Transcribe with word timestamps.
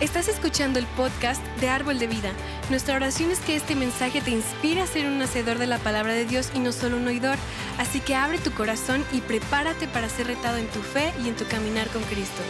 Estás 0.00 0.28
escuchando 0.28 0.78
el 0.78 0.86
podcast 0.86 1.44
de 1.60 1.68
Árbol 1.68 1.98
de 1.98 2.06
Vida. 2.06 2.32
Nuestra 2.70 2.94
oración 2.94 3.32
es 3.32 3.40
que 3.40 3.56
este 3.56 3.74
mensaje 3.74 4.20
te 4.20 4.30
inspire 4.30 4.80
a 4.80 4.86
ser 4.86 5.06
un 5.06 5.20
hacedor 5.20 5.58
de 5.58 5.66
la 5.66 5.78
palabra 5.78 6.12
de 6.12 6.24
Dios 6.24 6.52
y 6.54 6.60
no 6.60 6.70
solo 6.70 6.98
un 6.98 7.08
oidor. 7.08 7.36
Así 7.78 7.98
que 7.98 8.14
abre 8.14 8.38
tu 8.38 8.52
corazón 8.52 9.04
y 9.12 9.20
prepárate 9.20 9.88
para 9.88 10.08
ser 10.08 10.28
retado 10.28 10.56
en 10.58 10.68
tu 10.68 10.78
fe 10.82 11.12
y 11.24 11.28
en 11.28 11.34
tu 11.34 11.44
caminar 11.46 11.88
con 11.88 12.00
Cristo. 12.04 12.42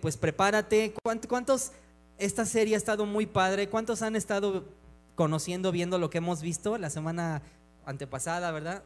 Pues 0.00 0.16
prepárate. 0.16 0.94
¿Cuántos? 1.28 1.72
Esta 2.16 2.46
serie 2.46 2.76
ha 2.76 2.78
estado 2.78 3.04
muy 3.04 3.26
padre. 3.26 3.68
¿Cuántos 3.68 4.00
han 4.00 4.16
estado 4.16 4.64
conociendo, 5.14 5.72
viendo 5.72 5.98
lo 5.98 6.10
que 6.10 6.18
hemos 6.18 6.42
visto 6.42 6.78
la 6.78 6.90
semana 6.90 7.42
antepasada, 7.86 8.50
¿verdad? 8.50 8.82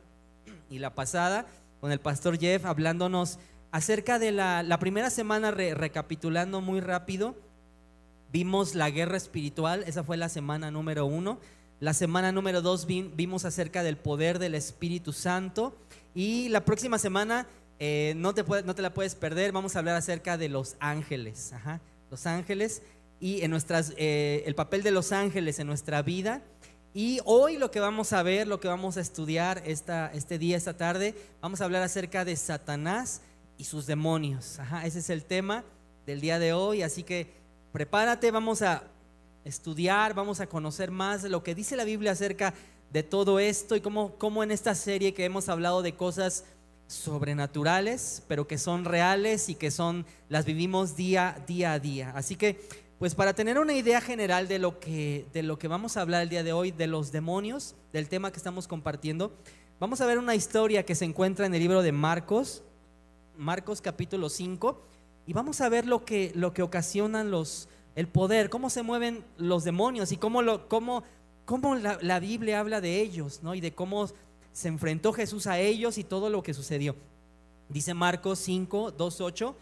Y 0.71 0.79
la 0.79 0.95
pasada, 0.95 1.47
con 1.81 1.93
el 1.93 2.01
pastor 2.01 2.39
Jeff 2.39 2.65
hablándonos 2.65 3.39
acerca 3.71 4.19
de 4.19 4.33
la, 4.33 4.79
primera 4.81 5.11
semana, 5.11 5.51
recapitulando 5.51 6.61
muy 6.61 6.81
rápido, 6.81 7.37
vimos 8.33 8.75
la 8.75 8.91
guerra 8.91 9.17
espiritual, 9.17 9.85
esa 9.87 10.05
fue 10.05 10.17
la 10.17 10.29
semana 10.29 10.71
número 10.71 11.07
uno. 11.07 11.39
La 11.81 11.95
semana 11.95 12.33
número 12.33 12.61
dos 12.61 12.87
vimos 12.87 13.45
acerca 13.45 13.85
del 13.85 13.97
poder 13.97 14.41
del 14.41 14.57
Espíritu 14.57 15.13
Santo. 15.13 15.77
Y 16.13 16.49
la 16.49 16.65
próxima 16.65 16.99
semana, 16.99 17.47
eh, 17.79 18.15
no, 18.17 18.35
te 18.35 18.43
no 18.65 18.75
te 18.75 18.83
la 18.83 18.93
puedes 18.93 19.15
perder, 19.15 19.53
vamos 19.53 19.77
a 19.77 19.79
hablar 19.79 19.95
acerca 19.95 20.37
de 20.37 20.49
los 20.49 20.75
ángeles. 20.81 21.53
Los 22.11 22.27
ángeles 22.27 22.83
y 23.21 23.43
en 23.43 23.51
nuestras, 23.51 23.93
eh, 23.97 24.43
el 24.47 24.55
papel 24.55 24.83
de 24.83 24.91
los 24.91 25.13
ángeles 25.13 25.59
en 25.59 25.67
nuestra 25.67 26.03
vida. 26.03 26.43
Y 26.95 27.20
hoy 27.25 27.59
lo 27.59 27.70
que 27.70 27.81
vamos 27.81 28.12
a 28.12 28.23
ver, 28.23 28.47
lo 28.47 28.61
que 28.61 28.69
vamos 28.69 28.97
a 28.97 29.01
estudiar 29.01 29.62
esta, 29.67 30.11
este 30.15 30.39
día, 30.39 30.56
esta 30.56 30.77
tarde, 30.77 31.15
vamos 31.41 31.61
a 31.61 31.65
hablar 31.65 31.83
acerca 31.83 32.25
de 32.25 32.34
Satanás 32.37 33.20
y 33.57 33.65
sus 33.65 33.87
demonios. 33.87 34.59
Ajá, 34.59 34.87
ese 34.87 35.01
es 35.01 35.11
el 35.11 35.25
tema 35.25 35.65
del 36.07 36.20
día 36.20 36.39
de 36.39 36.53
hoy, 36.53 36.83
así 36.83 37.03
que 37.03 37.31
prepárate, 37.73 38.31
vamos 38.31 38.62
a 38.62 38.84
estudiar, 39.45 40.14
vamos 40.14 40.41
a 40.41 40.47
conocer 40.47 40.91
más 40.91 41.23
lo 41.25 41.42
que 41.42 41.55
dice 41.55 41.77
la 41.77 41.85
Biblia 41.85 42.12
acerca 42.12 42.55
de 42.91 43.03
todo 43.03 43.39
esto 43.39 43.77
y 43.77 43.81
cómo, 43.81 44.14
cómo 44.17 44.42
en 44.42 44.51
esta 44.51 44.75
serie 44.75 45.12
que 45.12 45.25
hemos 45.25 45.48
hablado 45.48 45.83
de 45.83 45.95
cosas 45.95 46.45
sobrenaturales, 46.87 48.23
pero 48.29 48.48
que 48.48 48.57
son 48.57 48.85
reales 48.85 49.51
y 49.51 49.55
que 49.55 49.70
son 49.70 50.07
las 50.29 50.47
vivimos 50.47 50.97
día 50.97 51.42
día 51.47 51.75
a 51.75 51.79
día. 51.79 52.12
Así 52.17 52.35
que 52.37 52.88
pues 52.99 53.15
para 53.15 53.33
tener 53.33 53.59
una 53.59 53.75
idea 53.75 54.01
general 54.01 54.49
de 54.49 54.59
lo 54.59 54.81
que, 54.81 55.27
de 55.33 55.45
lo 55.45 55.59
que 55.59 55.69
vamos 55.69 55.97
a 55.97 56.01
hablar 56.01 56.23
el 56.23 56.29
día 56.29 56.43
de 56.43 56.53
hoy, 56.53 56.73
de 56.73 56.89
los 56.89 57.13
demonios, 57.13 57.77
del 57.93 58.09
tema 58.09 58.33
que 58.33 58.39
estamos 58.39 58.67
compartiendo, 58.67 59.33
vamos 59.79 60.01
a 60.01 60.07
ver 60.07 60.19
una 60.19 60.35
historia 60.35 60.85
que 60.85 60.97
se 60.97 61.05
encuentra 61.05 61.47
en 61.47 61.55
el 61.55 61.61
libro 61.61 61.83
de 61.83 61.93
Marcos, 61.93 62.65
Marcos 63.37 63.81
capítulo 63.81 64.29
5, 64.29 64.83
y 65.27 65.33
vamos 65.33 65.61
a 65.61 65.69
ver 65.69 65.87
lo 65.87 66.05
que, 66.05 66.33
lo 66.35 66.53
que 66.53 66.63
ocasionan 66.63 67.31
los, 67.31 67.69
el 67.95 68.09
poder, 68.09 68.51
cómo 68.51 68.69
se 68.69 68.83
mueven 68.83 69.25
los 69.37 69.63
demonios 69.63 70.11
y 70.11 70.17
cómo, 70.17 70.43
lo, 70.43 70.69
cómo, 70.69 71.05
cómo 71.45 71.77
la, 71.77 71.99
la, 72.03 72.19
Biblia 72.19 72.59
habla 72.59 72.81
de 72.81 73.01
ellos, 73.01 73.41
¿no? 73.45 73.55
Y 73.55 73.61
de 73.61 73.75
cómo 73.75 74.09
se 74.53 74.67
enfrentó 74.67 75.13
Jesús 75.13 75.47
a 75.47 75.61
ellos 75.61 75.99
y 75.99 76.05
todo 76.05 76.31
lo 76.31 76.43
que 76.43 76.53
sucedió. 76.53 76.97
Dice 77.69 77.95
Marcos 77.95 78.41
5, 78.41 78.91
2, 78.91 79.21
8. 79.21 79.57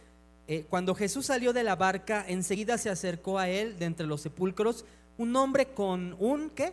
Eh, 0.48 0.64
cuando 0.68 0.94
Jesús 0.94 1.26
salió 1.26 1.52
de 1.52 1.64
la 1.64 1.74
barca, 1.74 2.24
enseguida 2.26 2.78
se 2.78 2.88
acercó 2.88 3.38
a 3.38 3.48
él 3.48 3.78
de 3.78 3.86
entre 3.86 4.06
los 4.06 4.20
sepulcros 4.20 4.84
un 5.18 5.34
hombre 5.34 5.66
con 5.66 6.14
un 6.18 6.50
¿qué? 6.50 6.72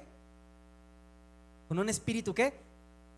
Con 1.67 1.79
un 1.79 1.89
espíritu 1.89 2.33
¿qué? 2.33 2.53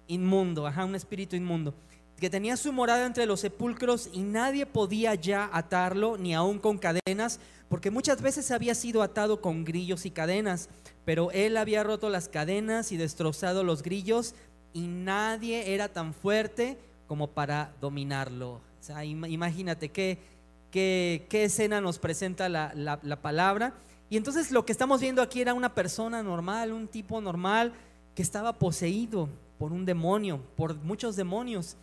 Inmundo, 0.08 0.66
ajá, 0.66 0.86
un 0.86 0.96
espíritu 0.96 1.36
inmundo, 1.36 1.74
que 2.20 2.30
tenía 2.30 2.56
su 2.56 2.72
morada 2.72 3.06
entre 3.06 3.26
los 3.26 3.42
sepulcros 3.42 4.10
y 4.14 4.22
nadie 4.22 4.66
podía 4.66 5.16
ya 5.16 5.50
atarlo 5.52 6.18
ni 6.18 6.34
aún 6.34 6.60
con 6.60 6.78
cadenas, 6.78 7.40
porque 7.68 7.92
muchas 7.92 8.22
veces 8.22 8.52
había 8.52 8.76
sido 8.76 9.02
atado 9.02 9.42
con 9.42 9.66
grillos 9.66 10.06
y 10.06 10.12
cadenas, 10.12 10.70
pero 11.04 11.32
él 11.32 11.58
había 11.58 11.84
roto 11.84 12.10
las 12.10 12.30
cadenas 12.30 12.92
y 12.92 12.98
destrozado 12.98 13.64
los 13.64 13.84
grillos 13.84 14.36
y 14.74 14.88
nadie 14.88 15.74
era 15.74 15.90
tan 15.90 16.14
fuerte 16.14 16.78
como 17.08 17.32
para 17.32 17.74
dominarlo. 17.82 18.54
O 18.54 18.84
sea, 18.86 19.04
imagínate 19.04 19.90
que 19.90 20.20
qué, 20.76 21.44
escena 21.46 21.80
nos 21.80 22.00
presenta 22.00 22.50
la, 22.50 23.20
palabra. 23.22 23.74
Y 24.10 24.18
entonces 24.18 24.52
lo 24.52 24.66
que 24.66 24.72
estamos 24.72 25.00
viendo 25.00 25.22
aquí 25.22 25.42
era 25.42 25.54
una 25.54 25.74
persona 25.74 26.22
normal, 26.22 26.74
un 26.74 26.88
tipo 26.88 27.22
normal 27.22 27.74
que 28.14 28.22
estaba 28.22 28.54
poseído 28.54 29.30
por 29.58 29.72
un 29.72 29.86
demonio, 29.86 30.42
por 30.56 30.76
muchos 30.76 31.16
demonios. 31.16 31.78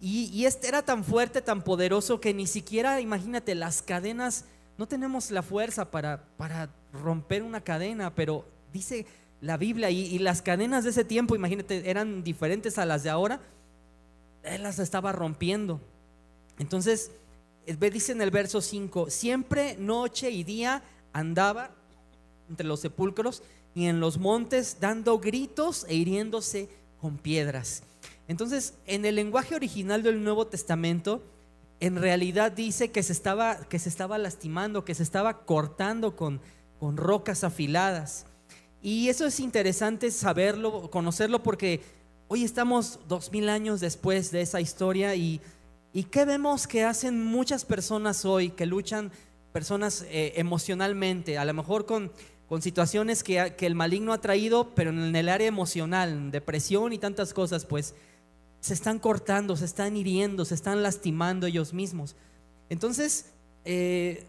Y, 0.00 0.44
este 0.44 0.66
era 0.66 0.82
tan 0.82 1.04
fuerte, 1.04 1.40
tan 1.40 1.62
poderoso 1.62 2.20
que 2.20 2.34
ni 2.34 2.48
siquiera, 2.48 3.00
imagínate, 3.00 3.54
las 3.54 3.82
cadenas, 3.82 4.44
no 4.76 4.88
tenemos 4.88 5.30
la 5.30 5.42
fuerza 5.42 5.92
para, 5.92 6.24
para 6.36 6.68
romper 6.92 7.44
una 7.44 7.60
cadena, 7.60 8.12
pero 8.12 8.44
dice 8.72 9.06
la 9.40 9.56
Biblia 9.56 9.90
y, 9.90 10.18
las 10.18 10.42
cadenas 10.42 10.82
de 10.82 10.90
ese 10.90 11.04
tiempo, 11.04 11.36
imagínate, 11.36 11.88
eran 11.88 12.24
diferentes 12.24 12.78
a 12.78 12.86
las 12.86 13.04
de 13.04 13.10
ahora, 13.10 13.40
él 14.42 14.64
las 14.64 14.80
estaba 14.80 15.12
rompiendo. 15.12 15.80
Entonces, 16.58 17.12
dice 17.66 18.12
en 18.12 18.22
el 18.22 18.30
verso 18.30 18.60
5, 18.60 19.10
siempre 19.10 19.76
noche 19.76 20.30
y 20.30 20.44
día 20.44 20.82
andaba 21.12 21.70
entre 22.48 22.66
los 22.66 22.80
sepulcros 22.80 23.42
y 23.74 23.86
en 23.86 24.00
los 24.00 24.18
montes 24.18 24.78
dando 24.80 25.18
gritos 25.18 25.86
e 25.88 25.94
hiriéndose 25.94 26.68
con 27.00 27.16
piedras. 27.18 27.82
Entonces, 28.28 28.74
en 28.86 29.04
el 29.04 29.16
lenguaje 29.16 29.54
original 29.54 30.02
del 30.02 30.22
Nuevo 30.22 30.46
Testamento, 30.46 31.22
en 31.80 31.96
realidad 31.96 32.52
dice 32.52 32.90
que 32.90 33.02
se 33.02 33.12
estaba, 33.12 33.56
que 33.68 33.78
se 33.78 33.88
estaba 33.88 34.18
lastimando, 34.18 34.84
que 34.84 34.94
se 34.94 35.02
estaba 35.02 35.44
cortando 35.44 36.14
con, 36.14 36.40
con 36.78 36.96
rocas 36.96 37.44
afiladas. 37.44 38.26
Y 38.82 39.08
eso 39.08 39.26
es 39.26 39.40
interesante 39.40 40.10
saberlo, 40.10 40.90
conocerlo, 40.90 41.42
porque 41.42 41.80
hoy 42.28 42.44
estamos 42.44 43.00
dos 43.08 43.32
mil 43.32 43.48
años 43.48 43.80
después 43.80 44.30
de 44.30 44.42
esa 44.42 44.60
historia 44.60 45.14
y 45.14 45.40
¿Y 45.92 46.04
qué 46.04 46.24
vemos 46.24 46.66
que 46.66 46.84
hacen 46.84 47.22
muchas 47.22 47.64
personas 47.64 48.24
hoy 48.24 48.50
que 48.50 48.64
luchan, 48.64 49.12
personas 49.52 50.06
eh, 50.08 50.32
emocionalmente, 50.36 51.36
a 51.36 51.44
lo 51.44 51.52
mejor 51.52 51.84
con, 51.84 52.10
con 52.48 52.62
situaciones 52.62 53.22
que, 53.22 53.54
que, 53.58 53.66
el 53.66 53.74
maligno 53.74 54.14
ha 54.14 54.20
traído, 54.20 54.74
pero 54.74 54.90
en 54.90 55.14
el 55.14 55.28
área 55.28 55.46
emocional, 55.46 56.30
depresión 56.30 56.94
y 56.94 56.98
tantas 56.98 57.34
cosas, 57.34 57.66
pues 57.66 57.94
se 58.60 58.74
están 58.74 59.00
cortando, 59.00 59.56
se 59.56 59.66
están 59.66 59.96
hiriendo, 59.96 60.44
se 60.44 60.54
están 60.54 60.82
lastimando 60.82 61.46
ellos 61.46 61.74
mismos. 61.74 62.16
Entonces, 62.70 63.26
eh, 63.66 64.24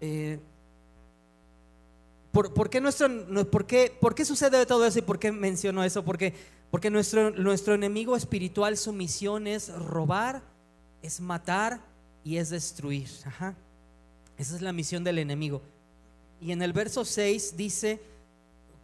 eh, 0.00 0.40
¿por, 2.32 2.68
qué 2.68 2.80
nuestro, 2.80 3.08
por, 3.50 3.66
qué, 3.66 3.96
¿por 3.98 4.14
qué 4.14 4.24
sucede 4.24 4.66
todo 4.66 4.84
eso 4.84 4.98
y 4.98 5.02
por 5.02 5.18
qué 5.18 5.32
menciono 5.32 5.84
eso? 5.84 6.04
Porque, 6.04 6.34
porque 6.70 6.90
nuestro, 6.90 7.30
nuestro 7.30 7.74
enemigo 7.74 8.14
espiritual, 8.14 8.76
su 8.76 8.92
misión 8.92 9.46
es 9.46 9.72
robar, 9.72 10.42
es 11.02 11.20
matar 11.20 11.80
y 12.24 12.36
es 12.36 12.50
destruir. 12.50 13.08
Esa 13.08 13.56
es 14.38 14.62
la 14.62 14.72
misión 14.72 15.04
del 15.04 15.18
enemigo. 15.18 15.62
Y 16.40 16.52
en 16.52 16.62
el 16.62 16.72
verso 16.72 17.04
6 17.04 17.56
dice, 17.56 18.00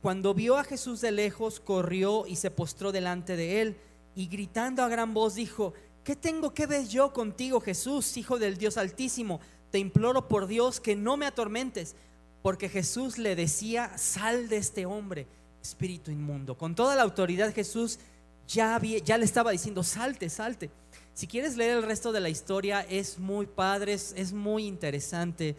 cuando 0.02 0.34
vio 0.34 0.56
a 0.58 0.64
Jesús 0.64 1.00
de 1.00 1.10
lejos, 1.10 1.60
corrió 1.60 2.26
y 2.26 2.36
se 2.36 2.50
postró 2.50 2.92
delante 2.92 3.36
de 3.36 3.60
él 3.60 3.76
y 4.14 4.26
gritando 4.28 4.82
a 4.82 4.88
gran 4.88 5.14
voz 5.14 5.34
dijo, 5.34 5.74
¿qué 6.04 6.16
tengo 6.16 6.54
que 6.54 6.66
ver 6.66 6.86
yo 6.86 7.12
contigo, 7.12 7.60
Jesús, 7.60 8.16
Hijo 8.16 8.38
del 8.38 8.56
Dios 8.56 8.76
Altísimo? 8.76 9.40
Te 9.70 9.78
imploro 9.78 10.28
por 10.28 10.46
Dios 10.46 10.80
que 10.80 10.96
no 10.96 11.16
me 11.16 11.26
atormentes, 11.26 11.94
porque 12.42 12.68
Jesús 12.68 13.18
le 13.18 13.36
decía, 13.36 13.96
sal 13.98 14.48
de 14.48 14.56
este 14.56 14.86
hombre, 14.86 15.26
espíritu 15.62 16.10
inmundo. 16.10 16.56
Con 16.56 16.74
toda 16.74 16.96
la 16.96 17.02
autoridad 17.02 17.52
Jesús 17.54 17.98
ya, 18.46 18.80
ya 18.80 19.18
le 19.18 19.24
estaba 19.24 19.50
diciendo, 19.50 19.82
salte, 19.82 20.30
salte. 20.30 20.70
Si 21.18 21.26
quieres 21.26 21.56
leer 21.56 21.78
el 21.78 21.82
resto 21.82 22.12
de 22.12 22.20
la 22.20 22.28
historia, 22.28 22.80
es 22.82 23.18
muy 23.18 23.46
padre, 23.46 23.92
es, 23.94 24.32
muy 24.32 24.66
interesante. 24.66 25.56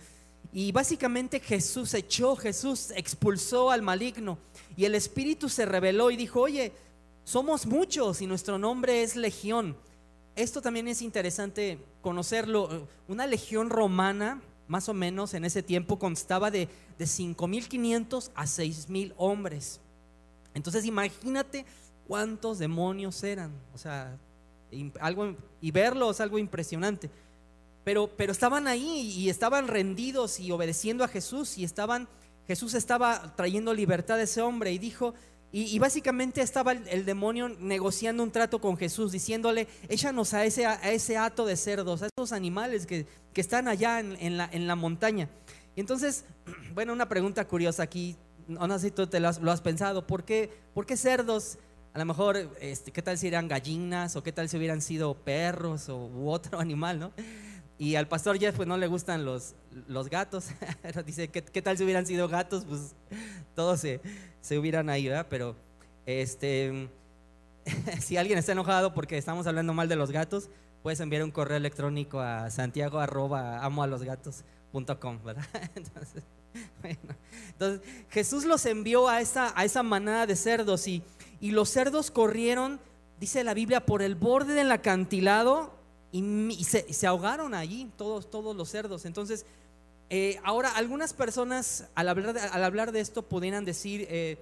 Y 0.54 0.72
básicamente 0.72 1.42
Jesús 1.42 1.94
echó, 1.96 2.38
Jesús 2.38 2.94
expulsó 2.96 3.70
al 3.70 3.82
maligno 3.82 4.38
y 4.78 4.86
el 4.86 4.96
espíritu 4.96 5.50
se 5.50 5.66
reveló 5.66 6.12
y 6.12 6.16
dijo, 6.16 6.40
oye, 6.40 6.72
somos 7.26 7.66
muchos 7.66 8.22
y 8.22 8.26
nuestro 8.26 8.58
nombre 8.58 9.04
es 9.04 9.18
legión. 9.18 9.76
Esto 10.38 10.62
también 10.62 10.88
es 10.88 11.02
interesante 11.02 11.78
conocerlo. 12.00 12.88
Una 13.10 13.28
legión 13.28 13.70
romana, 13.70 14.42
más 14.70 14.88
o 14.88 14.94
menos 14.94 15.34
en 15.34 15.44
ese 15.44 15.62
tiempo, 15.62 16.00
constaba 16.00 16.52
de, 16.52 16.70
de 16.98 17.04
5.500 17.04 18.32
a 18.34 18.46
6.000 18.46 19.14
hombres. 19.18 19.82
Entonces 20.54 20.86
imagínate 20.86 21.66
cuántos 22.08 22.60
demonios 22.60 23.22
eran. 23.26 23.52
O 23.76 23.78
sea, 23.78 24.18
algo, 25.00 25.36
y 25.62 25.71
verlo 25.71 26.12
es 26.12 26.21
algo 26.21 26.38
impresionante. 26.38 27.10
Pero, 27.83 28.10
pero 28.16 28.31
estaban 28.31 28.68
ahí 28.68 29.13
y 29.18 29.30
estaban 29.30 29.68
rendidos 29.68 30.39
y 30.39 30.51
obedeciendo 30.51 31.04
a 31.04 31.07
Jesús 31.07 31.57
y 31.57 31.63
estaban, 31.63 32.07
Jesús 32.48 32.74
estaba 32.74 33.36
trayendo 33.36 33.74
libertad 33.74 34.18
a 34.18 34.24
ese 34.24 34.42
hombre 34.42 34.71
y 34.71 34.77
dijo, 34.77 35.13
Y, 35.51 35.80
básicamente 35.80 36.42
estaba 36.42 36.74
el, 36.74 37.06
demonio 37.06 37.50
negociando 37.50 38.21
un 38.21 38.31
trato 38.31 38.60
con 38.60 38.77
Jesús, 38.77 39.12
diciéndole, 39.12 39.68
échanos 39.88 40.33
a 40.33 40.45
ese, 40.45 40.66
a 40.66 40.92
ese 40.92 41.18
hato 41.18 41.45
de 41.45 41.56
cerdos, 41.56 42.04
a 42.04 42.10
esos 42.16 42.31
animales 42.31 42.86
que, 42.86 43.07
están 43.33 43.69
allá 43.69 44.01
en, 44.01 44.38
la, 44.38 44.50
en 44.51 44.68
la 44.68 44.75
montaña. 44.75 45.30
Y 45.75 45.80
entonces, 45.80 46.25
bueno, 46.74 46.92
una 46.94 47.07
pregunta 47.07 47.48
curiosa 47.48 47.83
aquí, 47.83 48.18
no 48.50 48.80
sé 48.80 48.88
si 48.88 48.92
tú 48.92 49.07
te 49.07 49.19
lo 49.19 49.30
has, 49.30 49.62
pensado, 49.62 50.06
¿por 50.06 50.24
qué, 50.24 50.50
¿por 50.74 50.86
qué 50.86 50.98
cerdos? 50.98 51.57
A 51.94 52.00
lo 52.00 52.06
mejor, 52.06 52.56
este, 52.62 52.92
¿qué 52.92 53.02
tal 53.02 53.18
si 53.18 53.28
eran 53.28 53.48
gallinas 53.48 54.16
o 54.16 54.24
qué 54.24 54.32
tal 54.32 54.48
si 54.48 54.58
hubieran 54.58 54.82
sido 54.82 55.16
perros 55.16 55.90
o 55.90 56.10
otro 56.26 56.60
animal, 56.60 57.00
no? 57.00 57.12
Y 57.78 57.96
al 57.96 58.08
pastor 58.08 58.38
Jeff 58.38 58.56
pues 58.56 58.68
no 58.68 58.78
le 58.78 58.88
gustan 58.88 59.24
los, 59.24 59.56
los 59.88 60.10
gatos. 60.10 60.50
Dice, 61.06 61.30
¿qué, 61.30 61.42
¿qué, 61.42 61.62
tal 61.62 61.78
si 61.78 61.86
hubieran 61.86 62.06
sido 62.06 62.28
gatos? 62.28 62.66
Pues 62.66 62.94
todos 63.56 63.80
se, 63.80 64.02
se 64.42 64.60
hubieran 64.60 64.90
ahí, 64.90 65.08
¿verdad? 65.08 65.28
Pero 65.30 65.56
este, 66.06 66.90
si 68.02 68.18
alguien 68.18 68.38
está 68.38 68.52
enojado 68.52 68.94
porque 68.94 69.18
estamos 69.18 69.48
hablando 69.48 69.74
mal 69.74 69.88
de 69.88 69.96
los 69.96 70.12
gatos, 70.12 70.50
puedes 70.84 71.00
enviar 71.00 71.24
un 71.24 71.32
correo 71.32 71.58
electrónico 71.58 72.20
a 72.20 72.50
santiago 72.50 73.00
arroba 73.00 73.64
amo 73.64 73.84
a 73.84 73.88
los 73.88 74.04
gatos 74.04 74.44
¿verdad? 74.72 75.46
Entonces, 75.76 76.24
bueno, 76.82 77.00
entonces, 77.50 77.82
Jesús 78.10 78.46
los 78.46 78.66
envió 78.66 79.08
a 79.08 79.22
esa, 79.22 79.54
a 79.56 79.66
esa 79.66 79.84
manada 79.84 80.26
de 80.26 80.36
cerdos 80.36 80.88
y, 80.88 81.04
y 81.42 81.52
los 81.52 81.70
cerdos 81.70 82.12
corrieron, 82.12 82.80
dice 83.20 83.44
la 83.44 83.54
Biblia, 83.54 83.86
por 83.86 84.02
el 84.02 84.16
borde 84.16 84.54
del 84.54 84.72
acantilado 84.72 85.74
y, 86.12 86.64
se, 86.64 87.08
ahogaron 87.08 87.54
allí, 87.54 87.90
todos, 87.98 88.30
todos 88.30 88.56
los 88.56 88.70
cerdos. 88.70 89.06
Entonces, 89.06 89.46
eh, 90.10 90.40
ahora 90.44 90.72
algunas 90.72 91.14
personas 91.14 91.88
al 91.94 92.10
hablar 92.10 92.34
de, 92.34 92.40
al 92.42 92.64
hablar 92.64 92.92
de 92.92 93.00
esto 93.00 93.22
pudieran 93.22 93.64
decir, 93.64 94.08
eh, 94.10 94.38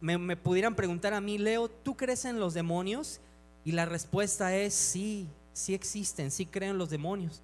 me, 0.00 0.36
pudieran 0.36 0.74
preguntar 0.74 1.12
a 1.12 1.20
mí, 1.20 1.38
Leo, 1.38 1.68
¿tú 1.68 1.96
crees 1.96 2.24
en 2.24 2.38
los 2.38 2.54
demonios? 2.54 3.20
Y 3.64 3.72
la 3.72 3.84
respuesta 3.84 4.54
es 4.56 4.72
sí, 4.72 5.28
sí 5.52 5.74
existen, 5.74 6.30
sí 6.30 6.46
creo 6.46 6.70
en 6.70 6.78
los 6.78 6.90
demonios. 6.90 7.42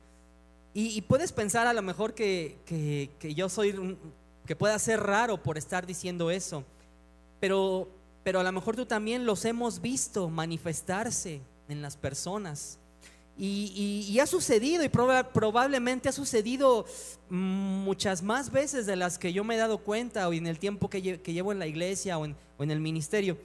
Y, 0.79 1.01
puedes 1.03 1.33
pensar 1.33 1.67
a 1.67 1.73
lo 1.73 1.81
mejor 1.81 2.13
que, 2.13 2.59
que, 2.67 3.35
yo 3.35 3.49
soy, 3.49 3.97
que 4.45 4.55
pueda 4.55 4.79
ser 4.79 5.03
raro 5.03 5.43
por 5.43 5.57
estar 5.57 5.87
diciendo 5.87 6.31
eso, 6.31 6.65
pero, 7.41 7.89
pero 8.27 8.41
a 8.41 8.43
lo 8.43 8.51
mejor 8.51 8.75
tú 8.75 8.85
también 8.85 9.25
los 9.25 9.45
hemos 9.45 9.81
visto 9.81 10.29
manifestarse 10.29 11.41
en 11.69 11.81
las 11.81 11.97
personas. 11.97 12.77
Y, 13.39 14.19
ha 14.21 14.27
sucedido 14.27 14.83
y 14.83 14.89
probablemente 14.89 16.09
ha 16.09 16.13
sucedido 16.13 16.87
muchas 17.31 18.25
más 18.25 18.51
veces 18.51 18.85
de 18.85 18.97
las 18.97 19.17
que 19.17 19.33
yo 19.33 19.45
me 19.45 19.55
he 19.55 19.59
dado 19.59 19.79
cuenta 19.79 20.27
o 20.29 20.33
en 20.33 20.49
el 20.49 20.59
tiempo 20.59 20.91
que, 20.91 21.01
llevo 21.01 21.53
en 21.53 21.61
la 21.61 21.69
iglesia 21.69 22.19
o 22.19 22.25
en, 22.25 22.35
el 22.59 22.81
ministerio. 22.81 23.39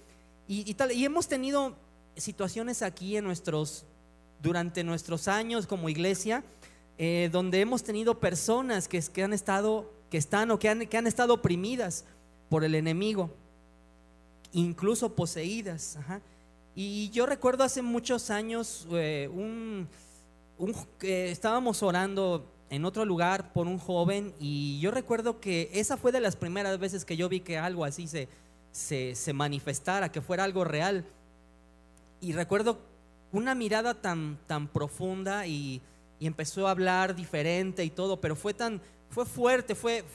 Y, 0.47 0.73
tal, 0.73 0.91
y 0.93 1.05
hemos 1.05 1.27
tenido 1.27 1.75
situaciones 2.17 2.81
aquí 2.81 3.17
en 3.17 3.23
nuestros, 3.23 3.85
durante 4.41 4.83
nuestros 4.83 5.27
años 5.27 5.67
como 5.67 5.89
iglesia, 5.89 6.43
eh, 6.97 7.29
donde 7.31 7.61
hemos 7.61 7.83
tenido 7.83 8.19
personas 8.19 8.87
que, 8.87 8.99
que, 8.99 9.21
han 9.21 9.33
estado, 9.33 9.93
que 10.09 10.17
están 10.17 10.49
o 10.49 10.57
que 10.57 10.69
han, 10.69 10.87
que 10.87 10.97
han 10.97 11.05
estado 11.05 11.35
oprimidas 11.35 12.03
por 12.49 12.63
el 12.63 12.73
enemigo, 12.73 13.29
incluso 14.53 15.15
poseídas. 15.15 15.97
Y 16.75 17.09
yo 17.09 17.25
recuerdo 17.25 17.63
hace 17.63 17.81
muchos 17.81 18.29
años, 18.29 18.87
eh, 18.91 19.29
un, 19.31 19.87
estábamos 21.01 21.83
orando 21.83 22.45
en 22.69 22.85
otro 22.85 23.03
lugar 23.03 23.51
por 23.51 23.67
un 23.67 23.77
joven 23.77 24.33
y 24.39 24.79
yo 24.79 24.91
recuerdo 24.91 25.41
que 25.41 25.69
esa 25.73 25.97
fue 25.97 26.13
de 26.13 26.21
las 26.21 26.37
primeras 26.37 26.79
veces 26.79 27.03
que 27.03 27.17
yo 27.17 27.27
vi 27.27 27.41
que 27.41 27.57
algo 27.57 27.83
así 27.83 28.07
se, 28.07 28.29
se, 28.71 29.33
manifestara, 29.33 30.09
que 30.09 30.21
fuera 30.21 30.45
algo 30.45 30.63
real. 30.63 31.03
Y 32.21 32.31
recuerdo 32.31 32.79
una 33.33 33.55
mirada 33.55 33.93
tan, 33.93 34.37
tan 34.47 34.67
profunda 34.67 35.47
y, 35.47 35.81
y, 36.19 36.27
empezó 36.27 36.67
a 36.67 36.71
hablar 36.71 37.15
diferente 37.15 37.83
y 37.83 37.89
todo, 37.89 38.21
pero 38.21 38.35
fue 38.35 38.53
tan, 38.53 38.81
fue 39.09 39.25
fuerte, 39.25 39.75
fue, 39.75 40.05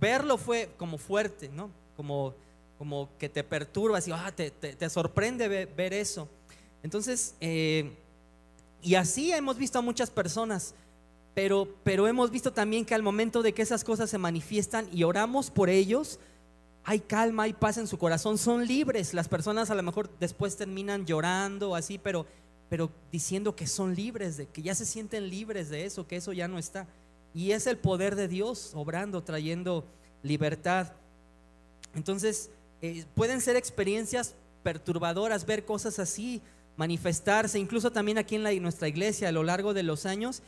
verlo 0.00 0.38
fue 0.38 0.70
como 0.78 0.96
fuerte, 0.96 1.50
¿no? 1.50 1.70
Como 1.96 2.34
como 2.78 3.10
que 3.18 3.28
te 3.28 3.42
perturba, 3.42 3.98
y 4.04 4.10
ah, 4.12 4.32
te, 4.34 4.50
te, 4.50 4.90
sorprende 4.90 5.48
ver, 5.48 5.92
eso. 5.94 6.28
Entonces, 6.82 7.34
eh, 7.40 7.96
y 8.82 8.94
así 8.94 9.32
hemos 9.32 9.56
visto 9.56 9.78
a 9.78 9.82
muchas 9.82 10.10
personas, 10.10 10.74
pero, 11.34 11.68
pero 11.84 12.06
hemos 12.06 12.30
visto 12.30 12.52
también 12.52 12.84
que 12.84 12.94
al 12.94 13.02
momento 13.02 13.42
de 13.42 13.52
que 13.52 13.62
esas 13.62 13.84
cosas 13.84 14.10
se 14.10 14.18
manifiestan 14.18 14.88
y 14.92 15.02
oramos 15.02 15.50
por 15.50 15.68
ellos, 15.68 16.18
hay 16.84 17.00
calma, 17.00 17.42
hay 17.42 17.52
paz 17.52 17.78
en 17.78 17.88
su 17.88 17.98
corazón, 17.98 18.38
son 18.38 18.64
libres. 18.64 19.12
Las 19.12 19.28
personas 19.28 19.70
a 19.70 19.74
lo 19.74 19.82
mejor 19.82 20.08
después 20.20 20.56
terminan 20.56 21.04
llorando 21.04 21.74
así, 21.74 21.98
pero, 21.98 22.26
pero 22.68 22.90
diciendo 23.10 23.56
que 23.56 23.66
son 23.66 23.94
libres, 23.94 24.36
de, 24.36 24.46
que 24.46 24.62
ya 24.62 24.74
se 24.74 24.86
sienten 24.86 25.28
libres 25.28 25.68
de 25.68 25.84
eso, 25.84 26.06
que 26.06 26.16
eso 26.16 26.32
ya 26.32 26.46
no 26.46 26.58
está. 26.58 26.86
Y 27.34 27.50
es 27.50 27.66
el 27.66 27.76
poder 27.76 28.14
de 28.14 28.28
Dios 28.28 28.70
obrando, 28.74 29.24
trayendo 29.24 29.84
libertad. 30.22 30.92
Entonces, 31.96 32.50
eh, 32.86 33.04
pueden 33.14 33.40
ser 33.40 33.56
experiencias 33.56 34.34
perturbadoras, 34.62 35.46
ver 35.46 35.64
cosas 35.64 35.98
así, 35.98 36.42
manifestarse, 36.76 37.58
incluso 37.58 37.90
también 37.90 38.18
aquí 38.18 38.36
en, 38.36 38.62
nuestra 38.62 38.88
iglesia 38.88 39.28
a 39.28 39.32
lo 39.32 39.42
largo 39.42 39.74
de 39.74 39.82
los 39.82 40.06
años, 40.06 40.42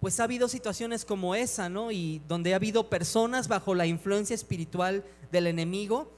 pues 0.00 0.18
ha 0.18 0.24
habido 0.24 0.48
situaciones 0.48 1.04
como 1.04 1.34
esa, 1.34 1.68
¿no? 1.68 1.90
Y 1.90 2.22
donde 2.26 2.52
ha 2.52 2.56
habido 2.56 2.88
personas 2.88 3.48
bajo 3.48 3.74
la 3.74 3.86
influencia 3.86 4.34
espiritual 4.34 5.04
del 5.30 5.46
enemigo 5.46 6.10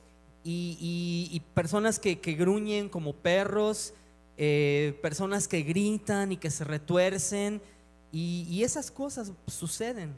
y, 0.44 1.42
personas 1.54 1.98
que, 1.98 2.14
gruñen 2.14 2.88
como 2.88 3.12
perros, 3.12 3.92
eh, 4.36 4.98
personas 5.02 5.48
que 5.48 5.62
gritan 5.62 6.32
y 6.32 6.36
que 6.36 6.50
se 6.50 6.64
retuercen, 6.64 7.60
y 8.12 8.62
esas 8.62 8.90
cosas 8.90 9.32
suceden. 9.46 10.14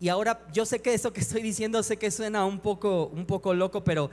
Y 0.00 0.08
ahora 0.08 0.46
yo 0.52 0.64
sé 0.64 0.80
que 0.80 0.94
eso 0.94 1.12
que 1.12 1.20
estoy 1.20 1.42
diciendo, 1.42 1.82
sé 1.82 1.96
que 1.96 2.10
suena 2.10 2.44
un 2.44 2.60
poco, 2.60 3.06
un 3.06 3.26
poco 3.26 3.54
loco, 3.54 3.82
pero 3.82 4.10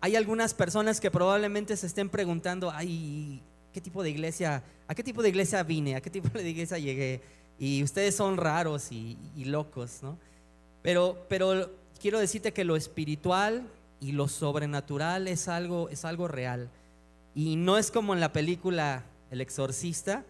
hay 0.00 0.16
algunas 0.16 0.54
personas 0.54 1.00
que 1.00 1.10
probablemente 1.10 1.76
se 1.76 1.86
estén 1.86 2.08
preguntando, 2.08 2.70
ay, 2.70 3.42
¿qué 3.72 3.80
tipo 3.80 4.02
de 4.02 4.10
iglesia, 4.10 4.62
a 4.86 4.94
qué 4.94 5.02
tipo 5.02 5.22
de 5.22 5.28
iglesia 5.28 5.62
vine, 5.62 5.96
a 5.96 6.00
qué 6.00 6.10
tipo 6.10 6.28
de 6.28 6.48
iglesia 6.48 6.78
llegué? 6.78 7.20
Y 7.58 7.82
ustedes 7.82 8.14
son 8.14 8.36
raros 8.36 8.90
y, 8.92 9.16
locos, 9.44 10.00
¿no? 10.02 10.18
Pero, 10.82 11.26
pero 11.28 11.70
quiero 12.00 12.18
decirte 12.18 12.52
que 12.52 12.64
lo 12.64 12.76
espiritual 12.76 13.66
y 14.00 14.12
lo 14.12 14.28
sobrenatural 14.28 15.26
es 15.26 15.48
algo, 15.48 15.88
es 15.88 16.04
algo 16.04 16.28
real. 16.28 16.68
Y 17.34 17.56
no 17.56 17.78
es 17.78 17.90
como 17.90 18.14
en 18.14 18.20
la 18.20 18.32
película 18.32 19.04
El 19.30 19.40
Exorcista, 19.40 20.24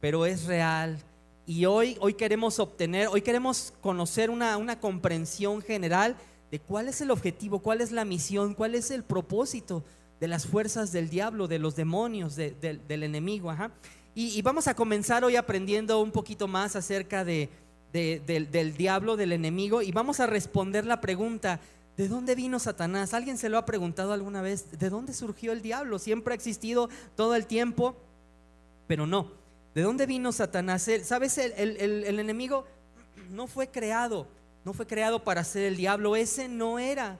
pero 0.00 0.24
es 0.24 0.44
real 0.44 0.98
y 1.46 1.64
hoy, 1.64 1.96
hoy 2.00 2.14
queremos 2.14 2.58
obtener, 2.58 3.08
hoy 3.08 3.22
queremos 3.22 3.72
conocer 3.80 4.30
una, 4.30 4.56
una 4.56 4.78
comprensión 4.78 5.60
general 5.60 6.16
de 6.52 6.60
cuál 6.60 6.88
es 6.88 7.00
el 7.00 7.10
objetivo, 7.10 7.60
cuál 7.60 7.80
es 7.80 7.90
la 7.90 8.04
misión, 8.04 8.54
cuál 8.54 8.74
es 8.74 8.90
el 8.90 9.02
propósito 9.02 9.82
de 10.20 10.28
las 10.28 10.46
fuerzas 10.46 10.92
del 10.92 11.08
diablo, 11.08 11.48
de 11.48 11.58
los 11.58 11.74
demonios, 11.74 12.36
del 12.36 13.02
enemigo. 13.02 13.52
Y, 14.14 14.40
vamos 14.42 14.68
a 14.68 14.74
comenzar 14.74 15.24
hoy 15.24 15.34
aprendiendo 15.34 16.00
un 16.00 16.12
poquito 16.12 16.46
más 16.46 16.76
acerca 16.76 17.24
de, 17.24 17.48
del, 17.92 18.76
diablo, 18.76 19.16
del 19.16 19.32
enemigo, 19.32 19.82
y 19.82 19.90
vamos 19.90 20.20
a 20.20 20.26
responder 20.26 20.86
la 20.86 21.00
pregunta, 21.00 21.58
¿de 21.96 22.06
dónde 22.06 22.36
vino 22.36 22.60
Satanás? 22.60 23.14
¿Alguien 23.14 23.36
se 23.36 23.48
lo 23.48 23.58
ha 23.58 23.66
preguntado 23.66 24.12
alguna 24.12 24.42
vez? 24.42 24.78
¿De 24.78 24.90
dónde 24.90 25.12
surgió 25.12 25.50
el 25.50 25.60
diablo? 25.60 25.98
Siempre 25.98 26.34
ha 26.34 26.36
existido 26.36 26.88
todo 27.16 27.34
el 27.34 27.46
tiempo, 27.46 27.96
pero 28.86 29.08
no. 29.08 29.41
¿De 29.74 29.82
dónde 29.82 30.06
vino 30.06 30.32
Satanás? 30.32 30.88
¿Sabes? 31.04 31.38
El, 31.38 32.18
enemigo 32.18 32.66
no 33.30 33.46
fue 33.46 33.68
creado, 33.68 34.26
no 34.64 34.74
fue 34.74 34.86
creado 34.86 35.24
para 35.24 35.44
ser 35.44 35.64
el 35.64 35.76
diablo. 35.76 36.14
Ese 36.14 36.48
no 36.48 36.78
era, 36.78 37.18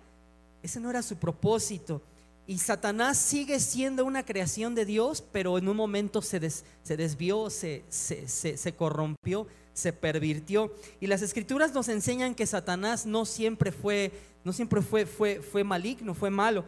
ese 0.62 0.78
no 0.78 0.90
era 0.90 1.02
su 1.02 1.16
propósito. 1.16 2.02
Y 2.46 2.58
Satanás 2.58 3.16
sigue 3.16 3.58
siendo 3.60 4.04
una 4.04 4.24
creación 4.24 4.74
de 4.74 4.84
Dios, 4.84 5.22
pero 5.32 5.56
en 5.56 5.68
un 5.68 5.76
momento 5.76 6.20
se, 6.20 6.40
desvió, 6.40 7.48
se, 7.48 7.84
se, 7.88 8.74
corrompió, 8.74 9.46
se 9.72 9.92
pervirtió. 9.94 10.74
Y 11.00 11.06
las 11.06 11.22
escrituras 11.22 11.72
nos 11.72 11.88
enseñan 11.88 12.34
que 12.34 12.46
Satanás 12.46 13.06
no 13.06 13.24
siempre 13.24 13.72
fue, 13.72 14.12
no 14.44 14.52
siempre 14.52 14.82
fue, 14.82 15.06
fue, 15.06 15.40
fue 15.40 15.64
maligno, 15.64 16.14
fue 16.14 16.30
malo. 16.30 16.64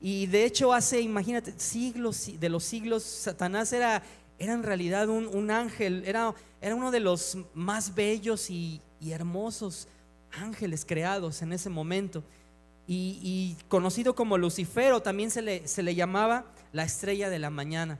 Y 0.00 0.26
de 0.26 0.44
hecho 0.44 0.72
hace, 0.72 1.00
imagínate, 1.00 1.54
siglos 1.58 2.30
de 2.38 2.48
los 2.48 2.64
siglos, 2.64 3.04
Satanás 3.04 3.72
era 3.72 4.02
era 4.38 4.52
en 4.52 4.62
realidad 4.62 5.08
un, 5.08 5.50
ángel, 5.50 6.04
era, 6.06 6.34
era, 6.60 6.74
uno 6.74 6.90
de 6.90 7.00
los 7.00 7.36
más 7.54 7.94
bellos 7.94 8.50
y, 8.50 8.80
hermosos 9.04 9.88
ángeles 10.32 10.84
creados 10.84 11.42
en 11.42 11.52
ese 11.52 11.68
momento. 11.68 12.22
Y, 12.86 13.56
conocido 13.68 14.14
como 14.14 14.38
Lucifero, 14.38 15.02
también 15.02 15.30
se 15.30 15.42
le, 15.42 15.66
se 15.66 15.82
le, 15.82 15.94
llamaba 15.94 16.46
la 16.72 16.84
estrella 16.84 17.28
de 17.28 17.38
la 17.38 17.50
mañana. 17.50 17.98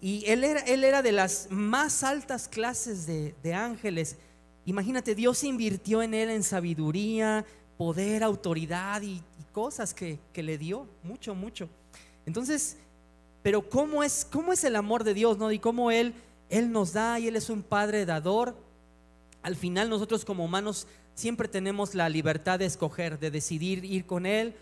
Y 0.00 0.24
él 0.26 0.44
era, 0.44 0.60
él 0.60 0.84
era, 0.84 1.02
de 1.02 1.12
las 1.12 1.48
más 1.50 2.02
altas 2.02 2.48
clases 2.48 3.06
de, 3.06 3.54
ángeles. 3.54 4.16
Imagínate, 4.66 5.14
Dios 5.14 5.44
invirtió 5.44 6.02
en 6.02 6.14
él 6.14 6.30
en 6.30 6.42
sabiduría, 6.42 7.44
poder, 7.78 8.22
autoridad 8.24 9.02
y, 9.02 9.22
cosas 9.52 9.94
que, 9.94 10.20
que 10.32 10.44
le 10.44 10.58
dio, 10.58 10.86
mucho, 11.02 11.34
mucho. 11.34 11.68
Entonces, 12.24 12.76
pero 13.42 13.68
¿cómo 13.68 14.02
es, 14.02 14.26
cómo 14.30 14.52
es 14.52 14.64
el 14.64 14.76
amor 14.76 15.04
de 15.04 15.14
Dios, 15.14 15.38
no? 15.38 15.50
Y 15.52 15.58
cómo 15.58 15.90
Él, 15.90 16.14
Él 16.48 16.72
nos 16.72 16.92
da 16.92 17.18
y 17.18 17.28
Él 17.28 17.36
es 17.36 17.50
un 17.50 17.62
Padre 17.62 18.04
dador. 18.04 18.54
Al 19.42 19.56
final 19.56 19.88
nosotros 19.88 20.24
como 20.24 20.44
humanos 20.44 20.86
siempre 21.14 21.48
tenemos 21.48 21.94
la 21.94 22.08
libertad 22.08 22.58
de 22.58 22.66
escoger, 22.66 23.18
de 23.18 23.30
decidir 23.30 23.84
ir 23.84 24.06
con 24.06 24.26
Él 24.26 24.54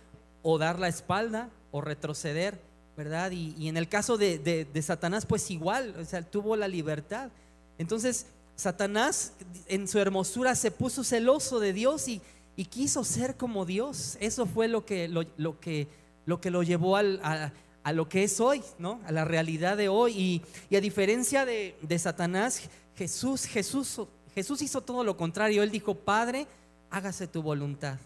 o 0.42 0.58
dar 0.58 0.78
la 0.78 0.88
espalda 0.88 1.50
o 1.70 1.80
retroceder, 1.80 2.60
¿verdad? 2.96 3.30
Y, 3.32 3.68
en 3.68 3.76
el 3.76 3.88
caso 3.88 4.16
de, 4.16 4.38
de, 4.38 4.82
Satanás, 4.82 5.26
pues 5.26 5.50
igual, 5.50 5.94
o 6.00 6.04
sea, 6.04 6.22
tuvo 6.22 6.56
la 6.56 6.68
libertad. 6.68 7.30
Entonces, 7.78 8.26
Satanás 8.56 9.32
en 9.66 9.86
su 9.86 9.98
hermosura 9.98 10.54
se 10.54 10.70
puso 10.70 11.04
celoso 11.04 11.60
de 11.60 11.72
Dios 11.72 12.08
y, 12.08 12.20
y 12.56 12.64
quiso 12.64 13.04
ser 13.04 13.36
como 13.36 13.64
Dios. 13.66 14.16
Eso 14.20 14.46
fue 14.46 14.66
lo 14.66 14.84
que 14.84 15.06
lo, 15.06 15.24
lo 15.36 15.60
que, 15.60 15.86
lo, 16.26 16.40
que 16.40 16.50
lo 16.50 16.62
llevó 16.62 16.96
al, 16.96 17.20
a, 17.22 17.52
a, 17.88 17.92
lo 17.92 18.08
que 18.08 18.24
es 18.24 18.40
hoy, 18.40 18.62
¿no? 18.78 19.00
A 19.06 19.12
la 19.12 19.24
realidad 19.24 19.76
de 19.76 19.88
hoy. 19.88 20.12
Y, 20.16 20.42
y 20.70 20.76
a 20.76 20.80
diferencia 20.80 21.44
de, 21.44 21.76
de 21.82 21.98
Satanás, 21.98 22.62
Jesús, 22.96 23.44
Jesús 23.44 24.00
Jesús 24.38 24.62
hizo 24.62 24.80
todo 24.82 25.02
lo 25.02 25.16
contrario. 25.16 25.64
Él 25.64 25.72
dijo, 25.72 25.96
Padre, 25.96 26.46
hágase 26.90 27.26
tu 27.26 27.42
voluntad. 27.42 27.98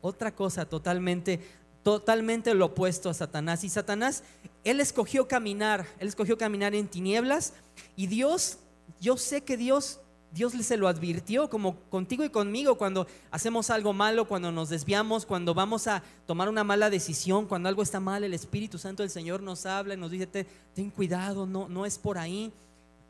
Otra 0.00 0.32
cosa 0.32 0.64
totalmente, 0.64 1.40
totalmente 1.82 2.54
lo 2.54 2.66
opuesto 2.66 3.10
a 3.10 3.14
Satanás. 3.14 3.64
Y 3.64 3.68
Satanás, 3.68 4.22
él 4.62 4.78
escogió 4.78 5.26
caminar, 5.26 5.84
él 5.98 6.06
escogió 6.06 6.38
caminar 6.38 6.76
en 6.76 6.86
tinieblas. 6.86 7.54
Y 7.96 8.06
Dios, 8.06 8.58
yo 9.00 9.16
sé 9.16 9.40
que 9.42 9.56
Dios, 9.56 9.98
Dios 10.32 10.52
se 10.52 10.76
lo 10.76 10.88
advirtió, 10.88 11.50
como 11.50 11.76
contigo 11.90 12.24
y 12.24 12.30
conmigo, 12.30 12.76
cuando 12.78 13.06
hacemos 13.30 13.68
algo 13.68 13.92
malo, 13.92 14.26
cuando 14.26 14.50
nos 14.50 14.70
desviamos, 14.70 15.26
cuando 15.26 15.52
vamos 15.52 15.86
a 15.86 16.02
tomar 16.26 16.48
una 16.48 16.64
mala 16.64 16.88
decisión, 16.88 17.46
cuando 17.46 17.68
algo 17.68 17.82
está 17.82 18.00
mal, 18.00 18.24
el 18.24 18.32
Espíritu 18.32 18.78
Santo 18.78 19.02
del 19.02 19.10
Señor 19.10 19.42
nos 19.42 19.66
habla 19.66 19.94
y 19.94 19.98
nos 19.98 20.10
dice, 20.10 20.26
ten 20.74 20.90
cuidado, 20.90 21.46
no, 21.46 21.68
no 21.68 21.84
es 21.84 21.98
por 21.98 22.16
ahí. 22.16 22.50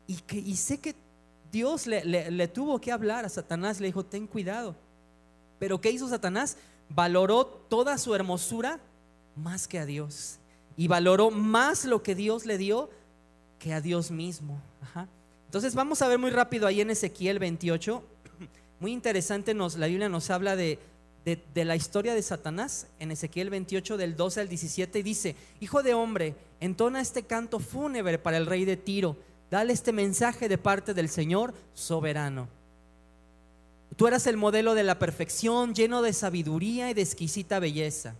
Y, 0.05 0.15
que, 0.15 0.37
y 0.37 0.57
sé 0.57 0.79
que 0.79 0.95
Dios 1.53 1.87
le, 1.87 2.47
tuvo 2.47 2.81
que 2.81 2.91
hablar 2.91 3.25
a 3.25 3.29
Satanás, 3.29 3.79
le 3.79 3.85
dijo, 3.85 4.03
ten 4.03 4.27
cuidado. 4.27 4.75
Pero 5.59 5.79
¿qué 5.79 5.91
hizo 5.91 6.09
Satanás? 6.09 6.57
Valoró 6.89 7.45
toda 7.45 7.97
su 7.97 8.13
hermosura 8.15 8.79
más 9.35 9.67
que 9.67 9.79
a 9.79 9.85
Dios. 9.85 10.39
Y 10.75 10.87
valoró 10.87 11.31
más 11.31 11.85
lo 11.85 12.03
que 12.03 12.15
Dios 12.15 12.45
le 12.45 12.57
dio 12.57 12.89
que 13.59 13.71
a 13.71 13.81
Dios 13.81 14.11
mismo. 14.11 14.59
Entonces 15.53 15.75
vamos 15.75 16.01
a 16.01 16.07
ver 16.07 16.17
muy 16.17 16.31
rápido 16.31 16.65
ahí 16.65 16.81
en 16.81 16.89
Ezequiel 16.89 17.37
28. 17.37 18.03
Muy 18.79 18.91
interesante, 18.91 19.53
nos, 19.53 19.77
la 19.77 19.85
Biblia 19.85 20.09
nos 20.09 20.31
habla 20.31 20.55
de, 20.55 20.79
de, 21.25 21.63
la 21.63 21.75
historia 21.75 22.15
de 22.15 22.23
Satanás 22.23 22.87
en 22.97 23.11
Ezequiel 23.11 23.51
28 23.51 23.97
del 23.97 24.15
12 24.15 24.41
al 24.41 24.49
17 24.49 24.97
y 24.97 25.03
dice, 25.03 25.35
Hijo 25.59 25.83
de 25.83 25.93
hombre, 25.93 26.33
entona 26.59 27.01
este 27.01 27.27
canto 27.27 27.59
fúnebre 27.59 28.17
para 28.17 28.37
el 28.37 28.47
rey 28.47 28.65
de 28.65 28.77
Tiro 28.77 29.15
Dale 29.51 29.73
este 29.73 29.91
mensaje 29.91 30.49
de 30.49 30.57
parte 30.57 30.95
del 30.95 31.07
Señor 31.07 31.53
soberano. 31.75 32.47
Tú 33.95 34.07
eras 34.07 34.25
el 34.25 34.37
modelo 34.37 34.73
de 34.73 34.83
la 34.83 34.97
perfección, 34.97 35.75
lleno 35.75 36.01
de 36.01 36.13
sabiduría 36.13 36.89
y 36.89 36.95
de 36.95 37.03
exquisita 37.03 37.59
belleza. 37.59 38.15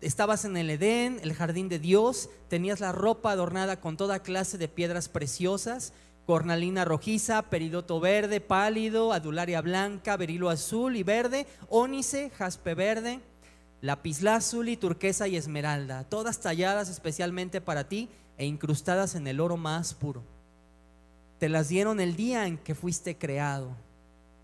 Estabas 0.00 0.44
en 0.44 0.56
el 0.56 0.70
Edén, 0.70 1.18
el 1.24 1.34
jardín 1.34 1.68
de 1.68 1.80
Dios, 1.80 2.30
tenías 2.46 2.78
la 2.78 2.92
ropa 2.92 3.32
adornada 3.32 3.80
con 3.80 3.96
toda 3.96 4.22
clase 4.22 4.58
de 4.58 4.68
piedras 4.68 5.08
preciosas, 5.08 5.92
cornalina 6.28 6.84
rojiza, 6.84 7.42
peridoto 7.42 7.98
verde, 7.98 8.40
pálido, 8.40 9.12
adularia 9.12 9.60
blanca, 9.60 10.16
berilo 10.16 10.48
azul 10.48 10.94
y 10.94 11.02
verde, 11.02 11.48
ónice, 11.68 12.30
jaspe 12.30 12.74
verde, 12.74 13.18
lapislázuli, 13.80 14.76
turquesa 14.76 15.26
y 15.26 15.36
esmeralda, 15.36 16.04
todas 16.04 16.38
talladas 16.38 16.88
especialmente 16.88 17.60
para 17.60 17.88
ti 17.88 18.08
e 18.36 18.46
incrustadas 18.46 19.16
en 19.16 19.26
el 19.26 19.40
oro 19.40 19.56
más 19.56 19.94
puro 19.94 20.22
te 21.38 21.48
las 21.48 21.68
dieron 21.68 22.00
el 22.00 22.16
día 22.16 22.46
en 22.46 22.58
que 22.58 22.74
fuiste 22.74 23.16
creado. 23.16 23.70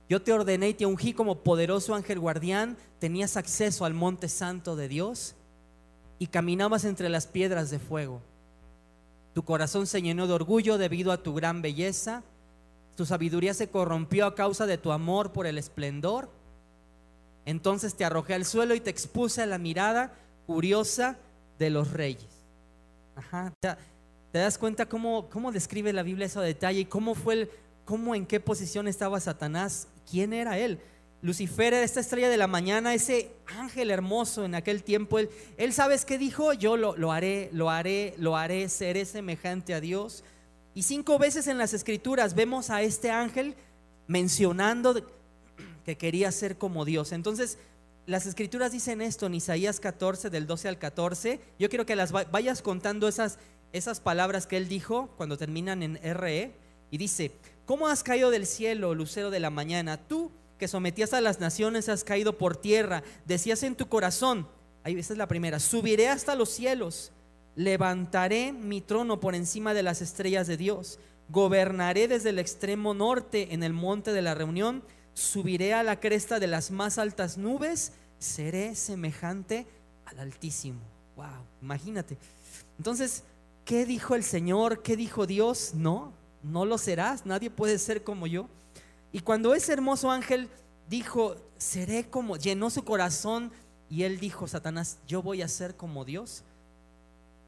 Yo 0.08 0.22
te 0.22 0.32
ordené 0.32 0.70
y 0.70 0.74
te 0.74 0.86
ungí 0.86 1.12
como 1.12 1.40
poderoso 1.40 1.94
ángel 1.94 2.20
guardián, 2.20 2.76
tenías 2.98 3.36
acceso 3.36 3.84
al 3.84 3.94
monte 3.94 4.28
santo 4.28 4.76
de 4.76 4.88
Dios 4.88 5.34
y 6.18 6.28
caminabas 6.28 6.84
entre 6.84 7.08
las 7.08 7.26
piedras 7.26 7.70
de 7.70 7.78
fuego. 7.78 8.20
Tu 9.34 9.44
corazón 9.44 9.86
se 9.86 10.00
llenó 10.00 10.26
de 10.26 10.32
orgullo 10.32 10.78
debido 10.78 11.12
a 11.12 11.22
tu 11.22 11.34
gran 11.34 11.60
belleza, 11.60 12.22
tu 12.96 13.04
sabiduría 13.04 13.54
se 13.54 13.68
corrompió 13.68 14.26
a 14.26 14.34
causa 14.34 14.66
de 14.66 14.78
tu 14.78 14.92
amor 14.92 15.32
por 15.32 15.46
el 15.46 15.58
esplendor. 15.58 16.30
Entonces 17.44 17.96
te 17.96 18.04
arrojé 18.04 18.34
al 18.34 18.44
suelo 18.44 18.74
y 18.74 18.80
te 18.80 18.90
expuse 18.90 19.42
a 19.42 19.46
la 19.46 19.58
mirada 19.58 20.12
curiosa 20.46 21.18
de 21.58 21.70
los 21.70 21.92
reyes. 21.92 22.28
Ajá. 23.16 23.52
¿Te 23.60 24.38
das 24.38 24.58
cuenta 24.58 24.86
cómo, 24.86 25.28
cómo 25.30 25.52
describe 25.52 25.92
la 25.92 26.02
Biblia 26.02 26.26
eso 26.26 26.40
a 26.40 26.44
detalle 26.44 26.80
y 26.80 26.84
cómo 26.84 27.14
fue 27.14 27.34
el, 27.34 27.50
cómo 27.84 28.14
en 28.14 28.26
qué 28.26 28.40
posición 28.40 28.86
estaba 28.88 29.20
Satanás? 29.20 29.88
¿Quién 30.08 30.32
era 30.32 30.58
él? 30.58 30.80
Lucifer 31.24 31.72
esta 31.72 32.00
estrella 32.00 32.28
de 32.28 32.36
la 32.36 32.46
mañana, 32.46 32.92
ese 32.92 33.30
ángel 33.46 33.90
hermoso 33.90 34.44
en 34.44 34.54
aquel 34.54 34.82
tiempo. 34.82 35.18
Él, 35.18 35.30
él 35.56 35.72
¿sabes 35.72 36.04
qué 36.04 36.18
dijo? 36.18 36.52
Yo 36.52 36.76
lo, 36.76 36.98
lo 36.98 37.12
haré, 37.12 37.48
lo 37.50 37.70
haré, 37.70 38.12
lo 38.18 38.36
haré, 38.36 38.68
seré 38.68 39.06
semejante 39.06 39.72
a 39.72 39.80
Dios. 39.80 40.22
Y 40.74 40.82
cinco 40.82 41.18
veces 41.18 41.46
en 41.46 41.56
las 41.56 41.72
escrituras 41.72 42.34
vemos 42.34 42.68
a 42.68 42.82
este 42.82 43.10
ángel 43.10 43.54
mencionando 44.06 45.02
que 45.86 45.96
quería 45.96 46.30
ser 46.30 46.58
como 46.58 46.84
Dios. 46.84 47.10
Entonces, 47.10 47.56
las 48.04 48.26
escrituras 48.26 48.72
dicen 48.72 49.00
esto 49.00 49.24
en 49.24 49.34
Isaías 49.34 49.80
14, 49.80 50.28
del 50.28 50.46
12 50.46 50.68
al 50.68 50.78
14. 50.78 51.40
Yo 51.58 51.70
quiero 51.70 51.86
que 51.86 51.96
las 51.96 52.12
vayas 52.12 52.60
contando 52.60 53.08
esas, 53.08 53.38
esas 53.72 53.98
palabras 53.98 54.46
que 54.46 54.58
él 54.58 54.68
dijo 54.68 55.08
cuando 55.16 55.38
terminan 55.38 55.82
en 55.82 55.96
RE 56.02 56.52
y 56.90 56.98
dice, 56.98 57.32
¿cómo 57.64 57.88
has 57.88 58.02
caído 58.02 58.30
del 58.30 58.44
cielo, 58.46 58.94
lucero 58.94 59.30
de 59.30 59.40
la 59.40 59.48
mañana? 59.48 59.96
Tú 59.96 60.30
que 60.58 60.68
sometías 60.68 61.12
a 61.12 61.20
las 61.20 61.40
naciones 61.40 61.88
has 61.88 62.04
caído 62.04 62.38
por 62.38 62.56
tierra, 62.56 63.02
decías 63.24 63.62
en 63.62 63.74
tu 63.74 63.88
corazón, 63.88 64.48
ahí 64.82 64.98
esa 64.98 65.14
es 65.14 65.18
la 65.18 65.28
primera, 65.28 65.58
subiré 65.58 66.08
hasta 66.08 66.34
los 66.34 66.50
cielos, 66.50 67.12
levantaré 67.56 68.52
mi 68.52 68.80
trono 68.80 69.20
por 69.20 69.34
encima 69.34 69.74
de 69.74 69.82
las 69.82 70.02
estrellas 70.02 70.46
de 70.46 70.56
Dios, 70.56 70.98
gobernaré 71.28 72.08
desde 72.08 72.30
el 72.30 72.38
extremo 72.38 72.94
norte 72.94 73.54
en 73.54 73.62
el 73.62 73.72
monte 73.72 74.12
de 74.12 74.22
la 74.22 74.34
reunión, 74.34 74.82
subiré 75.12 75.74
a 75.74 75.82
la 75.82 76.00
cresta 76.00 76.38
de 76.38 76.46
las 76.46 76.70
más 76.70 76.98
altas 76.98 77.38
nubes, 77.38 77.92
seré 78.18 78.74
semejante 78.74 79.66
al 80.04 80.18
Altísimo. 80.18 80.80
Wow, 81.16 81.46
imagínate. 81.62 82.18
Entonces, 82.76 83.22
¿Qué 83.64 83.86
dijo 83.86 84.14
el 84.14 84.22
Señor? 84.22 84.82
¿Qué 84.82 84.94
dijo 84.94 85.26
Dios? 85.26 85.72
No, 85.74 86.12
no 86.42 86.66
lo 86.66 86.76
serás, 86.76 87.24
nadie 87.24 87.50
puede 87.50 87.78
ser 87.78 88.04
como 88.04 88.26
yo. 88.26 88.46
Y 89.14 89.20
cuando 89.20 89.54
ese 89.54 89.72
hermoso 89.72 90.10
ángel 90.10 90.48
dijo, 90.90 91.36
seré 91.56 92.10
como, 92.10 92.36
llenó 92.36 92.68
su 92.68 92.82
corazón 92.82 93.52
y 93.88 94.02
él 94.02 94.18
dijo, 94.18 94.48
Satanás, 94.48 94.98
yo 95.06 95.22
voy 95.22 95.40
a 95.40 95.46
ser 95.46 95.76
como 95.76 96.04
Dios. 96.04 96.42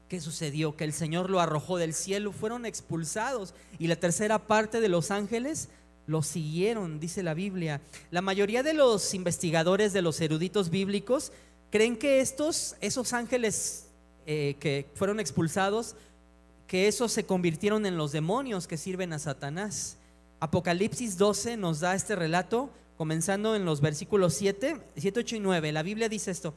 ¿Qué 0.07 0.21
sucedió? 0.21 0.77
Que 0.77 0.85
el 0.85 0.93
Señor 0.93 1.29
lo 1.29 1.41
arrojó 1.41 1.75
del 1.77 1.93
cielo, 1.93 2.31
fueron 2.31 2.65
expulsados 2.65 3.53
y 3.79 3.87
la 3.87 3.97
tercera 3.97 4.47
parte 4.47 4.79
de 4.79 4.87
los 4.87 5.11
ángeles 5.11 5.67
lo 6.05 6.23
siguieron, 6.23 7.01
dice 7.01 7.21
la 7.21 7.33
Biblia. 7.33 7.81
La 8.11 8.21
mayoría 8.21 8.63
de 8.63 8.73
los 8.73 9.13
investigadores, 9.13 9.91
de 9.91 10.01
los 10.01 10.21
eruditos 10.21 10.69
bíblicos, 10.69 11.33
creen 11.69 11.97
que 11.97 12.21
estos, 12.21 12.77
esos 12.79 13.11
ángeles 13.11 13.87
eh, 14.25 14.55
que 14.61 14.89
fueron 14.95 15.19
expulsados, 15.19 15.97
que 16.65 16.87
esos 16.87 17.11
se 17.11 17.25
convirtieron 17.25 17.85
en 17.85 17.97
los 17.97 18.13
demonios 18.13 18.67
que 18.67 18.77
sirven 18.77 19.11
a 19.11 19.19
Satanás. 19.19 19.97
Apocalipsis 20.39 21.17
12 21.17 21.57
nos 21.57 21.79
da 21.79 21.95
este 21.95 22.15
relato, 22.15 22.69
comenzando 22.97 23.55
en 23.55 23.65
los 23.65 23.81
versículos 23.81 24.33
7, 24.35 24.79
7, 24.95 25.19
8 25.19 25.35
y 25.35 25.39
9. 25.39 25.71
La 25.71 25.83
Biblia 25.83 26.09
dice 26.09 26.31
esto. 26.31 26.53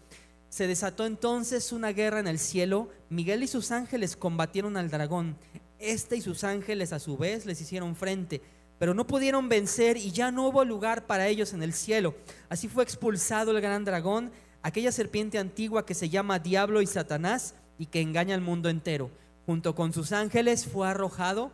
Se 0.48 0.66
desató 0.66 1.06
entonces 1.06 1.72
una 1.72 1.92
guerra 1.92 2.20
en 2.20 2.26
el 2.26 2.38
cielo. 2.38 2.88
Miguel 3.08 3.42
y 3.42 3.46
sus 3.46 3.70
ángeles 3.70 4.16
combatieron 4.16 4.76
al 4.76 4.90
dragón. 4.90 5.36
Este 5.78 6.16
y 6.16 6.20
sus 6.20 6.44
ángeles 6.44 6.92
a 6.92 6.98
su 6.98 7.16
vez 7.16 7.46
les 7.46 7.60
hicieron 7.60 7.96
frente, 7.96 8.42
pero 8.78 8.92
no 8.92 9.06
pudieron 9.06 9.48
vencer 9.48 9.96
y 9.96 10.10
ya 10.10 10.30
no 10.30 10.48
hubo 10.48 10.64
lugar 10.64 11.06
para 11.06 11.28
ellos 11.28 11.54
en 11.54 11.62
el 11.62 11.72
cielo. 11.72 12.14
Así 12.48 12.68
fue 12.68 12.84
expulsado 12.84 13.52
el 13.52 13.62
gran 13.62 13.84
dragón, 13.84 14.30
aquella 14.62 14.92
serpiente 14.92 15.38
antigua 15.38 15.86
que 15.86 15.94
se 15.94 16.10
llama 16.10 16.38
Diablo 16.38 16.82
y 16.82 16.86
Satanás 16.86 17.54
y 17.78 17.86
que 17.86 18.02
engaña 18.02 18.34
al 18.34 18.42
mundo 18.42 18.68
entero 18.68 19.10
junto 19.46 19.74
con 19.74 19.92
sus 19.92 20.12
ángeles, 20.12 20.66
fue 20.66 20.86
arrojado 20.86 21.50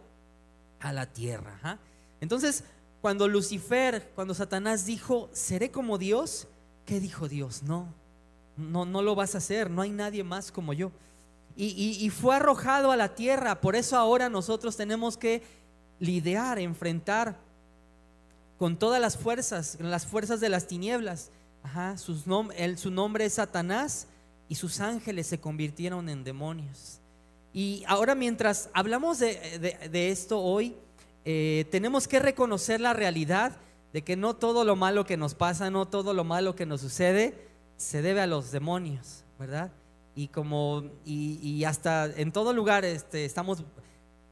a 0.80 0.92
la 0.92 1.06
tierra. 1.06 1.78
Entonces, 2.20 2.64
cuando 3.00 3.28
Lucifer, 3.28 4.10
cuando 4.14 4.34
Satanás 4.34 4.86
dijo, 4.86 5.28
seré 5.32 5.70
como 5.70 5.98
Dios, 5.98 6.48
¿qué 6.84 7.00
dijo 7.00 7.28
Dios? 7.28 7.62
No, 7.62 7.92
no, 8.56 8.84
no 8.84 9.02
lo 9.02 9.14
vas 9.14 9.34
a 9.34 9.38
hacer, 9.38 9.70
no 9.70 9.82
hay 9.82 9.90
nadie 9.90 10.24
más 10.24 10.50
como 10.50 10.72
yo. 10.72 10.90
Y, 11.58 11.66
y 12.04 12.10
fue 12.10 12.36
arrojado 12.36 12.90
a 12.90 12.96
la 12.96 13.14
tierra, 13.14 13.62
por 13.62 13.76
eso 13.76 13.96
ahora 13.96 14.28
nosotros 14.28 14.76
tenemos 14.76 15.16
que 15.16 15.42
lidiar, 15.98 16.58
enfrentar 16.58 17.38
con 18.58 18.78
todas 18.78 19.00
las 19.00 19.16
fuerzas, 19.16 19.78
las 19.80 20.06
fuerzas 20.06 20.40
de 20.40 20.50
las 20.50 20.66
tinieblas. 20.66 21.30
Ajá, 21.62 21.96
su 21.96 22.90
nombre 22.90 23.24
es 23.24 23.34
Satanás 23.34 24.06
y 24.48 24.54
sus 24.54 24.80
ángeles 24.80 25.26
se 25.26 25.40
convirtieron 25.40 26.08
en 26.08 26.24
demonios. 26.24 27.00
Y 27.52 27.84
ahora 27.86 28.14
mientras 28.14 28.68
hablamos 28.74 29.18
de, 29.18 30.10
esto 30.10 30.40
hoy, 30.40 30.76
eh, 31.28 31.66
tenemos 31.72 32.06
que 32.06 32.20
reconocer 32.20 32.80
la 32.80 32.92
realidad 32.92 33.56
de 33.92 34.02
que 34.02 34.14
no 34.14 34.36
todo 34.36 34.64
lo 34.64 34.76
malo 34.76 35.04
que 35.04 35.16
nos 35.16 35.34
pasa, 35.34 35.70
no 35.72 35.84
todo 35.84 36.14
lo 36.14 36.22
malo 36.22 36.54
que 36.54 36.66
nos 36.66 36.80
sucede, 36.80 37.34
se 37.76 38.00
debe 38.00 38.20
a 38.20 38.28
los 38.28 38.52
demonios, 38.52 39.24
¿verdad? 39.36 39.72
Y 40.14 40.28
como, 40.28 40.84
y, 41.04 41.64
hasta 41.64 42.06
en 42.06 42.30
todo 42.30 42.52
lugar 42.52 42.84
este, 42.84 43.24
estamos, 43.24 43.64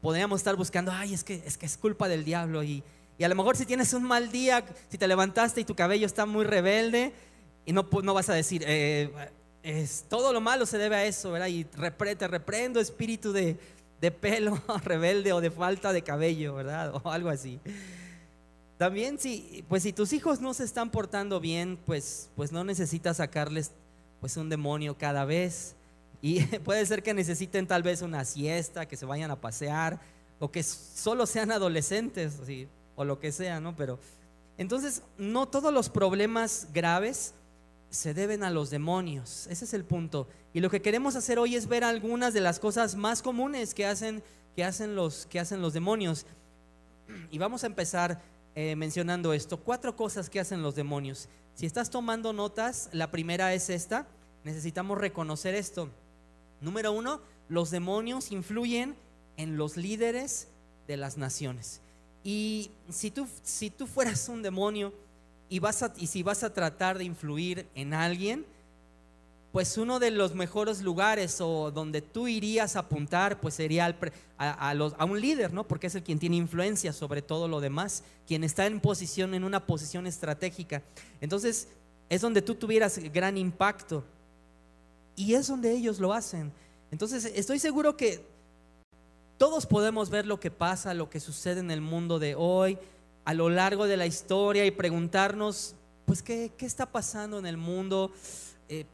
podríamos 0.00 0.38
estar 0.38 0.54
buscando, 0.54 0.92
ay, 0.92 1.14
es 1.14 1.24
que 1.24 1.42
es, 1.44 1.58
que 1.58 1.66
es 1.66 1.76
culpa 1.76 2.06
del 2.06 2.24
diablo. 2.24 2.62
Y, 2.62 2.84
y 3.18 3.24
a 3.24 3.28
lo 3.28 3.34
mejor 3.34 3.56
si 3.56 3.66
tienes 3.66 3.92
un 3.92 4.04
mal 4.04 4.30
día, 4.30 4.64
si 4.88 4.96
te 4.96 5.08
levantaste 5.08 5.62
y 5.62 5.64
tu 5.64 5.74
cabello 5.74 6.06
está 6.06 6.26
muy 6.26 6.44
rebelde, 6.44 7.12
y 7.66 7.72
no, 7.72 7.88
no 8.04 8.14
vas 8.14 8.28
a 8.28 8.34
decir, 8.34 8.62
eh, 8.68 9.10
es, 9.64 10.04
todo 10.08 10.32
lo 10.32 10.40
malo 10.40 10.64
se 10.64 10.78
debe 10.78 10.94
a 10.94 11.04
eso, 11.06 11.32
¿verdad? 11.32 11.48
Y 11.48 11.64
te 11.64 12.28
reprendo 12.28 12.78
espíritu 12.78 13.32
de, 13.32 13.58
de 14.04 14.10
pelo 14.10 14.60
rebelde 14.84 15.32
o 15.32 15.40
de 15.40 15.50
falta 15.50 15.94
de 15.94 16.02
cabello, 16.02 16.54
¿verdad? 16.54 16.94
O 17.02 17.10
algo 17.10 17.30
así. 17.30 17.58
También 18.76 19.18
si, 19.18 19.64
pues 19.66 19.82
si 19.82 19.94
tus 19.94 20.12
hijos 20.12 20.42
no 20.42 20.52
se 20.52 20.64
están 20.64 20.90
portando 20.90 21.40
bien, 21.40 21.78
pues, 21.86 22.28
pues 22.36 22.52
no 22.52 22.64
necesitas 22.64 23.16
sacarles 23.16 23.70
pues 24.20 24.36
un 24.36 24.50
demonio 24.50 24.98
cada 24.98 25.24
vez. 25.24 25.74
Y 26.20 26.42
puede 26.64 26.84
ser 26.84 27.02
que 27.02 27.14
necesiten 27.14 27.66
tal 27.66 27.82
vez 27.82 28.02
una 28.02 28.26
siesta, 28.26 28.86
que 28.86 28.98
se 28.98 29.06
vayan 29.06 29.30
a 29.30 29.40
pasear, 29.40 29.98
o 30.38 30.50
que 30.50 30.62
solo 30.62 31.24
sean 31.24 31.50
adolescentes, 31.50 32.38
o 32.96 33.04
lo 33.06 33.18
que 33.18 33.32
sea, 33.32 33.58
¿no? 33.58 33.74
Pero 33.74 33.98
entonces, 34.58 35.00
no 35.16 35.46
todos 35.46 35.72
los 35.72 35.88
problemas 35.88 36.68
graves 36.74 37.32
se 37.88 38.12
deben 38.12 38.44
a 38.44 38.50
los 38.50 38.68
demonios. 38.68 39.46
Ese 39.46 39.64
es 39.64 39.72
el 39.72 39.84
punto. 39.84 40.28
Y 40.54 40.60
lo 40.60 40.70
que 40.70 40.80
queremos 40.80 41.16
hacer 41.16 41.38
hoy 41.40 41.56
es 41.56 41.66
ver 41.66 41.82
algunas 41.82 42.32
de 42.32 42.40
las 42.40 42.60
cosas 42.60 42.94
más 42.94 43.22
comunes 43.22 43.74
que 43.74 43.84
hacen, 43.84 44.22
que 44.54 44.64
hacen, 44.64 44.94
los, 44.94 45.26
que 45.26 45.40
hacen 45.40 45.60
los 45.60 45.72
demonios. 45.72 46.24
Y 47.32 47.38
vamos 47.38 47.64
a 47.64 47.66
empezar 47.66 48.22
eh, 48.54 48.76
mencionando 48.76 49.32
esto. 49.32 49.58
Cuatro 49.58 49.96
cosas 49.96 50.30
que 50.30 50.38
hacen 50.38 50.62
los 50.62 50.76
demonios. 50.76 51.28
Si 51.54 51.66
estás 51.66 51.90
tomando 51.90 52.32
notas, 52.32 52.88
la 52.92 53.10
primera 53.10 53.52
es 53.52 53.68
esta. 53.68 54.06
Necesitamos 54.44 54.96
reconocer 54.96 55.56
esto. 55.56 55.90
Número 56.60 56.92
uno, 56.92 57.20
los 57.48 57.72
demonios 57.72 58.30
influyen 58.30 58.94
en 59.36 59.56
los 59.56 59.76
líderes 59.76 60.46
de 60.86 60.96
las 60.96 61.18
naciones. 61.18 61.80
Y 62.22 62.70
si 62.90 63.10
tú, 63.10 63.26
si 63.42 63.70
tú 63.70 63.88
fueras 63.88 64.28
un 64.28 64.40
demonio, 64.40 64.94
y, 65.48 65.58
vas 65.58 65.84
y 65.96 66.06
si 66.06 66.22
vas 66.22 66.44
a 66.44 66.54
tratar 66.54 66.96
de 66.96 67.04
influir 67.04 67.66
en 67.74 67.92
alguien, 67.92 68.46
pues 69.54 69.78
uno 69.78 70.00
de 70.00 70.10
los 70.10 70.34
mejores 70.34 70.82
lugares 70.82 71.40
o 71.40 71.70
donde 71.70 72.02
tú 72.02 72.26
irías 72.26 72.74
a 72.74 72.80
apuntar, 72.80 73.40
pues 73.40 73.54
sería 73.54 73.96
a, 74.36 74.74
los, 74.74 74.94
a, 74.98 75.04
un 75.04 75.20
líder, 75.20 75.52
¿no? 75.52 75.62
Porque 75.62 75.86
es 75.86 75.94
el 75.94 76.02
quien 76.02 76.18
tiene 76.18 76.34
influencia 76.34 76.92
sobre 76.92 77.22
todo 77.22 77.46
lo 77.46 77.60
demás, 77.60 78.02
quien 78.26 78.42
está 78.42 78.66
en 78.66 78.80
posición, 78.80 79.32
en 79.32 79.44
una 79.44 79.64
posición 79.64 80.08
estratégica. 80.08 80.82
Entonces, 81.20 81.68
es 82.08 82.20
donde 82.20 82.42
tú 82.42 82.56
tuvieras 82.56 82.98
gran 83.12 83.38
impacto. 83.38 84.02
Y 85.14 85.34
es 85.34 85.46
donde 85.46 85.70
ellos 85.70 86.00
lo 86.00 86.12
hacen. 86.12 86.50
Entonces, 86.90 87.24
estoy 87.24 87.60
seguro 87.60 87.96
que 87.96 88.26
todos 89.38 89.66
podemos 89.66 90.10
ver 90.10 90.26
lo 90.26 90.40
que 90.40 90.50
pasa, 90.50 90.94
lo 90.94 91.08
que 91.08 91.20
sucede 91.20 91.60
en 91.60 91.70
el 91.70 91.80
mundo 91.80 92.18
de 92.18 92.34
hoy, 92.34 92.76
a 93.24 93.32
lo 93.34 93.48
largo 93.50 93.86
de 93.86 93.98
la 93.98 94.06
historia 94.06 94.66
y 94.66 94.72
preguntarnos, 94.72 95.76
pues, 96.06 96.24
¿qué, 96.24 96.50
está 96.58 96.86
pasando 96.86 97.38
en 97.38 97.46
el 97.46 97.56
mundo? 97.56 98.10
Eh, 98.68 98.86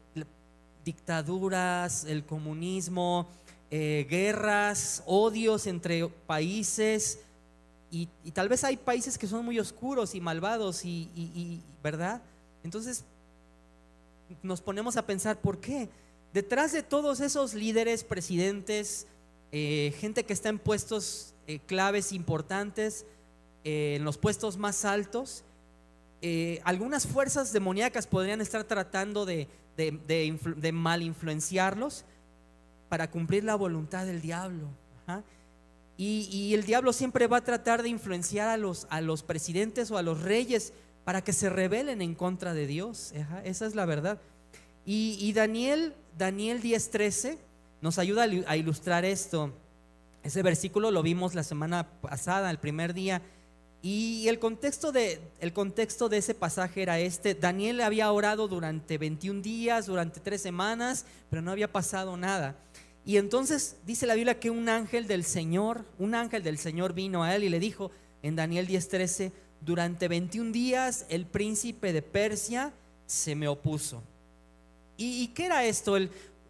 dictaduras, 0.91 2.05
el 2.05 2.25
comunismo, 2.25 3.29
eh, 3.71 4.07
guerras, 4.11 5.05
odios 5.07 5.69
entre 5.69 6.09
países. 6.27 7.21
Y, 7.93 8.09
tal 8.33 8.49
vez 8.49 8.65
hay 8.65 8.77
países 8.77 9.17
que 9.17 9.29
son 9.29 9.45
muy 9.45 9.59
oscuros 9.61 10.15
y 10.15 10.21
malvados, 10.21 10.85
y, 10.85 11.63
¿verdad? 11.83 12.21
Entonces 12.65 13.05
nos 14.43 14.61
ponemos 14.61 14.97
a 14.97 15.07
pensar, 15.07 15.41
¿por 15.41 15.59
qué? 15.59 15.89
Detrás 16.33 16.73
de 16.73 16.83
todos 16.83 17.21
esos 17.21 17.55
líderes, 17.55 18.05
presidentes, 18.05 19.07
eh, 19.53 19.95
gente 19.99 20.25
que 20.25 20.33
está 20.33 20.49
en 20.49 20.59
puestos 20.59 21.35
claves 21.67 22.13
importantes, 22.13 23.05
eh, 23.65 23.97
en 23.97 24.05
los 24.05 24.17
puestos 24.17 24.57
más 24.57 24.85
altos, 24.85 25.45
eh, 26.23 26.61
algunas 26.65 27.07
fuerzas 27.07 27.53
demoníacas 27.53 28.07
podrían 28.07 28.41
estar 28.41 28.65
tratando 28.65 29.25
de, 29.25 29.49
mal 30.73 31.03
influenciarlos 31.03 32.05
para 32.89 33.11
cumplir 33.11 33.45
la 33.45 33.55
voluntad 33.55 34.07
del 34.07 34.21
diablo. 34.21 34.69
Y, 35.97 36.55
el 36.55 36.65
diablo 36.65 36.95
siempre 36.95 37.27
va 37.27 37.39
a 37.39 37.45
tratar 37.45 37.83
de 37.83 37.91
influenciar 37.91 38.49
a 38.49 38.57
los, 38.57 39.23
presidentes 39.23 39.91
o 39.91 39.99
a 39.99 40.03
los 40.03 40.23
reyes 40.23 40.73
para 41.05 41.23
que 41.23 41.33
se 41.33 41.51
rebelen 41.51 42.01
en 42.01 42.15
contra 42.15 42.55
de 42.55 42.67
Dios. 42.67 43.13
Esa 43.45 43.67
es 43.67 43.75
la 43.75 43.85
verdad. 43.85 44.19
Y, 44.87 45.33
Daniel, 45.35 45.95
Daniel 46.17 46.63
10:13 46.63 47.39
nos 47.83 47.99
ayuda 47.99 48.27
a 48.47 48.57
ilustrar 48.57 49.05
esto. 49.05 49.53
Ese 50.23 50.43
versículo 50.43 50.91
lo 50.91 51.03
vimos 51.03 51.35
la 51.35 51.43
semana 51.43 51.87
pasada, 52.01 52.51
el 52.51 52.59
primer 52.59 52.93
día 52.95 53.23
y 53.83 54.29
el 54.29 54.39
contexto, 54.39 54.93
de, 54.93 55.21
el 55.41 55.55
contexto 55.55 56.11
de 56.11 56.19
ese 56.19 56.35
pasaje 56.35 56.83
era 56.83 56.99
este. 56.99 57.35
Daniel 57.35 57.81
había 57.81 58.13
orado 58.13 58.47
durante 58.47 58.99
21 58.99 59.41
días, 59.41 59.87
durante 59.87 60.21
tres 60.21 60.43
semanas, 60.43 61.07
pero 61.31 61.41
no 61.41 61.51
había 61.51 61.73
pasado 61.73 62.17
nada. 62.17 62.57
Y 63.07 63.17
entonces 63.17 63.77
dice 63.87 64.07
la 64.07 64.15
Biblia 64.15 64.39
que 64.39 64.51
un 64.51 64.69
ángel 64.69 65.07
del 65.07 65.25
Señor, 65.25 65.87
un 65.99 66.15
ángel 66.15 66.43
del 66.43 66.59
Señor 66.59 66.93
vino 66.93 67.25
a 67.25 67.35
él 67.35 67.45
y 67.45 67.49
le 67.49 67.59
dijo 67.59 67.91
en 68.23 68.37
Daniel 68.37 68.67
10:13, 68.67 69.33
durante 69.63 70.09
21 70.09 70.53
días 70.53 71.07
el 71.09 71.25
príncipe 71.25 71.95
de 71.95 72.03
Persia 72.03 72.75
se 73.07 73.35
me 73.35 73.49
opuso. 73.49 74.03
¿Y, 74.99 75.29
qué 75.29 75.47
era 75.47 75.65
esto? 75.65 75.97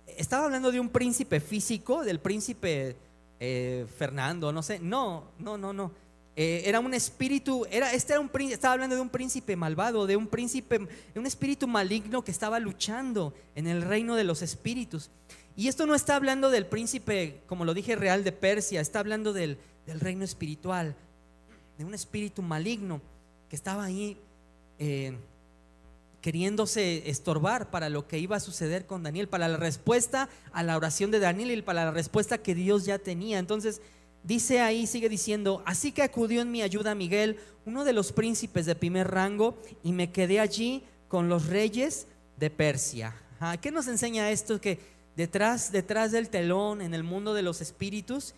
Estaba 0.09 0.47
hablando 0.47 0.73
de 0.73 0.81
un 0.81 0.89
príncipe 0.89 1.39
físico, 1.39 2.03
del 2.03 2.19
príncipe 2.19 2.97
eh, 3.39 3.87
Fernando, 3.97 4.53
no 4.53 4.61
sé. 4.61 4.81
No, 4.81 5.31
no, 5.39 5.57
no, 5.57 5.73
no 5.73 5.93
eh, 6.37 6.63
era 6.65 6.81
un 6.81 6.95
espíritu, 6.95 7.67
era, 7.71 7.93
este 7.93 8.13
era 8.13 8.21
un 8.21 8.31
estaba 8.51 8.75
hablando 8.75 8.95
de 8.95 9.03
un 9.03 9.11
príncipe 9.11 9.57
malvado, 9.57 10.07
de 10.07 10.17
un 10.17 10.27
príncipe, 10.27 10.89
un 11.15 11.27
espíritu 11.27 11.67
maligno 11.67 12.23
que 12.23 12.31
estaba 12.31 12.61
luchando 12.61 13.35
en 13.55 13.67
el 13.67 13.83
reino 13.83 14.15
de 14.15 14.25
los 14.25 14.43
espíritus. 14.43 15.11
Y 15.57 15.69
esto 15.69 15.87
no 15.87 15.95
está 15.95 16.17
hablando 16.17 16.51
del 16.51 16.67
príncipe, 16.67 17.43
como 17.47 17.65
lo 17.65 17.75
dije, 17.75 17.97
real 17.97 18.25
de 18.25 18.33
Persia, 18.33 18.81
está 18.81 19.01
hablando 19.01 19.33
del, 19.33 19.59
reino 19.87 20.25
espiritual, 20.25 20.95
de 21.77 21.85
un 21.85 21.95
espíritu 21.95 22.43
maligno 22.43 23.03
que 23.49 23.57
estaba 23.57 23.85
ahí 23.85 24.17
eh, 24.79 25.17
queriéndose 26.21 27.11
estorbar 27.11 27.71
para 27.71 27.89
lo 27.89 28.07
que 28.07 28.19
iba 28.19 28.37
a 28.37 28.41
suceder 28.41 28.87
con 28.87 29.03
Daniel, 29.03 29.29
para 29.29 29.49
la 29.49 29.57
respuesta 29.57 30.29
a 30.53 30.63
la 30.63 30.77
oración 30.77 31.11
de 31.11 31.19
Daniel 31.19 31.51
y 31.51 31.63
para 31.63 31.87
la 31.87 31.91
respuesta 31.91 32.39
que 32.39 32.55
Dios 32.55 32.85
ya 32.85 32.99
tenía. 32.99 33.39
Entonces, 33.39 33.83
Dice 34.23 34.61
ahí, 34.61 34.87
sigue 34.87 35.09
diciendo, 35.09 35.63
así 35.65 35.93
que 35.93 36.03
acudió 36.03 36.43
en 36.43 36.51
mi 36.51 36.63
ayuda 36.63 36.95
Miguel, 36.95 37.39
uno 37.65 37.85
de 37.85 37.93
los 37.93 38.13
príncipes 38.13 38.67
de 38.67 38.75
primer 38.75 39.11
rango, 39.11 39.57
y 39.83 39.93
me 39.93 40.11
quedé 40.11 40.41
allí 40.41 40.83
con 41.09 41.29
los 41.29 41.47
reyes 41.47 42.07
de 42.37 42.51
Persia. 42.51 43.15
¿Qué 43.61 43.71
nos 43.71 43.89
enseña 43.89 44.31
esto? 44.31 44.61
Que 44.61 44.79
detrás, 45.17 45.73
detrás 45.73 46.13
del 46.13 46.29
telón, 46.29 46.83
en 46.83 46.93
el 46.93 47.03
mundo 47.03 47.33
de 47.33 47.43
los 47.43 47.61
espíritus, 47.61 48.35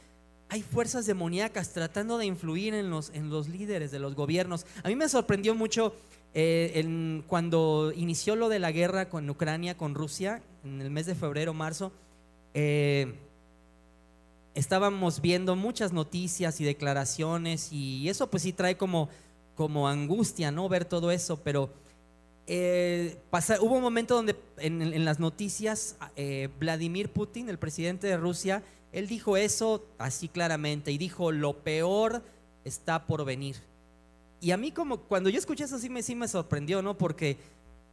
hay 0.48 0.62
fuerzas 0.62 1.06
demoníacas 1.06 1.72
tratando 1.72 2.18
de 2.18 2.26
influir 2.26 2.74
en 2.74 2.90
los, 2.90 3.10
en 3.14 3.30
los 3.30 3.48
líderes 3.48 3.90
de 3.90 3.98
los 3.98 4.14
gobiernos. 4.14 4.66
A 4.82 4.88
mí 4.88 4.96
me 4.96 5.08
sorprendió 5.08 5.54
mucho 5.54 5.94
eh, 6.34 7.22
cuando 7.26 7.92
inició 7.96 8.36
lo 8.36 8.48
de 8.48 8.58
la 8.58 8.70
guerra 8.70 9.08
con 9.08 9.28
Ucrania, 9.28 9.76
con 9.76 9.94
Rusia, 9.94 10.42
en 10.64 10.80
el 10.80 10.90
mes 10.90 11.06
de 11.06 11.14
febrero, 11.14 11.54
marzo. 11.54 11.90
Eh, 12.54 13.14
estábamos 14.54 15.20
viendo 15.20 15.56
muchas 15.56 15.92
noticias 15.92 16.60
y 16.60 16.64
declaraciones 16.64 17.72
y 17.72 18.08
eso 18.08 18.28
pues 18.28 18.42
sí 18.42 18.52
trae 18.52 18.76
como, 18.76 19.08
como 19.54 19.88
angustia, 19.88 20.50
¿no? 20.50 20.68
Ver 20.68 20.84
todo 20.84 21.10
eso, 21.10 21.38
pero 21.42 21.70
eh, 22.46 23.16
hubo 23.60 23.76
un 23.76 23.82
momento 23.82 24.14
donde 24.16 24.36
en, 24.58 25.04
las 25.04 25.20
noticias 25.20 25.96
eh, 26.16 26.48
Vladimir 26.58 27.10
Putin, 27.10 27.48
el 27.48 27.58
presidente 27.58 28.06
de 28.06 28.16
Rusia, 28.16 28.62
él 28.92 29.06
dijo 29.06 29.36
eso 29.36 29.86
así 29.98 30.28
claramente 30.28 30.92
y 30.92 30.98
dijo, 30.98 31.32
lo 31.32 31.58
peor 31.58 32.22
está 32.64 33.06
por 33.06 33.24
venir. 33.24 33.56
Y 34.40 34.50
a 34.50 34.56
mí 34.56 34.72
como 34.72 34.98
cuando 34.98 35.30
yo 35.30 35.38
escuché 35.38 35.64
eso 35.64 35.78
sí 35.78 35.88
me, 35.88 36.02
sí 36.02 36.14
me 36.14 36.28
sorprendió, 36.28 36.82
¿no? 36.82 36.98
Porque, 36.98 37.38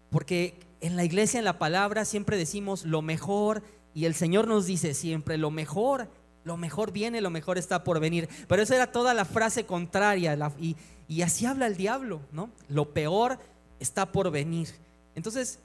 porque 0.10 0.56
en 0.82 0.96
la 0.96 1.06
iglesia, 1.06 1.38
en 1.38 1.46
la 1.46 1.60
palabra, 1.60 2.06
siempre 2.06 2.38
decimos 2.38 2.86
lo 2.86 3.02
mejor 3.02 3.62
y 3.94 4.06
el 4.06 4.16
Señor 4.16 4.48
nos 4.48 4.66
dice 4.66 4.94
siempre 4.94 5.38
lo 5.38 5.52
mejor 5.52 6.10
lo 6.44 6.58
mejor 6.58 6.92
viene, 6.92 7.22
lo 7.22 7.30
mejor 7.30 7.58
está 7.58 7.84
por 7.84 8.00
venir. 8.00 8.30
Pero 8.48 8.62
esa 8.62 8.76
era 8.76 8.92
toda 8.92 9.14
la 9.14 9.26
frase 9.26 9.66
contraria. 9.66 10.38
y, 10.60 11.22
así 11.22 11.46
habla 11.46 11.68
el 11.68 11.78
diablo, 11.78 12.22
¿no? 12.32 12.50
Lo 12.70 12.92
peor 12.92 13.40
está 13.80 14.12
por 14.12 14.32
venir. 14.32 14.70
Entonces, 15.16 15.60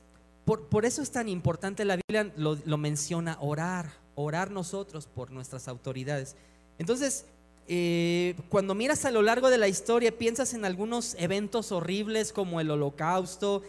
por, 0.44 0.84
eso 0.84 1.02
es 1.02 1.10
tan 1.10 1.28
importante, 1.28 1.84
la 1.84 1.96
Biblia 1.96 2.32
lo, 2.36 2.58
lo 2.64 2.76
menciona, 2.76 3.38
orar, 3.40 3.90
orar 4.14 4.50
nosotros 4.50 5.06
por 5.06 5.30
nuestras 5.30 5.68
autoridades. 5.68 6.36
Entonces, 6.78 7.24
eh, 7.66 8.34
cuando 8.50 8.74
miras 8.74 9.04
a 9.04 9.10
lo 9.10 9.22
largo 9.22 9.48
de 9.48 9.58
la 9.58 9.68
historia, 9.68 10.16
piensas 10.16 10.52
en 10.52 10.64
algunos 10.64 11.14
eventos 11.18 11.72
horribles 11.72 12.32
como 12.32 12.60
el 12.60 12.70
holocausto, 12.70 13.62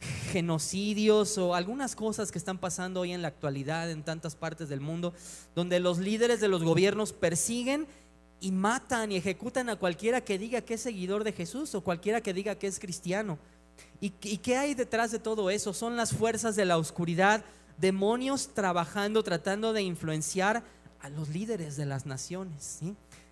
genocidios 0.00 1.38
o 1.38 1.54
algunas 1.54 1.96
cosas 1.96 2.30
que 2.30 2.38
están 2.38 2.58
pasando 2.58 3.00
hoy 3.00 3.12
en 3.12 3.22
la 3.22 3.28
actualidad 3.28 3.90
en 3.90 4.02
tantas 4.02 4.36
partes 4.36 4.68
del 4.68 4.80
mundo, 4.80 5.14
donde 5.54 5.80
los 5.80 5.98
líderes 5.98 6.40
de 6.40 6.48
los 6.48 6.62
gobiernos 6.62 7.12
persiguen 7.12 7.86
y 8.40 8.52
matan 8.52 9.12
y 9.12 9.16
ejecutan 9.16 9.70
a 9.70 9.76
cualquiera 9.76 10.20
que 10.20 10.38
diga 10.38 10.60
que 10.60 10.74
es 10.74 10.82
seguidor 10.82 11.24
de 11.24 11.32
Jesús 11.32 11.74
o 11.74 11.80
cualquiera 11.80 12.20
que 12.20 12.34
diga 12.34 12.56
que 12.56 12.66
es 12.66 12.78
cristiano. 12.78 13.38
¿Y, 14.00 14.12
y 14.22 14.38
qué 14.38 14.56
hay 14.56 14.74
detrás 14.74 15.10
de 15.10 15.18
todo 15.18 15.50
eso? 15.50 15.72
Son 15.72 15.96
las 15.96 16.12
fuerzas 16.12 16.56
de 16.56 16.64
la 16.64 16.76
oscuridad, 16.76 17.44
demonios 17.78 18.48
trabajando, 18.48 19.22
tratando 19.22 19.72
de 19.72 19.82
influenciar 19.82 20.62
a 21.00 21.08
los 21.08 21.28
líderes 21.28 21.76
de 21.76 21.86
las 21.86 22.06
naciones. 22.06 22.80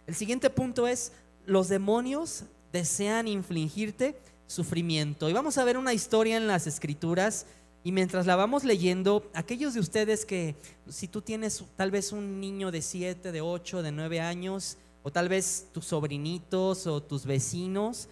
El 0.07 0.14
siguiente 0.14 0.50
punto 0.50 0.87
es, 0.87 1.12
los 1.46 1.68
demonios 1.68 2.44
desean 2.72 3.29
infligirte 3.29 4.18
sufrimiento. 4.46 5.28
Y 5.28 5.33
vamos 5.33 5.59
a 5.59 5.64
ver 5.64 5.76
una 5.76 5.92
historia 5.92 6.37
en 6.37 6.46
las 6.46 6.66
escrituras 6.66 7.46
y 7.83 7.92
mientras 7.92 8.26
la 8.26 8.35
vamos 8.35 8.64
leyendo, 8.64 9.30
aquellos 9.35 9.74
de 9.74 9.80
ustedes 9.80 10.24
que 10.24 10.57
si 10.88 11.07
tú 11.07 11.20
tienes 11.20 11.62
tal 11.76 11.90
vez 11.90 12.12
un 12.12 12.40
niño 12.40 12.70
de 12.70 12.80
7, 12.80 13.30
de 13.30 13.40
8, 13.42 13.83
de 13.83 13.92
9 13.92 14.20
años, 14.20 14.78
o 15.02 15.12
tal 15.12 15.28
vez 15.28 15.68
tus 15.70 15.85
sobrinitos 15.85 16.87
o 16.87 17.02
tus 17.02 17.26
vecinos, 17.26 18.09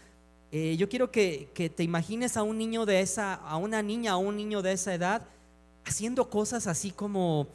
eh, 0.50 0.76
yo 0.76 0.90
quiero 0.90 1.10
que, 1.10 1.48
que, 1.54 1.70
te 1.70 1.82
imagines 1.82 2.36
a 2.36 2.42
un 2.42 2.58
niño 2.58 2.84
de 2.84 3.00
esa, 3.00 3.32
a 3.32 3.56
una 3.56 3.80
niña 3.80 4.18
o 4.18 4.20
un 4.20 4.36
niño 4.36 4.60
de 4.60 4.72
esa 4.72 4.92
edad, 4.92 5.22
haciendo 5.86 6.28
cosas 6.28 6.66
así 6.66 6.90
como, 6.90 7.46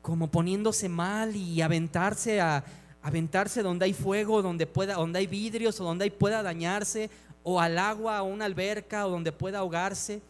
como 0.00 0.30
poniéndose 0.30 0.88
mal 0.88 1.34
y 1.34 1.60
aventarse 1.60 2.40
a, 2.40 2.64
aventarse 3.04 3.62
donde 3.62 3.84
hay 3.84 3.92
fuego, 3.92 4.40
donde 4.40 4.66
pueda, 4.66 4.94
donde 4.94 5.18
hay 5.18 5.26
vidrios 5.26 5.78
o 5.78 5.84
donde 5.84 6.10
pueda 6.10 6.42
dañarse, 6.42 7.10
o 7.44 7.60
al 7.60 7.78
agua, 7.78 8.22
o 8.22 8.26
una 8.26 8.46
alberca, 8.46 9.06
o 9.06 9.10
donde 9.10 9.30
pueda 9.30 9.58
ahogarse. 9.58 10.20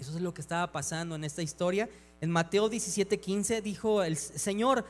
Eso 0.00 0.16
es 0.16 0.20
lo 0.20 0.34
que 0.34 0.40
estaba 0.40 0.72
pasando 0.72 1.14
en 1.14 1.22
esta 1.22 1.42
historia. 1.42 1.88
En 2.20 2.30
Mateo 2.30 2.68
17:15 2.68 3.62
dijo 3.62 4.02
el 4.02 4.16
Señor, 4.16 4.84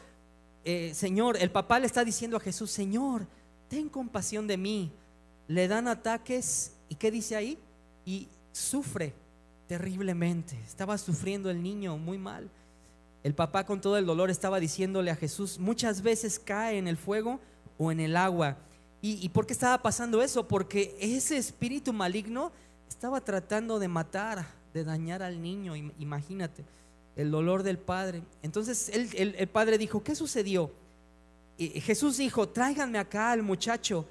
eh, 0.65 0.93
Señor, 0.95 1.37
el 1.37 1.51
papá 1.51 1.79
le 1.79 1.87
está 1.87 2.05
diciendo 2.05 2.37
a 2.37 2.41
Jesús, 2.41 2.71
Señor, 2.71 3.27
ten 3.69 3.89
compasión 3.89 4.47
de 4.47 4.57
mí. 4.57 4.91
Le 5.49 5.69
dan 5.69 5.89
ataques 5.89 6.73
y 6.89 6.95
¿qué 6.95 7.11
dice 7.11 7.37
ahí? 7.37 7.59
Y 8.07 8.29
sufre 8.53 9.13
terriblemente. 9.67 10.59
Estaba 10.67 10.97
sufriendo 10.99 11.51
el 11.51 11.63
niño 11.63 11.97
muy 11.99 12.19
mal. 12.19 12.51
El 13.23 13.35
papá 13.35 13.65
con 13.65 13.81
todo 13.81 13.99
el 13.99 14.07
dolor 14.07 14.31
estaba 14.31 14.61
diciéndole 14.61 15.11
a 15.11 15.17
Jesús, 15.17 15.59
muchas 15.59 16.03
veces 16.03 16.39
cae 16.39 16.79
en 16.79 16.89
el 16.89 16.97
fuego 16.97 17.39
o 17.79 17.93
en 17.93 18.01
el 18.01 18.17
agua. 18.17 18.57
¿Y, 19.03 19.29
por 19.31 19.47
qué 19.47 19.55
estaba 19.55 19.81
pasando 19.81 20.21
eso? 20.21 20.47
Porque 20.47 20.95
ese 21.01 21.39
espíritu 21.39 21.93
maligno 21.93 22.53
estaba 22.89 23.21
tratando 23.23 23.79
de 23.79 23.89
matar, 23.89 24.47
de 24.75 24.85
dañar 24.85 25.23
al 25.23 25.41
niño, 25.41 25.75
imagínate, 25.75 26.65
el 27.17 27.31
dolor 27.31 27.63
del 27.63 27.79
padre. 27.79 28.23
Entonces 28.43 28.91
el, 28.91 29.49
padre 29.49 29.79
dijo, 29.79 30.03
¿qué 30.03 30.15
sucedió? 30.15 30.71
Y 31.57 31.81
Jesús 31.81 32.19
dijo, 32.19 32.49
tráiganme 32.51 32.99
acá 32.99 33.33
al 33.33 33.43
muchacho. 33.43 34.07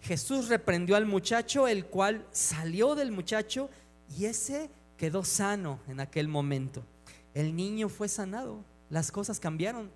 Jesús 0.00 0.48
reprendió 0.48 0.96
al 0.96 1.06
muchacho, 1.06 1.68
el 1.68 1.86
cual 1.86 2.26
salió 2.32 2.96
del 2.96 3.12
muchacho 3.12 3.70
y 4.18 4.24
ese 4.24 4.70
quedó 4.96 5.24
sano 5.24 5.78
en 5.86 6.00
aquel 6.00 6.26
momento 6.26 6.82
el 7.36 7.54
niño 7.54 7.90
fue 7.90 8.08
sanado, 8.08 8.64
las 8.88 9.12
cosas 9.12 9.38
cambiaron, 9.38 9.90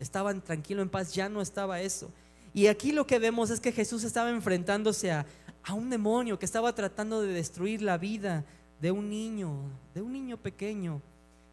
estaban 0.00 0.42
tranquilo, 0.42 0.82
en 0.82 0.90
paz, 0.90 1.14
ya 1.14 1.30
no 1.30 1.40
estaba 1.40 1.80
eso. 1.80 2.10
Y 2.54 2.66
aquí 2.66 2.92
lo 2.92 3.06
que 3.06 3.18
vemos 3.18 3.50
es 3.50 3.60
que 3.60 3.72
Jesús 3.72 4.04
estaba 4.04 4.30
enfrentándose 4.30 5.12
a, 5.12 5.26
un 5.74 5.90
demonio 5.90 6.38
que 6.38 6.46
estaba 6.46 6.74
tratando 6.74 7.20
de 7.20 7.28
destruir 7.28 7.82
la 7.82 7.98
vida 7.98 8.46
de 8.80 8.90
un 8.90 9.10
niño, 9.10 9.54
de 9.94 10.00
un 10.00 10.14
niño 10.14 10.38
pequeño. 10.38 11.02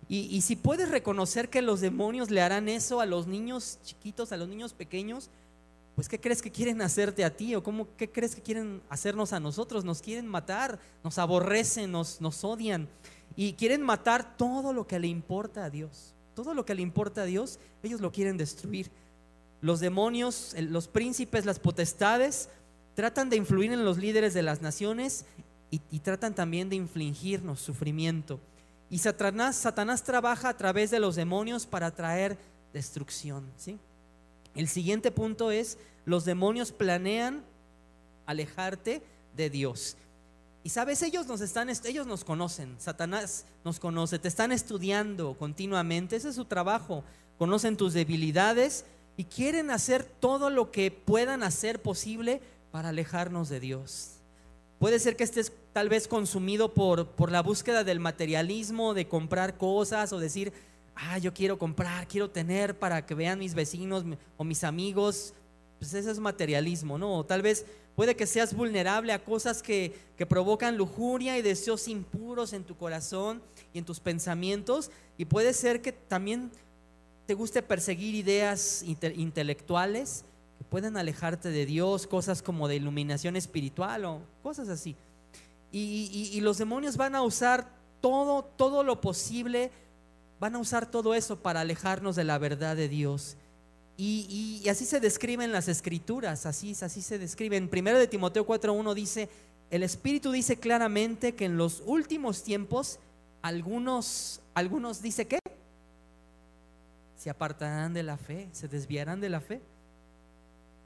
Y, 0.08 0.39
si 0.41 0.55
puedes 0.55 0.89
reconocer 0.89 1.49
que 1.49 1.62
los 1.62 1.81
demonios 1.81 2.29
le 2.29 2.41
harán 2.41 2.69
eso 2.69 3.01
a 3.01 3.05
los 3.05 3.27
niños 3.27 3.79
chiquitos, 3.84 4.31
a 4.31 4.38
los 4.38 4.47
niños 4.47 4.73
pequeños, 4.73 5.29
pues 5.95 6.08
¿qué 6.08 6.19
crees 6.19 6.41
que 6.41 6.51
quieren 6.51 6.81
hacerte 6.81 7.25
a 7.25 7.36
ti? 7.36 7.55
¿O 7.55 7.63
cómo, 7.63 7.88
qué 7.97 8.10
crees 8.10 8.36
que 8.36 8.41
quieren 8.41 8.81
hacernos 8.89 9.34
a 9.34 9.39
nosotros? 9.39 9.84
Nos 9.84 10.01
quieren 10.01 10.27
matar, 10.27 10.79
nos 11.03 11.17
aborrecen, 11.17 11.91
nos, 11.91 12.21
nos 12.21 12.43
odian. 12.43 12.88
Y 13.36 13.53
quieren 13.53 13.81
matar 13.81 14.38
todo 14.38 14.71
lo 14.71 14.88
que 14.88 14.99
le 14.99 15.08
importa 15.08 15.65
a 15.65 15.69
Dios. 15.69 16.13
Todo 16.36 16.53
lo 16.53 16.65
que 16.65 16.75
le 16.75 16.81
importa 16.81 17.23
a 17.23 17.25
Dios, 17.25 17.60
ellos 17.81 17.99
lo 17.99 18.12
quieren 18.12 18.38
destruir. 18.38 18.91
Los 19.65 19.80
demonios, 19.80 20.56
los 20.60 20.88
príncipes, 20.88 21.43
las 21.43 21.58
potestades, 21.58 22.49
tratan 22.93 23.32
de 23.32 23.38
influir 23.38 23.71
en 23.71 23.84
los 23.84 23.97
líderes 23.97 24.36
de 24.36 24.43
las 24.43 24.62
naciones 24.62 25.25
y, 25.71 25.80
tratan 26.01 26.36
también 26.36 26.69
de 26.69 26.75
infligirnos 26.75 27.62
sufrimiento. 27.62 28.39
Y 28.91 28.99
Satanás, 28.99 29.56
Satanás 29.56 30.04
trabaja 30.04 30.49
a 30.49 30.56
través 30.56 30.91
de 30.91 30.99
los 30.99 31.15
demonios 31.15 31.65
para 31.65 31.89
traer 31.89 32.38
destrucción. 32.73 33.43
¿sí? 33.58 33.80
El 34.54 34.67
siguiente 34.67 35.10
punto 35.10 35.49
es, 35.49 35.80
los 36.06 36.25
demonios 36.25 36.71
planean 36.71 37.43
alejarte 38.28 39.01
de 39.36 39.49
Dios. 39.49 39.97
Y 40.63 40.69
sabes, 40.69 41.01
ellos 41.01 41.25
nos 41.25 41.41
están, 41.41 41.69
ellos 41.69 42.06
nos 42.06 42.23
conocen, 42.23 42.75
Satanás 42.78 43.45
nos 43.63 43.80
conoce, 43.80 44.19
te 44.19 44.28
están 44.28 44.51
estudiando 44.51 45.34
continuamente, 45.34 46.17
ese 46.17 46.30
es 46.30 46.36
su 46.36 46.45
trabajo, 46.45 47.04
conocen 47.39 47.78
tus 47.78 47.93
debilidades 47.93 48.86
y 49.17 49.25
quieren 49.25 49.71
hacer 49.71 50.04
todo 50.04 50.49
lo 50.49 50.71
que 50.71 50.91
puedan 50.91 51.43
hacer 51.43 51.82
posible 51.82 52.41
para 52.71 52.89
alejarnos 52.89 53.49
de 53.49 53.60
Dios. 53.60 54.17
Puede 54.80 54.99
ser 54.99 55.15
que 55.15 55.23
estés 55.23 55.54
tal 55.73 55.89
vez 55.89 56.08
consumido 56.08 56.73
por, 56.73 57.08
por 57.08 57.32
la 57.32 57.41
búsqueda 57.41 57.84
del 57.84 57.99
materialismo, 57.99 58.93
de 58.93 59.08
comprar 59.08 59.58
cosas 59.58 60.12
o 60.12 60.19
decir, 60.19 60.51
ah, 60.95 61.17
yo 61.17 61.34
quiero 61.34 61.58
comprar, 61.58 62.08
quiero 62.08 62.30
tener 62.30 62.78
para 62.78 63.06
que 63.06 63.15
vean 63.15 63.39
mis 63.39 63.54
vecinos 63.54 64.04
o 64.38 64.43
mis 64.43 64.63
amigos. 64.63 65.34
Pues 65.80 65.93
ese 65.93 66.12
es 66.12 66.19
materialismo, 66.19 66.97
¿no? 66.97 67.15
O 67.15 67.25
tal 67.25 67.41
vez 67.41 67.65
Puede 67.95 68.17
que 68.17 68.28
seas 68.28 68.54
vulnerable 68.54 69.13
a 69.13 69.23
cosas 69.23 69.63
que, 69.63 69.95
provocan 70.28 70.78
lujuria 70.78 71.38
y 71.38 71.41
deseos 71.41 71.88
impuros 71.88 72.51
en 72.51 72.63
tu 72.63 72.75
corazón 72.75 73.41
y 73.73 73.80
en 73.80 73.86
tus 73.86 74.01
pensamientos. 74.01 74.91
Y 75.17 75.25
puede 75.25 75.54
ser 75.54 75.82
que 75.82 75.93
también 75.93 76.51
te 77.25 77.33
guste 77.33 77.61
perseguir 77.61 78.15
ideas 78.15 78.83
intelectuales 78.83 80.23
que 80.57 80.63
pueden 80.63 80.97
alejarte 80.97 81.49
de 81.49 81.65
Dios, 81.65 82.07
cosas 82.07 82.41
como 82.41 82.67
de 82.67 82.75
iluminación 82.75 83.35
espiritual 83.35 84.05
o 84.05 84.21
cosas 84.43 84.69
así. 84.69 84.95
Y, 85.71 86.39
los 86.39 86.57
demonios 86.57 86.95
van 86.95 87.15
a 87.15 87.21
usar 87.21 87.67
todo, 87.99 88.43
todo 88.43 88.83
lo 88.83 89.01
posible, 89.01 89.71
van 90.39 90.55
a 90.55 90.59
usar 90.59 90.89
todo 90.89 91.13
eso 91.15 91.38
para 91.38 91.61
alejarnos 91.61 92.15
de 92.15 92.23
la 92.23 92.38
verdad 92.38 92.77
de 92.77 92.88
Dios. 92.88 93.35
Y, 93.97 94.63
así 94.69 94.85
se 94.85 95.01
describen 95.01 95.51
las 95.51 95.67
escrituras, 95.67 96.45
así, 96.45 96.73
así 96.81 97.01
se 97.01 97.17
describen. 97.19 97.69
En 97.71 97.79
1 97.79 97.99
de 97.99 98.07
Timoteo 98.07 98.47
4.1 98.47 98.93
dice, 98.93 99.29
el 99.69 99.83
Espíritu 99.83 100.31
dice 100.31 100.57
claramente 100.57 101.35
que 101.35 101.45
en 101.45 101.57
los 101.57 101.83
últimos 101.85 102.43
tiempos 102.43 102.99
algunos, 103.41 104.39
algunos 104.53 105.01
dice 105.01 105.27
que 105.27 105.39
se 107.25 107.31
apartarán 107.31 107.91
de 107.95 108.03
la 108.03 108.17
fe, 108.17 108.47
se 108.51 108.67
desviarán 108.67 109.19
de 109.19 109.29
la 109.29 109.41
fe, 109.41 109.59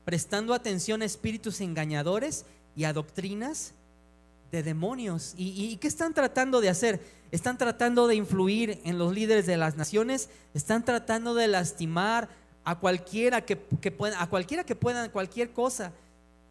prestando 0.05 0.53
atención 0.53 1.01
a 1.01 1.05
espíritus 1.05 1.59
engañadores 1.59 2.45
y 2.77 2.85
a 2.85 2.93
doctrinas 2.93 3.73
de 4.49 4.63
demonios. 4.63 5.33
¿Y, 5.35 5.49
¿Y, 5.65 5.75
qué 5.75 5.89
están 5.89 6.13
tratando 6.13 6.61
de 6.61 6.69
hacer? 6.69 7.01
Están 7.33 7.57
tratando 7.57 8.07
de 8.07 8.15
influir 8.15 8.79
en 8.85 8.97
los 8.97 9.13
líderes 9.13 9.47
de 9.47 9.57
las 9.57 9.75
naciones, 9.75 10.29
están 10.53 10.85
tratando 10.85 11.35
de 11.35 11.49
lastimar 11.49 12.29
a 12.63 12.79
cualquiera 12.79 13.41
que, 13.41 13.57
pueda, 13.57 14.23
a 14.23 14.27
cualquiera 14.27 14.63
que 14.63 14.75
puedan, 14.75 15.09
cualquier 15.09 15.51
cosa, 15.51 15.91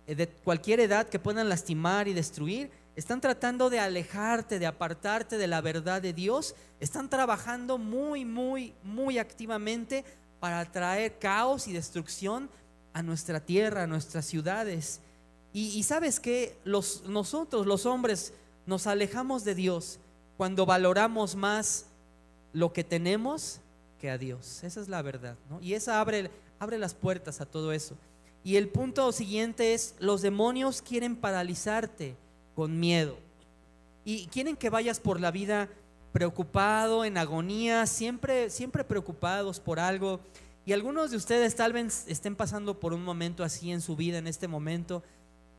eh, 0.07 0.15
de 0.15 0.29
cualquier 0.29 0.81
edad 0.81 1.09
que 1.09 1.19
puedan 1.19 1.49
lastimar 1.49 2.09
y 2.09 2.13
destruir, 2.13 2.71
están 2.99 3.21
tratando 3.21 3.71
de 3.71 3.79
alejarte, 3.79 4.59
de 4.59 4.67
apartarte 4.67 5.39
de 5.39 5.47
la 5.47 5.61
verdad 5.61 6.03
de 6.03 6.13
Dios, 6.13 6.57
están 6.81 7.09
trabajando 7.09 7.79
muy, 7.79 8.25
muy, 8.25 8.75
muy 8.83 9.19
activamente 9.19 10.05
para 10.41 10.65
traer 10.73 11.17
caos 11.21 11.69
y 11.69 11.73
destrucción 11.73 12.51
a 12.93 13.05
nuestra 13.05 13.39
tierra, 13.39 13.85
a 13.85 13.87
nuestras 13.87 14.27
ciudades. 14.27 15.01
Y, 15.53 15.81
sabes 15.85 16.19
que 16.19 16.59
los, 16.65 17.05
nosotros, 17.05 17.67
los 17.67 17.87
hombres, 17.87 18.33
nos 18.67 18.89
alejamos 18.89 19.45
de 19.45 19.55
Dios 19.55 20.01
cuando 20.37 20.67
valoramos 20.67 21.37
más 21.37 21.87
lo 22.53 22.73
que 22.73 22.83
tenemos 22.83 23.61
que 24.01 24.11
a 24.11 24.19
Dios. 24.19 24.65
Esa 24.65 24.81
es 24.81 24.89
la 24.89 25.03
verdad. 25.03 25.37
Y 25.61 25.75
esa 25.75 26.01
abre, 26.01 26.33
abre 26.59 26.79
las 26.79 26.95
puertas 26.95 27.41
a 27.41 27.47
todo 27.47 27.73
eso. 27.73 27.95
Y 28.43 28.57
el 28.57 28.69
punto 28.69 29.13
siguiente 29.13 29.73
es, 29.73 29.95
los 30.01 30.21
demonios 30.21 30.83
quieren 30.83 31.15
paralizarte 31.15 32.17
con 32.59 32.81
miedo. 32.81 33.17
Y 34.05 34.27
quieren 34.27 34.57
que 34.57 34.69
vayas 34.69 34.99
por 34.99 35.21
la 35.21 35.31
vida 35.31 35.69
preocupado, 36.11 37.05
en 37.05 37.17
agonía, 37.17 37.87
siempre, 37.87 38.51
siempre 38.51 38.83
preocupados 38.83 39.61
por 39.61 39.79
algo. 39.79 40.19
Y 40.67 40.73
algunos 40.73 41.13
de 41.13 41.19
ustedes 41.19 41.55
tal 41.55 41.73
vez 41.73 42.05
estén 42.09 42.35
pasando 42.35 42.81
por 42.81 42.93
un 42.93 43.05
momento 43.05 43.45
así 43.45 43.71
en 43.71 43.81
su 43.81 43.95
vida, 43.95 44.19
en 44.19 44.27
este 44.27 44.49
momento, 44.49 45.05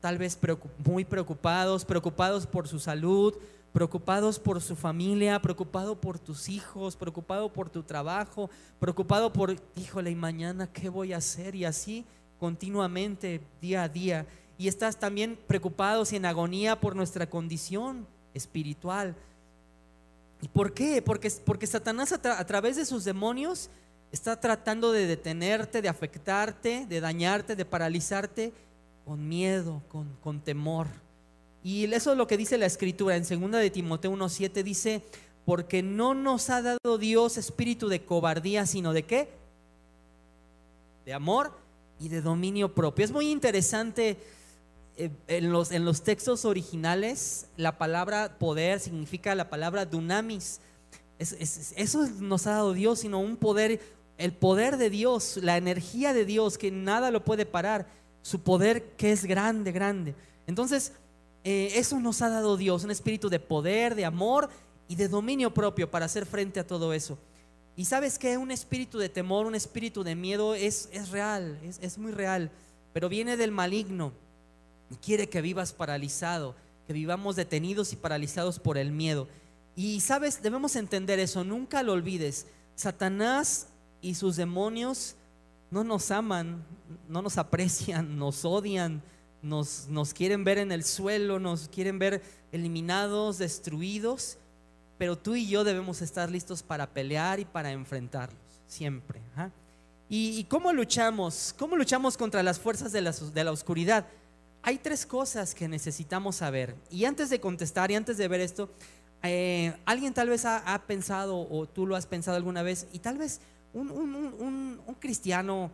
tal 0.02 0.18
vez 0.18 0.38
muy 0.84 1.06
preocupados, 1.06 1.86
preocupados 1.86 2.46
por 2.46 2.68
su 2.68 2.78
salud, 2.78 3.34
preocupados 3.72 4.38
por 4.38 4.60
su 4.60 4.76
familia, 4.76 5.40
preocupado 5.40 5.98
por 5.98 6.18
tus 6.18 6.50
hijos, 6.50 6.96
preocupado 6.96 7.50
por 7.50 7.70
tu 7.70 7.82
trabajo, 7.82 8.50
preocupado 8.78 9.32
por, 9.32 9.56
híjole, 9.74 10.10
¿y 10.10 10.16
mañana 10.16 10.70
qué 10.70 10.90
voy 10.90 11.14
a 11.14 11.16
hacer? 11.16 11.54
Y 11.54 11.64
así 11.64 12.04
continuamente, 12.38 13.40
día 13.62 13.84
a 13.84 13.88
día. 13.88 14.26
Y 14.60 14.68
estás 14.68 14.98
también 14.98 15.38
preocupados 15.46 16.12
y 16.12 16.16
en 16.16 16.26
agonía 16.26 16.78
por 16.78 16.94
nuestra 16.94 17.30
condición 17.30 18.06
espiritual. 18.34 19.16
¿Y 20.42 20.48
por 20.48 20.74
qué? 20.74 21.00
Porque, 21.00 21.32
porque 21.46 21.66
Satanás 21.66 22.12
a, 22.12 22.44
través 22.44 22.76
de 22.76 22.84
sus 22.84 23.04
demonios 23.04 23.70
está 24.12 24.38
tratando 24.38 24.92
de 24.92 25.06
detenerte, 25.06 25.80
de 25.80 25.88
afectarte, 25.88 26.84
de 26.84 27.00
dañarte, 27.00 27.56
de 27.56 27.64
paralizarte 27.64 28.52
con 29.06 29.26
miedo, 29.26 29.80
con, 29.88 30.14
con 30.22 30.42
temor. 30.42 30.88
Y 31.64 31.90
eso 31.94 32.12
es 32.12 32.18
lo 32.18 32.26
que 32.26 32.36
dice 32.36 32.58
la 32.58 32.66
escritura 32.66 33.16
en 33.16 33.22
2 33.22 33.52
de 33.52 33.70
Timoteo 33.70 34.12
1.7 34.12 34.62
dice, 34.62 35.02
porque 35.46 35.82
no 35.82 36.12
nos 36.12 36.50
ha 36.50 36.60
dado 36.60 36.98
Dios 36.98 37.38
espíritu 37.38 37.88
de 37.88 38.04
cobardía, 38.04 38.66
sino 38.66 38.92
de 38.92 39.04
qué? 39.04 39.30
De 41.06 41.14
amor 41.14 41.58
y 41.98 42.10
de 42.10 42.20
dominio 42.20 42.74
propio. 42.74 43.06
Es 43.06 43.10
muy 43.10 43.30
interesante 43.30 44.18
en 45.28 45.52
los, 45.52 45.72
en 45.72 45.84
los 45.84 46.02
textos 46.02 46.44
originales, 46.44 47.46
la 47.56 47.78
palabra 47.78 48.36
poder 48.38 48.80
significa 48.80 49.34
la 49.34 49.48
palabra 49.48 49.86
dunamis. 49.86 50.60
eso 51.18 52.06
nos 52.18 52.46
ha 52.46 52.52
dado 52.52 52.74
Dios, 52.74 53.00
sino 53.00 53.20
un 53.20 53.36
poder, 53.36 53.80
el 54.18 54.32
poder 54.32 54.76
de 54.76 54.90
Dios, 54.90 55.38
la 55.42 55.56
energía 55.56 56.12
de 56.12 56.24
Dios, 56.24 56.58
que 56.58 56.70
nada 56.70 57.10
lo 57.10 57.24
puede 57.24 57.46
parar, 57.46 57.86
su 58.22 58.40
poder 58.40 58.90
que 58.96 59.12
es 59.12 59.24
grande, 59.24 59.72
grande. 59.72 60.14
Entonces, 60.46 60.92
eh, 61.44 61.72
eso 61.76 61.98
nos 62.00 62.20
ha 62.20 62.28
dado 62.28 62.56
Dios, 62.56 62.84
un 62.84 62.90
espíritu 62.90 63.30
de 63.30 63.40
poder, 63.40 63.94
de 63.94 64.04
amor 64.04 64.50
y 64.88 64.96
de 64.96 65.08
dominio 65.08 65.54
propio 65.54 65.90
para 65.90 66.06
hacer 66.06 66.26
frente 66.26 66.60
a 66.60 66.66
todo 66.66 66.92
eso. 66.92 67.18
Y 67.76 67.86
sabes 67.86 68.18
que 68.18 68.36
un 68.36 68.50
espíritu 68.50 68.98
de 68.98 69.08
temor, 69.08 69.46
un 69.46 69.54
espíritu 69.54 70.02
de 70.02 70.14
miedo 70.14 70.54
es, 70.54 70.90
es 70.92 71.08
real, 71.08 71.58
es, 71.62 71.78
es 71.80 71.96
muy 71.96 72.12
real, 72.12 72.50
pero 72.92 73.08
viene 73.08 73.38
del 73.38 73.52
maligno 73.52 74.12
y 74.90 74.96
quiere 74.96 75.28
que 75.28 75.40
vivas 75.40 75.72
paralizado, 75.72 76.54
que 76.86 76.92
vivamos 76.92 77.36
detenidos 77.36 77.92
y 77.92 77.96
paralizados 77.96 78.58
por 78.58 78.76
el 78.76 78.92
miedo. 78.92 79.28
Y 79.76 80.00
sabes, 80.00 80.42
debemos 80.42 80.76
entender 80.76 81.18
eso, 81.18 81.44
nunca 81.44 81.82
lo 81.82 81.92
olvides. 81.92 82.46
Satanás 82.74 83.68
y 84.02 84.14
sus 84.14 84.36
demonios 84.36 85.14
no 85.70 85.84
nos 85.84 86.10
aman, 86.10 86.64
no 87.08 87.22
nos 87.22 87.38
aprecian, 87.38 88.16
nos 88.18 88.44
odian, 88.44 89.02
nos, 89.42 89.86
nos 89.88 90.12
quieren 90.12 90.44
ver 90.44 90.58
en 90.58 90.72
el 90.72 90.84
suelo, 90.84 91.38
nos 91.38 91.68
quieren 91.68 91.98
ver 91.98 92.22
eliminados, 92.52 93.38
destruidos, 93.38 94.38
pero 94.98 95.16
tú 95.16 95.34
y 95.34 95.46
yo 95.46 95.64
debemos 95.64 96.02
estar 96.02 96.30
listos 96.30 96.62
para 96.62 96.86
pelear 96.90 97.40
y 97.40 97.44
para 97.44 97.70
enfrentarlos, 97.70 98.38
siempre. 98.66 99.20
¿Y, 100.12 100.44
cómo 100.44 100.72
luchamos? 100.72 101.54
¿Cómo 101.56 101.76
luchamos 101.76 102.16
contra 102.16 102.42
las 102.42 102.58
fuerzas 102.58 102.90
de 102.90 103.00
la, 103.00 103.12
de 103.12 103.44
la 103.44 103.52
oscuridad? 103.52 104.06
Hay 104.62 104.78
tres 104.78 105.06
cosas 105.06 105.54
que 105.54 105.68
necesitamos 105.68 106.36
saber. 106.36 106.74
Y 106.90 107.04
antes 107.04 107.30
de 107.30 107.40
contestar 107.40 107.90
y 107.90 107.94
antes 107.94 108.16
de 108.18 108.28
ver 108.28 108.40
esto, 108.40 108.70
eh, 109.22 109.74
alguien 109.84 110.14
tal 110.14 110.28
vez 110.28 110.44
ha, 110.44 110.82
pensado 110.86 111.46
o 111.50 111.66
tú 111.66 111.86
lo 111.86 111.96
has 111.96 112.06
pensado 112.06 112.36
alguna 112.36 112.62
vez 112.62 112.86
y 112.92 113.00
tal 113.00 113.18
vez 113.18 113.40
un, 113.74 113.90
un 113.90 114.94
cristiano 114.98 115.70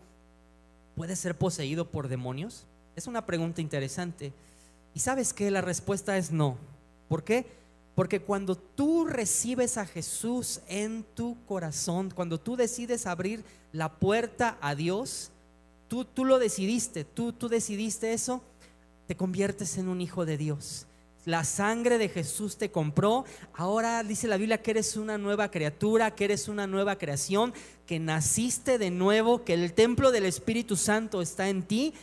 puede 0.96 1.14
ser 1.16 1.36
poseído 1.36 1.90
por 1.90 2.08
demonios. 2.08 2.64
Es 2.96 3.06
una 3.06 3.26
pregunta 3.26 3.60
interesante. 3.60 4.32
Y 4.94 5.00
sabes 5.00 5.32
que 5.32 5.50
la 5.50 5.60
respuesta 5.60 6.16
es 6.16 6.32
no. 6.32 6.56
¿Por 7.08 7.22
qué? 7.22 7.46
Porque 7.94 8.20
cuando 8.20 8.56
tú 8.56 9.04
recibes 9.06 9.78
a 9.78 9.86
Jesús 9.86 10.60
en 10.68 11.04
tu 11.14 11.36
corazón, 11.46 12.10
cuando 12.14 12.38
tú 12.38 12.56
decides 12.56 13.06
abrir 13.06 13.44
la 13.72 13.92
puerta 13.98 14.58
a 14.60 14.74
Dios, 14.74 15.30
tú, 15.88 16.04
tú 16.04 16.24
lo 16.24 16.38
decidiste, 16.38 17.04
tú, 17.04 17.32
tú 17.32 17.48
decidiste 17.48 18.12
eso, 18.12 18.42
te 19.06 19.16
conviertes 19.16 19.78
en 19.78 19.88
un 19.88 20.00
hijo 20.00 20.26
de 20.26 20.36
Dios. 20.36 20.86
La 21.24 21.42
sangre 21.42 21.98
de 21.98 22.08
Jesús 22.08 22.56
te 22.56 22.70
compró. 22.70 23.24
Ahora 23.52 24.02
dice 24.04 24.28
la 24.28 24.36
Biblia 24.36 24.62
que 24.62 24.70
eres 24.70 24.96
una 24.96 25.18
nueva 25.18 25.50
criatura, 25.50 26.14
que 26.14 26.24
eres 26.24 26.46
una 26.46 26.68
nueva 26.68 26.96
creación, 26.96 27.52
que 27.84 27.98
naciste 27.98 28.78
de 28.78 28.90
nuevo, 28.90 29.42
que 29.44 29.54
el 29.54 29.72
templo 29.72 30.12
del 30.12 30.24
Espíritu 30.24 30.76
Santo 30.76 31.20
está 31.20 31.48
en 31.48 31.62
ti 31.62 31.94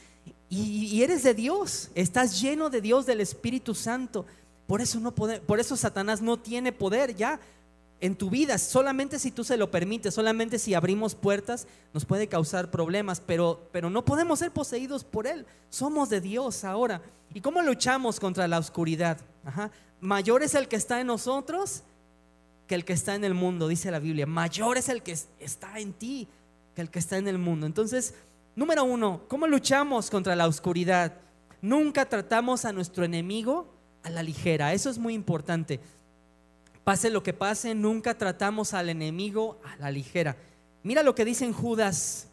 y, 0.50 1.02
eres 1.02 1.24
de 1.24 1.34
Dios, 1.34 1.90
estás 1.96 2.40
lleno 2.40 2.70
de 2.70 2.82
Dios, 2.82 3.06
del 3.06 3.22
Espíritu 3.22 3.74
Santo. 3.74 4.26
Por 4.68 4.82
eso, 4.82 5.00
no 5.00 5.14
por 5.16 5.60
eso 5.60 5.76
Satanás 5.76 6.22
no 6.22 6.38
tiene 6.38 6.72
poder 6.72 7.16
ya 7.16 7.40
en 8.04 8.16
tu 8.16 8.30
vida. 8.30 8.58
Solamente 8.58 9.18
si 9.18 9.32
tú 9.32 9.44
se 9.44 9.58
lo 9.58 9.72
permites, 9.72 10.14
solamente 10.14 10.60
si 10.60 10.74
abrimos 10.74 11.16
puertas, 11.16 11.68
nos 11.94 12.06
puede 12.06 12.28
causar 12.28 12.70
problemas, 12.70 13.20
pero, 13.20 13.70
pero 13.72 13.90
no 13.90 14.06
podemos 14.06 14.40
ser 14.40 14.52
poseídos 14.52 15.04
por 15.04 15.26
Él. 15.26 15.46
Somos 15.70 16.10
de 16.10 16.22
Dios 16.22 16.64
ahora. 16.64 17.02
¿Y 17.34 17.42
cómo 17.42 17.62
luchamos 17.62 18.20
contra 18.20 18.48
la 18.48 18.60
oscuridad? 18.60 19.18
Mayor 20.02 20.44
es 20.44 20.54
el 20.54 20.68
que 20.68 20.76
está 20.76 21.00
en 21.00 21.08
nosotros 21.08 21.84
que 22.68 22.76
el 22.76 22.86
que 22.86 22.94
está 22.94 23.16
en 23.16 23.24
el 23.24 23.34
mundo, 23.34 23.68
dice 23.68 23.90
la 23.90 24.00
Biblia. 24.00 24.26
Mayor 24.26 24.78
es 24.78 24.90
el 24.90 25.02
que 25.02 25.18
está 25.40 25.80
en 25.80 25.94
ti 25.94 26.28
que 26.76 26.82
el 26.82 26.90
que 26.90 27.00
está 27.00 27.18
en 27.18 27.28
el 27.28 27.38
mundo. 27.38 27.66
Entonces, 27.66 28.14
Número 28.56 28.84
uno, 28.84 29.22
¿cómo 29.28 29.48
luchamos 29.48 30.12
contra 30.12 30.36
la 30.36 30.48
oscuridad? 30.48 31.14
Nunca 31.60 32.06
tratamos 32.06 32.66
a 32.66 32.72
nuestro 32.72 33.04
enemigo 33.04 33.66
a 34.04 34.12
la 34.12 34.22
ligera. 34.22 34.74
Eso 34.74 34.92
es 34.92 35.00
muy 35.00 35.16
importante. 35.16 35.80
Pase 36.84 37.10
lo 37.10 37.24
que 37.24 37.34
pase, 37.34 37.76
nunca 37.76 38.18
tratamos 38.18 38.74
al 38.74 38.90
enemigo 38.90 39.60
a 39.64 39.78
la 39.78 39.92
ligera. 39.92 40.36
Mira 40.84 41.02
lo 41.02 41.16
que 41.16 41.24
dice 41.24 41.46
en 41.46 41.54
Judas. 41.54 42.28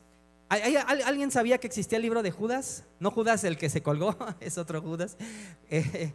alguien 0.49 1.31
sabía 1.31 1.59
que 1.59 1.69
existía 1.69 1.97
el 1.97 2.03
libro 2.03 2.23
de 2.23 2.33
Judas? 2.33 2.85
No 2.99 3.13
Judas 3.13 3.45
el 3.45 3.57
que 3.57 3.71
se 3.71 3.83
colgó, 3.83 4.17
es 4.41 4.59
otro 4.59 4.83
Judas. 4.83 5.17
Eh, 5.71 6.13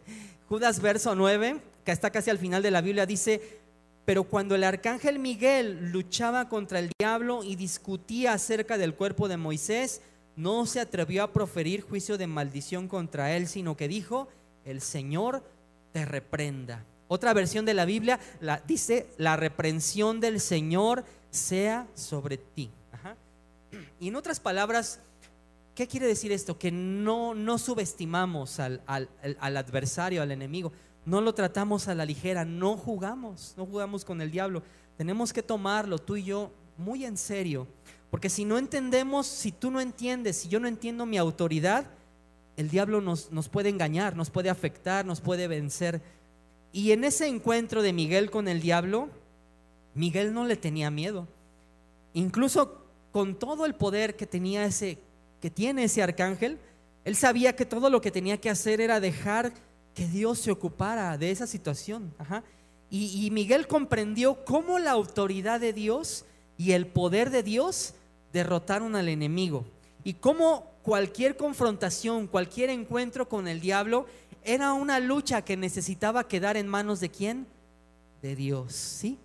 Judas 0.48 0.80
verso 0.80 1.14
9, 1.14 1.60
que 1.84 1.92
está 1.92 2.10
casi 2.10 2.30
al 2.30 2.38
final 2.38 2.62
de 2.62 2.70
la 2.70 2.82
Biblia, 2.82 3.06
dice, 3.06 3.60
pero 4.04 4.24
cuando 4.24 4.54
el 4.54 4.64
arcángel 4.64 5.18
Miguel 5.18 5.90
luchaba 5.90 6.48
contra 6.48 6.78
el 6.78 6.90
diablo 6.98 7.42
y 7.42 7.56
discutía 7.56 8.34
acerca 8.34 8.76
del 8.76 8.94
cuerpo 8.94 9.28
de 9.28 9.38
Moisés, 9.38 10.02
no 10.36 10.66
se 10.66 10.80
atrevió 10.80 11.22
a 11.22 11.32
proferir 11.32 11.80
juicio 11.80 12.18
de 12.18 12.26
maldición 12.26 12.86
contra 12.86 13.34
él, 13.34 13.48
sino 13.48 13.76
que 13.76 13.88
dijo, 13.88 14.28
el 14.66 14.82
Señor 14.82 15.42
te 15.92 16.04
reprenda. 16.04 16.84
Otra 17.08 17.32
versión 17.34 17.64
de 17.64 17.74
la 17.74 17.84
Biblia 17.84 18.18
la, 18.40 18.62
dice, 18.66 19.06
la 19.18 19.36
reprensión 19.36 20.20
del 20.20 20.40
Señor 20.40 21.04
sea 21.30 21.86
sobre 21.94 22.38
ti. 22.38 22.70
Y 24.00 24.08
en 24.08 24.16
otras 24.16 24.40
palabras, 24.40 25.00
¿qué 25.74 25.86
quiere 25.86 26.06
decir 26.06 26.32
esto? 26.32 26.58
Que 26.58 26.70
no, 26.70 27.34
no 27.34 27.58
subestimamos 27.58 28.60
al 28.60 28.80
adversario, 29.38 30.22
al 30.22 30.32
enemigo 30.32 30.72
no 31.06 31.20
lo 31.20 31.32
tratamos 31.34 31.88
a 31.88 31.94
la 31.94 32.04
ligera, 32.04 32.44
no 32.44 32.76
jugamos, 32.76 33.54
no 33.56 33.64
jugamos 33.64 34.04
con 34.04 34.20
el 34.20 34.30
diablo. 34.30 34.62
Tenemos 34.98 35.32
que 35.32 35.42
tomarlo 35.42 35.98
tú 35.98 36.16
y 36.16 36.24
yo 36.24 36.50
muy 36.76 37.04
en 37.04 37.16
serio, 37.16 37.66
porque 38.10 38.28
si 38.28 38.44
no 38.44 38.58
entendemos, 38.58 39.26
si 39.26 39.52
tú 39.52 39.70
no 39.70 39.80
entiendes, 39.80 40.36
si 40.36 40.48
yo 40.48 40.58
no 40.58 40.66
entiendo 40.66 41.06
mi 41.06 41.16
autoridad, 41.16 41.86
el 42.56 42.68
diablo 42.68 43.00
nos, 43.00 43.30
nos 43.30 43.48
puede 43.48 43.68
engañar, 43.68 44.16
nos 44.16 44.30
puede 44.30 44.50
afectar, 44.50 45.06
nos 45.06 45.20
puede 45.20 45.46
vencer. 45.46 46.02
Y 46.76 46.92
en 46.92 47.04
ese 47.04 47.26
encuentro 47.26 47.80
de 47.80 47.94
Miguel 47.94 48.30
con 48.30 48.48
el 48.48 48.60
diablo, 48.60 49.08
Miguel 49.94 50.34
no 50.34 50.44
le 50.44 50.56
tenía 50.56 50.90
miedo. 50.90 51.26
Incluso 52.12 52.82
con 53.12 53.34
todo 53.34 53.64
el 53.64 53.74
poder 53.74 54.14
que 54.14 54.26
tenía 54.26 54.66
ese 54.66 54.98
que 55.40 55.48
tiene 55.48 55.84
ese 55.84 56.02
arcángel, 56.02 56.58
él 57.06 57.16
sabía 57.16 57.56
que 57.56 57.64
todo 57.64 57.88
lo 57.88 58.02
que 58.02 58.10
tenía 58.10 58.38
que 58.38 58.50
hacer 58.50 58.82
era 58.82 59.00
dejar 59.00 59.54
que 59.94 60.06
Dios 60.06 60.38
se 60.38 60.50
ocupara 60.50 61.16
de 61.16 61.30
esa 61.30 61.46
situación. 61.46 62.12
Y, 62.90 63.30
Miguel 63.30 63.68
comprendió 63.68 64.44
cómo 64.44 64.78
la 64.78 64.90
autoridad 64.90 65.60
de 65.60 65.72
Dios 65.72 66.26
y 66.58 66.72
el 66.72 66.86
poder 66.86 67.30
de 67.30 67.42
Dios 67.42 67.94
derrotaron 68.34 68.96
al 68.96 69.08
enemigo. 69.08 69.64
Y 70.04 70.12
cómo 70.12 70.70
cualquier 70.82 71.38
confrontación, 71.38 72.26
cualquier 72.26 72.68
encuentro 72.68 73.30
con 73.30 73.48
el 73.48 73.60
diablo 73.60 74.04
era 74.46 74.72
una 74.72 75.00
lucha 75.00 75.42
que 75.42 75.56
necesitaba 75.56 76.28
quedar 76.28 76.56
en 76.56 76.68
manos 76.68 77.00
de 77.00 77.10
quién? 77.10 77.46
De 78.22 78.36
Dios, 78.36 78.72
¿sí? 78.72 79.18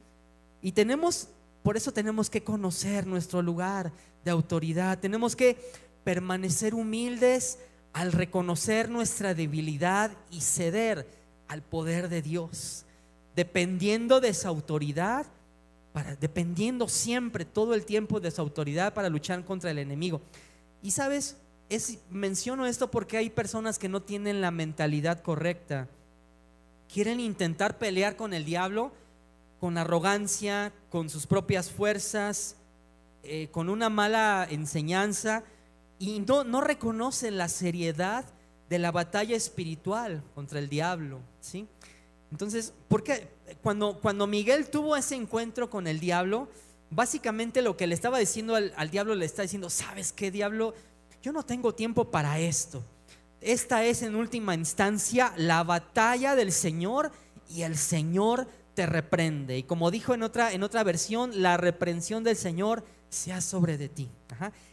Y 0.62 0.72
tenemos, 0.72 1.30
por 1.64 1.78
eso 1.78 1.92
tenemos 1.92 2.30
que 2.30 2.44
conocer 2.44 3.06
nuestro 3.06 3.42
lugar 3.42 3.94
de 4.26 4.32
autoridad. 4.32 5.00
Tenemos 5.00 5.36
que 5.36 5.58
permanecer 6.04 6.74
humildes 6.74 7.60
al 7.94 8.12
reconocer 8.12 8.90
nuestra 8.90 9.34
debilidad 9.34 10.12
y 10.32 10.42
ceder 10.42 11.08
al 11.48 11.62
poder 11.62 12.10
de 12.10 12.22
Dios. 12.22 12.86
dependiendo 13.34 14.20
de 14.20 14.28
esa 14.28 14.50
autoridad, 14.50 15.26
para, 15.94 16.18
dependiendo 16.18 16.90
siempre, 16.90 17.46
todo 17.46 17.74
el 17.74 17.86
tiempo 17.86 18.20
de 18.20 18.30
su 18.30 18.42
autoridad 18.42 18.94
para 18.94 19.08
luchar 19.08 19.46
contra 19.46 19.72
el 19.72 19.80
enemigo. 19.80 20.22
Y 20.84 20.92
sabes, 20.92 21.38
es, 21.76 22.00
menciono 22.10 22.66
esto 22.66 22.92
porque 22.92 23.18
hay 23.18 23.30
personas 23.30 23.80
que 23.80 23.90
no 23.90 24.02
tienen 24.02 24.42
la 24.42 24.52
mentalidad 24.52 25.22
correcta. 25.22 25.88
Quieren 26.92 27.20
intentar 27.20 27.78
pelear 27.78 28.16
con 28.16 28.34
el 28.34 28.46
diablo 28.46 28.92
con 29.62 29.78
arrogancia, 29.78 30.74
con 30.90 31.08
sus 31.08 31.28
propias 31.28 31.70
fuerzas, 31.70 32.56
eh, 33.22 33.48
con 33.52 33.70
una 33.70 33.92
mala 33.92 34.48
enseñanza 34.50 35.44
y 36.00 36.20
no, 36.22 36.44
no 36.44 36.62
reconocen 36.62 37.38
la 37.38 37.48
seriedad 37.48 38.26
de 38.70 38.80
la 38.80 38.92
batalla 38.92 39.36
espiritual 39.36 40.24
contra 40.34 40.58
el 40.58 40.68
diablo. 40.68 41.20
¿sí? 41.42 41.68
Entonces, 42.32 42.74
porque 42.88 43.28
cuando, 43.62 44.00
cuando 44.00 44.26
Miguel 44.26 44.68
tuvo 44.68 44.96
ese 44.98 45.14
encuentro 45.14 45.70
con 45.70 45.86
el 45.86 46.00
diablo, 46.00 46.50
básicamente 46.90 47.62
lo 47.62 47.78
que 47.78 47.86
le 47.86 47.94
estaba 47.94 48.18
diciendo 48.18 48.56
al, 48.56 48.74
al 48.76 48.90
diablo 48.90 49.14
le 49.14 49.28
está 49.28 49.44
diciendo, 49.44 49.70
¿sabes 49.70 50.12
qué 50.12 50.32
diablo? 50.32 50.74
Yo 51.22 51.32
no 51.32 51.44
tengo 51.44 51.74
tiempo 51.74 52.10
para 52.10 52.40
esto. 52.40 52.84
Esta 53.42 53.84
es 53.84 54.02
en 54.02 54.16
última 54.16 54.56
instancia 54.56 55.34
la 55.38 55.64
batalla 55.64 56.36
del 56.36 56.52
Señor 56.52 57.12
y 57.50 57.62
el 57.62 57.78
Señor 57.78 58.48
te 58.74 58.86
reprende. 58.86 59.58
Y 59.58 59.64
como 59.64 59.92
dijo 59.92 60.14
en 60.14 60.24
otra, 60.24 60.52
en 60.52 60.64
otra 60.64 60.84
versión, 60.84 61.42
la 61.42 61.58
reprensión 61.58 62.24
del 62.24 62.36
Señor 62.36 62.84
sea 63.10 63.42
sobre 63.42 63.78
de 63.78 63.90
ti. 63.90 64.10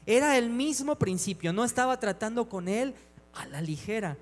Era 0.07 0.39
el 0.39 0.49
mismo 0.49 0.97
principio, 0.97 1.53
no 1.53 1.65
estaba 1.65 1.99
tratando 2.01 2.49
con 2.49 2.69
él 2.69 2.95
a 3.35 3.47
la 3.47 3.61
ligera. 3.61 4.17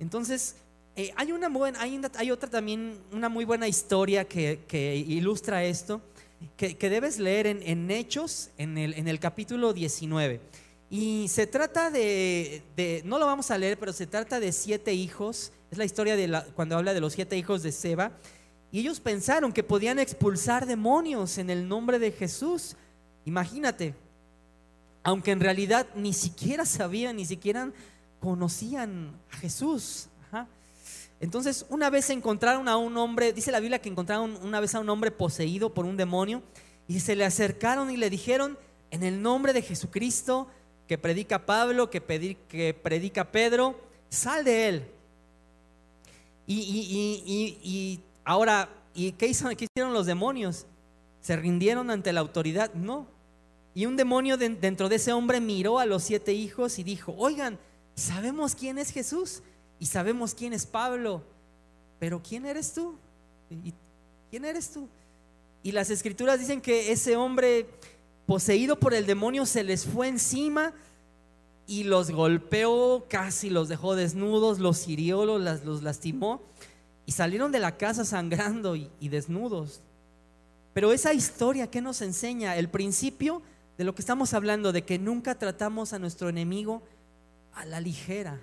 Entonces, 0.00 0.56
eh, 0.96 1.12
hay, 1.14 1.30
una 1.30 1.48
buena, 1.48 1.80
hay, 1.80 2.30
otra 2.32 2.50
también, 2.50 2.98
una 3.12 3.28
muy 3.28 3.44
buena 3.44 3.68
historia 3.68 4.24
que, 4.26 5.04
ilustra 5.06 5.62
esto, 5.64 6.00
que, 6.56 6.74
debes 6.90 7.18
leer 7.18 7.46
en, 7.46 7.90
Hechos, 7.90 8.50
en 8.58 8.78
el, 8.78 8.94
en 8.94 9.06
el, 9.06 9.20
capítulo 9.20 9.72
19. 9.72 10.40
Y 10.90 11.28
se 11.28 11.46
trata 11.46 11.90
de, 11.90 12.62
no 13.04 13.18
lo 13.18 13.26
vamos 13.26 13.50
a 13.50 13.58
leer, 13.58 13.78
pero 13.78 13.92
se 13.92 14.06
trata 14.06 14.40
de 14.40 14.52
siete 14.52 14.94
hijos. 14.94 15.52
Es 15.70 15.78
la 15.78 15.84
historia 15.84 16.16
de 16.16 16.42
cuando 16.54 16.76
habla 16.76 16.94
de 16.94 17.00
los 17.00 17.12
siete 17.12 17.36
hijos 17.36 17.62
de 17.62 17.72
Seba. 17.72 18.12
Y 18.72 18.80
ellos 18.80 19.00
pensaron 19.00 19.52
que 19.52 19.62
podían 19.62 19.98
expulsar 19.98 20.66
demonios 20.66 21.38
en 21.38 21.50
el 21.50 21.68
nombre 21.68 21.98
de 21.98 22.12
Jesús. 22.12 22.76
Imagínate, 23.24 23.94
aunque 25.02 25.30
en 25.30 25.40
realidad 25.40 25.86
ni 25.94 26.12
siquiera 26.12 26.64
sabían, 26.64 27.16
ni 27.16 27.26
siquiera 27.26 27.70
conocían 28.20 29.12
a 29.30 29.36
Jesús. 29.36 30.08
Entonces, 31.20 31.66
una 31.68 31.90
vez 31.90 32.10
encontraron 32.10 32.68
a 32.68 32.76
un 32.76 32.96
hombre, 32.96 33.32
dice 33.32 33.50
la 33.50 33.58
Biblia 33.58 33.80
que 33.80 33.88
encontraron 33.88 34.38
una 34.40 34.60
vez 34.60 34.74
a 34.76 34.80
un 34.80 34.88
hombre 34.88 35.10
poseído 35.10 35.74
por 35.74 35.84
un 35.84 35.96
demonio 35.96 36.42
y 36.86 37.00
se 37.00 37.16
le 37.16 37.24
acercaron 37.24 37.90
y 37.90 37.96
le 37.96 38.08
dijeron, 38.08 38.56
en 38.90 39.02
el 39.02 39.20
nombre 39.20 39.52
de 39.52 39.62
Jesucristo, 39.62 40.48
que 40.88 40.98
predica 40.98 41.46
Pablo, 41.46 41.90
que, 41.90 42.00
predica 42.00 43.30
Pedro, 43.30 43.78
sal 44.08 44.44
de 44.44 44.68
él. 44.68 44.90
y 46.46 48.00
Ahora, 48.28 48.68
¿y 48.94 49.12
qué, 49.12 49.26
hicieron 49.26 49.94
los 49.94 50.04
demonios? 50.04 50.66
¿Se 51.22 51.34
rindieron 51.34 51.88
ante 51.88 52.12
la 52.12 52.20
autoridad? 52.20 52.74
No. 52.74 53.06
Y 53.74 53.86
un 53.86 53.96
demonio 53.96 54.36
dentro 54.36 54.90
de 54.90 54.96
ese 54.96 55.14
hombre 55.14 55.40
miró 55.40 55.78
a 55.78 55.86
los 55.86 56.02
siete 56.02 56.34
hijos 56.34 56.78
y 56.78 56.82
dijo, 56.82 57.14
oigan, 57.16 57.58
sabemos 57.94 58.54
quién 58.54 58.76
es 58.76 58.90
Jesús 58.90 59.42
y 59.78 59.86
sabemos 59.86 60.34
quién 60.34 60.52
es 60.52 60.66
Pablo, 60.66 61.22
pero 61.98 62.22
¿quién 62.22 62.44
eres 62.44 62.74
tú? 62.74 62.96
¿Quién 64.28 64.44
eres 64.44 64.72
tú? 64.72 64.86
Y 65.62 65.72
las 65.72 65.88
escrituras 65.88 66.38
dicen 66.38 66.60
que 66.60 66.92
ese 66.92 67.16
hombre 67.16 67.66
poseído 68.28 68.78
por 68.78 68.92
el 68.92 69.06
demonio 69.06 69.46
se 69.46 69.64
les 69.64 69.86
fue 69.86 70.06
encima 70.06 70.74
y 71.66 71.84
los 71.84 72.10
golpeó, 72.10 73.06
casi 73.08 73.48
los 73.48 73.70
dejó 73.70 73.96
desnudos, 73.96 74.58
los 74.58 74.86
hirió, 74.86 75.24
los 75.24 75.82
lastimó 75.82 76.42
y 77.06 77.12
salieron 77.12 77.52
de 77.52 77.58
la 77.58 77.78
casa 77.78 78.04
sangrando 78.04 78.76
y, 78.76 78.90
desnudos. 79.00 79.80
Pero 80.74 80.92
esa 80.92 81.14
historia, 81.14 81.70
¿qué 81.70 81.80
nos 81.80 82.02
enseña? 82.02 82.54
El 82.56 82.68
principio 82.68 83.40
de 83.78 83.84
lo 83.84 83.94
que 83.94 84.02
estamos 84.02 84.34
hablando, 84.34 84.72
de 84.72 84.82
que 84.82 84.98
nunca 84.98 85.38
tratamos 85.38 85.94
a 85.94 85.98
nuestro 85.98 86.28
enemigo 86.28 86.82
a 87.54 87.64
la 87.64 87.80
ligera. 87.80 88.38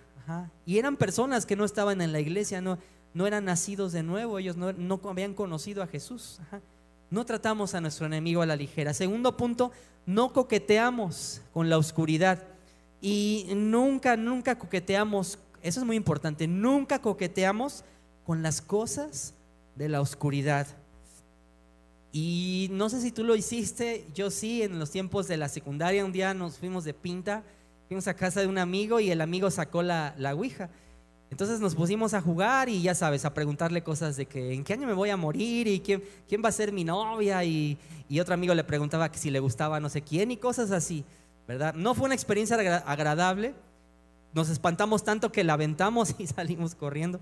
Y 0.66 0.80
eran 0.80 0.98
personas 0.98 1.46
que 1.46 1.56
no 1.56 1.64
estaban 1.64 2.02
en 2.02 2.12
la 2.12 2.20
iglesia, 2.20 2.60
no, 2.60 2.80
eran 3.28 3.46
nacidos 3.46 3.92
de 3.92 4.02
nuevo, 4.02 4.40
ellos 4.40 4.58
no, 4.58 4.74
no 4.74 5.00
habían 5.04 5.36
conocido 5.36 5.84
a 5.84 5.88
Jesús. 5.88 6.40
No 7.10 7.26
tratamos 7.26 7.76
a 7.76 7.82
nuestro 7.82 8.06
enemigo 8.06 8.42
a 8.42 8.46
la 8.46 8.56
ligera. 8.56 8.94
Segundo 8.94 9.38
punto, 9.38 9.72
no 10.06 10.34
coqueteamos 10.34 11.42
con 11.54 11.70
la 11.70 11.78
oscuridad. 11.78 12.44
Y 13.02 13.48
nunca, 13.56 14.18
nunca 14.18 14.58
coqueteamos, 14.58 15.38
eso 15.62 15.80
es 15.80 15.86
muy 15.86 15.96
importante, 15.96 16.48
nunca 16.48 17.02
coqueteamos 17.02 17.84
con 18.26 18.42
las 18.42 18.62
cosas 18.62 19.34
de 19.76 19.90
la 19.90 20.02
oscuridad. 20.02 20.68
Y 22.12 22.70
no 22.72 22.90
sé 22.90 23.02
si 23.02 23.12
tú 23.12 23.24
lo 23.24 23.36
hiciste, 23.36 24.08
yo 24.16 24.32
sí, 24.32 24.64
en 24.64 24.80
los 24.80 24.90
tiempos 24.90 25.28
de 25.28 25.38
la 25.38 25.50
secundaria, 25.50 26.06
un 26.06 26.14
día 26.14 26.34
nos 26.34 26.58
fuimos 26.58 26.86
de 26.86 26.94
pinta, 26.94 27.44
fuimos 27.88 28.08
a 28.08 28.14
casa 28.14 28.40
de 28.42 28.48
un 28.48 28.58
amigo 28.58 29.00
y 29.00 29.12
el 29.12 29.22
amigo 29.22 29.52
sacó 29.52 29.84
la, 29.84 30.16
la 30.18 30.34
Ouija. 30.34 30.70
Entonces 31.32 31.60
nos 31.60 31.76
pusimos 31.76 32.14
a 32.14 32.22
jugar 32.22 32.70
y 32.70 32.82
ya 32.82 32.96
sabes, 32.96 33.26
a 33.26 33.34
preguntarle 33.34 33.84
cosas 33.84 34.16
de 34.16 34.26
que 34.26 34.54
en 34.54 34.64
qué 34.64 34.74
año 34.74 34.88
me 34.88 34.94
voy 34.94 35.10
a 35.10 35.18
morir 35.18 35.68
y 35.68 35.80
quién, 35.80 36.04
quién 36.28 36.42
va 36.44 36.50
a 36.50 36.52
ser 36.52 36.72
mi 36.72 36.84
novia 36.84 37.44
y, 37.44 37.78
otro 38.22 38.34
amigo 38.34 38.54
le 38.54 38.64
preguntaba 38.64 39.12
que 39.12 39.18
si 39.18 39.32
le 39.32 39.40
gustaba 39.40 39.80
no 39.80 39.90
sé 39.90 40.02
quién 40.02 40.32
y 40.32 40.38
cosas 40.38 40.72
así, 40.72 41.04
¿verdad? 41.48 41.74
No 41.74 41.96
fue 41.96 42.06
una 42.06 42.16
experiencia 42.16 42.56
agradable, 42.86 43.54
nos 44.34 44.50
espantamos 44.50 45.04
tanto 45.04 45.32
que 45.32 45.44
la 45.44 45.54
aventamos 45.54 46.16
y 46.20 46.28
salimos 46.28 46.76
corriendo, 46.76 47.20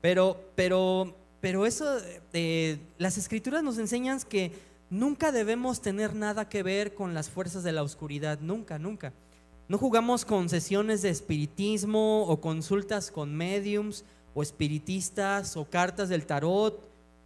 pero, 0.00 0.40
pero, 0.54 1.14
pero 1.40 1.66
eso, 1.66 1.98
eh, 2.32 2.78
las 2.98 3.18
escrituras 3.18 3.62
nos 3.62 3.78
enseñan 3.78 4.20
que 4.22 4.52
nunca 4.90 5.30
debemos 5.30 5.80
tener 5.80 6.14
nada 6.14 6.48
que 6.48 6.62
ver 6.62 6.94
con 6.94 7.14
las 7.14 7.30
fuerzas 7.30 7.62
de 7.62 7.72
la 7.72 7.82
oscuridad, 7.82 8.40
nunca, 8.40 8.78
nunca. 8.78 9.12
No 9.68 9.78
jugamos 9.78 10.24
con 10.24 10.48
sesiones 10.48 11.02
de 11.02 11.10
espiritismo 11.10 12.24
o 12.26 12.40
consultas 12.40 13.10
con 13.10 13.34
mediums 13.34 14.04
o 14.34 14.42
espiritistas 14.42 15.56
o 15.56 15.64
cartas 15.64 16.08
del 16.08 16.26
tarot 16.26 16.80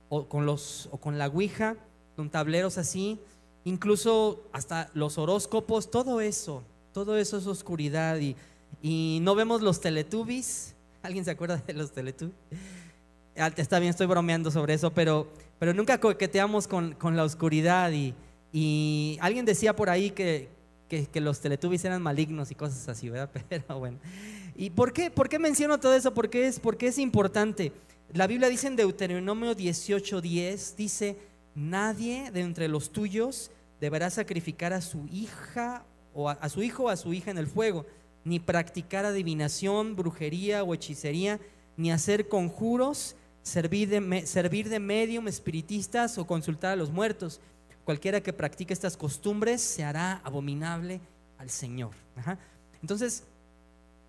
o 0.09 0.29
con, 0.29 0.47
los, 0.47 0.89
o 0.93 0.99
con 0.99 1.19
la 1.19 1.27
Ouija, 1.27 1.77
con 2.15 2.31
tableros 2.31 2.79
así, 2.79 3.19
incluso 3.65 4.45
hasta 4.53 4.91
los 4.95 5.19
horóscopos, 5.19 5.91
todo 5.91 6.21
eso, 6.21 6.63
todo 6.93 7.17
eso 7.17 7.39
es 7.39 7.47
oscuridad 7.47 8.19
y, 8.19 8.37
y 8.83 9.19
no 9.23 9.35
vemos 9.35 9.63
los 9.63 9.81
teletubbies 9.81 10.77
¿Alguien 11.07 11.25
se 11.25 11.31
acuerda 11.31 11.63
de 11.65 11.73
los 11.73 11.93
Teletubbies? 11.93 12.35
Ah, 13.37 13.53
está 13.57 13.79
bien, 13.79 13.91
estoy 13.91 14.09
bromeando 14.09 14.51
sobre 14.51 14.75
eso, 14.75 14.93
pero, 14.93 15.29
pero 15.59 15.73
nunca 15.73 16.01
coqueteamos 16.01 16.67
con, 16.67 16.95
con 16.95 17.17
la 17.17 17.23
oscuridad 17.23 17.93
y, 17.93 18.13
y, 18.53 19.17
alguien 19.21 19.45
decía 19.45 19.77
por 19.77 19.89
ahí 19.89 20.11
que, 20.11 20.49
que, 20.89 21.21
los 21.21 21.41
Teletubbies 21.41 21.85
eran 21.85 22.03
malignos 22.03 22.51
y 22.51 22.55
cosas 22.55 22.89
así, 22.89 23.09
¿verdad? 23.09 23.31
Pero 23.49 23.79
bueno. 23.79 23.99
¿Y 24.55 24.71
por 24.71 24.93
qué, 24.93 25.11
por 25.11 25.29
qué 25.29 25.39
menciono 25.39 25.79
todo 25.79 25.95
eso? 25.95 26.15
Porque 26.15 26.47
es, 26.47 26.61
porque 26.61 26.89
es 26.89 26.99
importante. 26.99 27.73
La 28.13 28.27
Biblia 28.27 28.49
dice 28.49 28.69
en 28.69 28.77
Deuteronomio 28.77 29.55
18:10, 29.55 30.77
dice, 30.77 31.17
nadie 31.55 32.31
de 32.31 32.41
entre 32.41 32.69
los 32.69 32.91
tuyos 32.91 33.51
deberá 33.81 34.11
sacrificar 34.11 34.73
a 34.73 34.81
su 34.81 35.07
hija 35.13 35.85
o 36.15 36.31
a 36.31 36.49
su 36.49 36.63
hijo 36.63 36.85
o 36.85 36.89
a 36.89 36.97
su 36.97 37.13
hija 37.13 37.31
en 37.31 37.39
el 37.39 37.47
fuego 37.47 37.85
ni 38.27 38.41
practicar 38.41 39.05
adivinación, 39.05 39.95
brujería 39.95 40.65
o 40.65 40.75
hechicería, 40.75 41.39
ni 41.77 41.93
hacer 41.93 42.27
conjuros, 42.27 43.15
servir 43.43 43.89
de, 43.89 44.27
servir 44.27 44.69
de 44.69 44.81
medium, 44.81 45.29
espiritistas 45.29 46.19
o 46.19 46.27
consultar 46.27 46.73
a 46.73 46.77
los 46.77 46.91
muertos. 46.91 47.41
Cualquiera 47.87 48.21
que 48.21 48.33
practique 48.33 48.75
estas 48.75 48.97
costumbres 48.97 49.63
se 49.63 49.85
hará 49.85 50.21
abominable 50.25 51.01
al 51.39 51.51
Señor. 51.51 51.93
Entonces, 52.83 53.23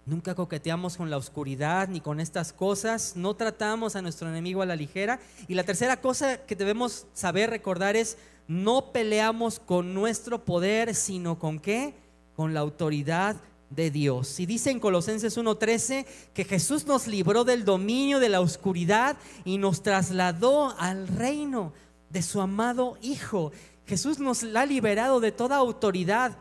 nunca 0.07 0.33
coqueteamos 0.33 0.97
con 0.97 1.11
la 1.11 1.17
oscuridad 1.17 1.87
ni 1.87 2.01
con 2.01 2.19
estas 2.19 2.53
cosas, 2.53 3.15
no 3.15 3.35
tratamos 3.35 3.95
a 3.95 4.01
nuestro 4.01 4.29
enemigo 4.29 4.63
a 4.63 4.65
la 4.65 4.75
ligera. 4.75 5.19
Y 5.47 5.53
la 5.53 5.63
tercera 5.63 6.01
cosa 6.01 6.37
que 6.37 6.55
debemos 6.55 7.05
saber 7.13 7.51
recordar 7.51 7.95
es, 7.95 8.17
no 8.47 8.91
peleamos 8.91 9.59
con 9.59 9.93
nuestro 9.93 10.43
poder, 10.43 10.95
sino 10.95 11.37
con 11.37 11.59
qué? 11.59 11.93
Con 12.35 12.55
la 12.55 12.61
autoridad 12.61 13.35
de 13.69 13.91
Dios. 13.91 14.39
Y 14.39 14.47
dice 14.47 14.71
en 14.71 14.79
Colosenses 14.79 15.37
1:13 15.37 16.07
que 16.33 16.45
Jesús 16.45 16.87
nos 16.87 17.05
libró 17.05 17.43
del 17.43 17.63
dominio 17.63 18.19
de 18.19 18.29
la 18.29 18.41
oscuridad 18.41 19.17
y 19.45 19.59
nos 19.59 19.83
trasladó 19.83 20.73
al 20.79 21.07
reino 21.07 21.73
de 22.09 22.21
su 22.21 22.41
amado 22.41 22.97
Hijo. 23.01 23.51
Jesús 23.87 24.19
nos 24.19 24.43
ha 24.43 24.65
liberado 24.65 25.19
de 25.19 25.31
toda 25.31 25.55
autoridad 25.55 26.37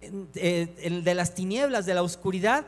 de 0.00 1.14
las 1.14 1.34
tinieblas, 1.34 1.86
de 1.86 1.94
la 1.94 2.02
oscuridad 2.02 2.66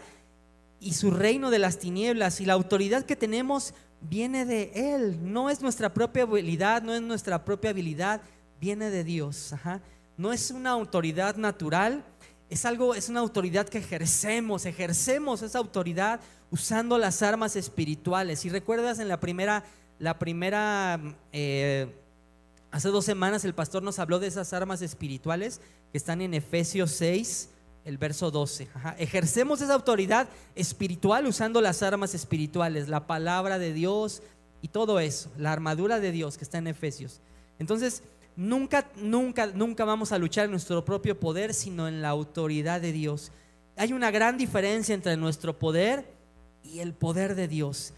y 0.81 0.95
su 0.95 1.11
reino 1.11 1.51
de 1.51 1.59
las 1.59 1.79
tinieblas. 1.79 2.41
Y 2.41 2.47
la 2.47 2.55
autoridad 2.55 3.05
que 3.05 3.15
tenemos 3.15 3.75
viene 4.01 4.47
de 4.47 4.73
Él. 4.75 5.19
No 5.21 5.51
es 5.51 5.61
nuestra 5.61 5.93
propia 5.93 6.23
habilidad, 6.23 6.83
no 6.83 6.95
es 6.95 7.03
nuestra 7.03 7.45
propia 7.45 7.71
habilidad, 7.71 8.23
viene 8.61 8.91
de 8.91 9.05
Dios. 9.05 9.55
No 10.17 10.33
es 10.33 10.51
una 10.51 10.71
autoridad 10.71 11.37
natural, 11.37 12.05
es 12.49 12.65
algo, 12.65 12.95
es 12.95 13.09
una 13.09 13.21
autoridad 13.21 13.69
que 13.69 13.79
ejercemos, 13.79 14.65
ejercemos 14.65 15.43
esa 15.43 15.59
autoridad 15.59 16.21
usando 16.51 16.97
las 16.97 17.23
armas 17.23 17.55
espirituales. 17.57 18.41
Si 18.41 18.49
recuerdas 18.49 18.99
en 18.99 19.09
la 19.09 19.21
primera, 19.21 19.65
la 19.99 20.19
primera, 20.19 20.99
eh, 21.33 21.95
hace 22.71 22.89
dos 22.89 23.05
semanas 23.05 23.45
el 23.45 23.55
pastor 23.55 23.83
nos 23.83 23.99
habló 23.99 24.19
de 24.19 24.27
esas 24.27 24.53
armas 24.53 24.83
espirituales 24.83 25.61
que 25.91 25.99
están 25.99 26.21
en 26.21 26.35
Efesios 26.35 26.93
6, 26.93 27.51
el 27.85 27.99
verso 27.99 28.31
12. 28.31 28.69
Ejercemos 28.99 29.61
esa 29.61 29.75
autoridad 29.75 30.29
espiritual 30.55 31.27
usando 31.27 31.61
las 31.61 31.83
armas 31.83 32.15
espirituales, 32.15 32.89
la 32.89 33.07
palabra 33.07 33.59
de 33.59 33.73
Dios 33.73 34.23
y 34.61 34.69
todo 34.69 35.01
eso, 35.01 35.31
la 35.37 35.53
armadura 35.53 36.01
de 36.01 36.13
Dios 36.13 36.37
que 36.37 36.45
está 36.45 36.59
en 36.59 36.67
Efesios. 36.67 37.21
Entonces, 37.59 38.03
nunca, 38.37 38.91
nunca, 38.97 39.47
nunca 39.47 39.85
vamos 39.85 40.13
a 40.13 40.19
luchar 40.19 40.45
en 40.45 40.53
nuestro 40.53 40.85
propio 40.85 41.19
poder, 41.19 41.55
sino 41.55 41.89
en 41.89 42.03
la 42.03 42.11
autoridad 42.11 42.81
de 42.81 42.93
Dios. 42.93 43.33
Hay 43.77 43.93
una 43.93 44.11
gran 44.11 44.37
diferencia 44.37 44.95
entre 44.95 45.17
nuestro 45.17 45.59
poder 45.59 46.05
y 46.63 46.81
el 46.81 46.93
poder 46.93 47.35
de 47.35 47.49
Dios. 47.49 47.95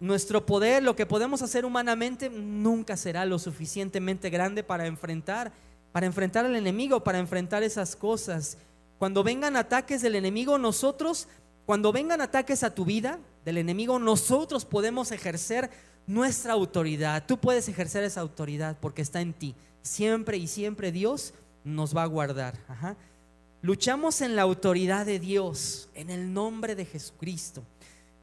Nuestro 0.00 0.46
poder, 0.46 0.82
lo 0.82 0.96
que 0.96 1.04
podemos 1.04 1.42
hacer 1.42 1.66
humanamente, 1.66 2.30
nunca 2.30 2.96
será 2.96 3.26
lo 3.26 3.38
suficientemente 3.38 4.30
grande 4.30 4.62
para 4.62 4.86
enfrentar, 4.86 5.52
para 5.92 6.06
enfrentar 6.06 6.46
al 6.46 6.56
enemigo, 6.56 7.04
para 7.04 7.18
enfrentar 7.18 7.62
esas 7.62 7.96
cosas. 7.96 8.56
Cuando 8.98 9.22
vengan 9.22 9.56
ataques 9.56 10.00
del 10.00 10.14
enemigo, 10.14 10.56
nosotros, 10.56 11.28
cuando 11.66 11.92
vengan 11.92 12.22
ataques 12.22 12.62
a 12.62 12.74
tu 12.74 12.86
vida 12.86 13.18
del 13.44 13.58
enemigo, 13.58 13.98
nosotros 13.98 14.64
podemos 14.64 15.12
ejercer 15.12 15.70
nuestra 16.06 16.54
autoridad. 16.54 17.24
Tú 17.26 17.38
puedes 17.38 17.68
ejercer 17.68 18.02
esa 18.02 18.22
autoridad 18.22 18.78
porque 18.80 19.02
está 19.02 19.20
en 19.20 19.34
ti. 19.34 19.54
Siempre 19.82 20.38
y 20.38 20.46
siempre 20.46 20.92
Dios 20.92 21.34
nos 21.62 21.94
va 21.94 22.04
a 22.04 22.06
guardar. 22.06 22.54
Luchamos 23.62 24.22
en 24.22 24.34
la 24.34 24.42
autoridad 24.42 25.04
de 25.04 25.18
Dios, 25.18 25.90
en 25.94 26.08
el 26.08 26.32
nombre 26.32 26.74
de 26.74 26.86
Jesucristo. 26.86 27.62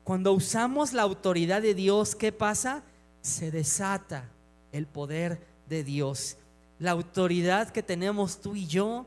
Cuando 0.07 0.31
usamos 0.31 0.93
la 0.93 1.01
autoridad 1.01 1.61
de 1.61 1.73
Dios, 1.73 2.15
¿qué 2.15 2.31
pasa? 2.31 2.81
Se 3.21 3.51
desata 3.51 4.31
el 4.71 4.87
poder 4.87 5.45
de 5.67 5.83
Dios. 5.83 6.37
La 6.79 6.91
autoridad 6.91 7.71
que 7.71 7.83
tenemos 7.83 8.39
tú 8.39 8.55
y 8.55 8.67
yo 8.67 9.05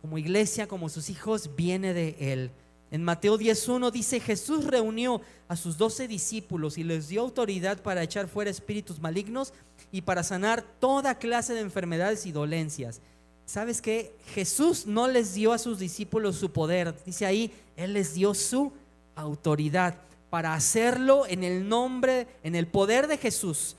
como 0.00 0.18
iglesia, 0.18 0.66
como 0.66 0.88
sus 0.88 1.08
hijos, 1.08 1.54
viene 1.54 1.94
de 1.94 2.16
Él. 2.18 2.50
En 2.90 3.04
Mateo 3.04 3.38
10.1 3.38 3.92
dice, 3.92 4.18
Jesús 4.18 4.64
reunió 4.64 5.20
a 5.46 5.54
sus 5.54 5.78
doce 5.78 6.08
discípulos 6.08 6.78
y 6.78 6.82
les 6.82 7.06
dio 7.06 7.20
autoridad 7.20 7.80
para 7.80 8.02
echar 8.02 8.26
fuera 8.26 8.50
espíritus 8.50 8.98
malignos 8.98 9.52
y 9.92 10.02
para 10.02 10.24
sanar 10.24 10.64
toda 10.80 11.16
clase 11.16 11.54
de 11.54 11.60
enfermedades 11.60 12.26
y 12.26 12.32
dolencias. 12.32 13.00
¿Sabes 13.46 13.80
qué? 13.80 14.16
Jesús 14.34 14.84
no 14.84 15.06
les 15.06 15.32
dio 15.34 15.52
a 15.52 15.58
sus 15.58 15.78
discípulos 15.78 16.34
su 16.34 16.50
poder. 16.50 16.92
Dice 17.06 17.24
ahí, 17.24 17.54
Él 17.76 17.92
les 17.92 18.14
dio 18.14 18.34
su 18.34 18.72
autoridad 19.14 19.94
para 20.34 20.52
hacerlo 20.52 21.28
en 21.28 21.44
el 21.44 21.68
nombre, 21.68 22.26
en 22.42 22.56
el 22.56 22.66
poder 22.66 23.06
de 23.06 23.18
Jesús. 23.18 23.76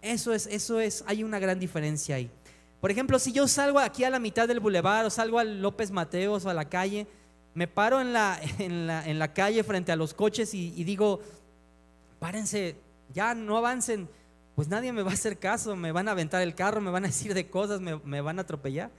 Eso 0.00 0.32
es, 0.32 0.46
eso 0.46 0.80
es, 0.80 1.04
hay 1.06 1.22
una 1.22 1.38
gran 1.38 1.60
diferencia 1.60 2.16
ahí. 2.16 2.30
Por 2.80 2.90
ejemplo, 2.90 3.18
si 3.18 3.30
yo 3.30 3.46
salgo 3.46 3.78
aquí 3.78 4.04
a 4.04 4.08
la 4.08 4.18
mitad 4.18 4.48
del 4.48 4.58
bulevar 4.58 5.04
o 5.04 5.10
salgo 5.10 5.38
al 5.38 5.60
López 5.60 5.90
Mateos 5.90 6.46
o 6.46 6.48
a 6.48 6.54
la 6.54 6.66
calle, 6.66 7.06
me 7.52 7.68
paro 7.68 8.00
en 8.00 8.14
la, 8.14 8.40
en 8.58 9.18
la, 9.18 9.34
calle 9.34 9.62
frente 9.62 9.92
a 9.92 9.96
los 9.96 10.14
coches 10.14 10.54
y, 10.54 10.82
digo, 10.82 11.20
párense, 12.18 12.76
ya 13.12 13.34
no 13.34 13.58
avancen, 13.58 14.08
pues 14.54 14.66
nadie 14.66 14.94
me 14.94 15.02
va 15.02 15.10
a 15.10 15.14
hacer 15.14 15.38
caso, 15.38 15.76
me 15.76 15.92
van 15.92 16.08
a 16.08 16.12
aventar 16.12 16.40
el 16.40 16.54
carro, 16.54 16.80
me 16.80 16.90
van 16.90 17.04
a 17.04 17.08
decir 17.08 17.34
de 17.34 17.50
cosas, 17.50 17.82
me, 17.82 18.20
van 18.22 18.38
a 18.38 18.42
atropellar. 18.42 18.90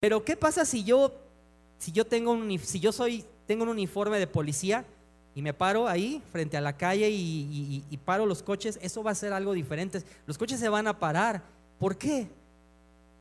Pero 0.00 0.24
¿qué 0.24 0.36
pasa 0.36 0.64
si 0.64 0.82
yo, 0.82 1.14
si 1.78 1.92
yo 1.92 2.04
tengo 2.04 2.32
un, 2.32 2.58
si 2.58 2.80
yo 2.80 2.90
soy, 2.90 3.24
tengo 3.46 3.62
un 3.62 3.68
uniforme 3.68 4.18
de 4.18 4.26
policía 4.26 4.84
y 5.34 5.42
me 5.42 5.52
paro 5.52 5.88
ahí 5.88 6.22
frente 6.32 6.56
a 6.56 6.60
la 6.60 6.76
calle 6.76 7.10
y, 7.10 7.84
y 7.90 7.96
paro 7.98 8.26
los 8.26 8.42
coches? 8.42 8.78
Eso 8.82 9.02
va 9.02 9.10
a 9.10 9.14
ser 9.14 9.32
algo 9.32 9.52
diferente. 9.52 10.02
Los 10.26 10.38
coches 10.38 10.60
se 10.60 10.68
van 10.68 10.86
a 10.86 10.98
parar. 10.98 11.42
¿Por 11.78 11.96
qué? 11.96 12.28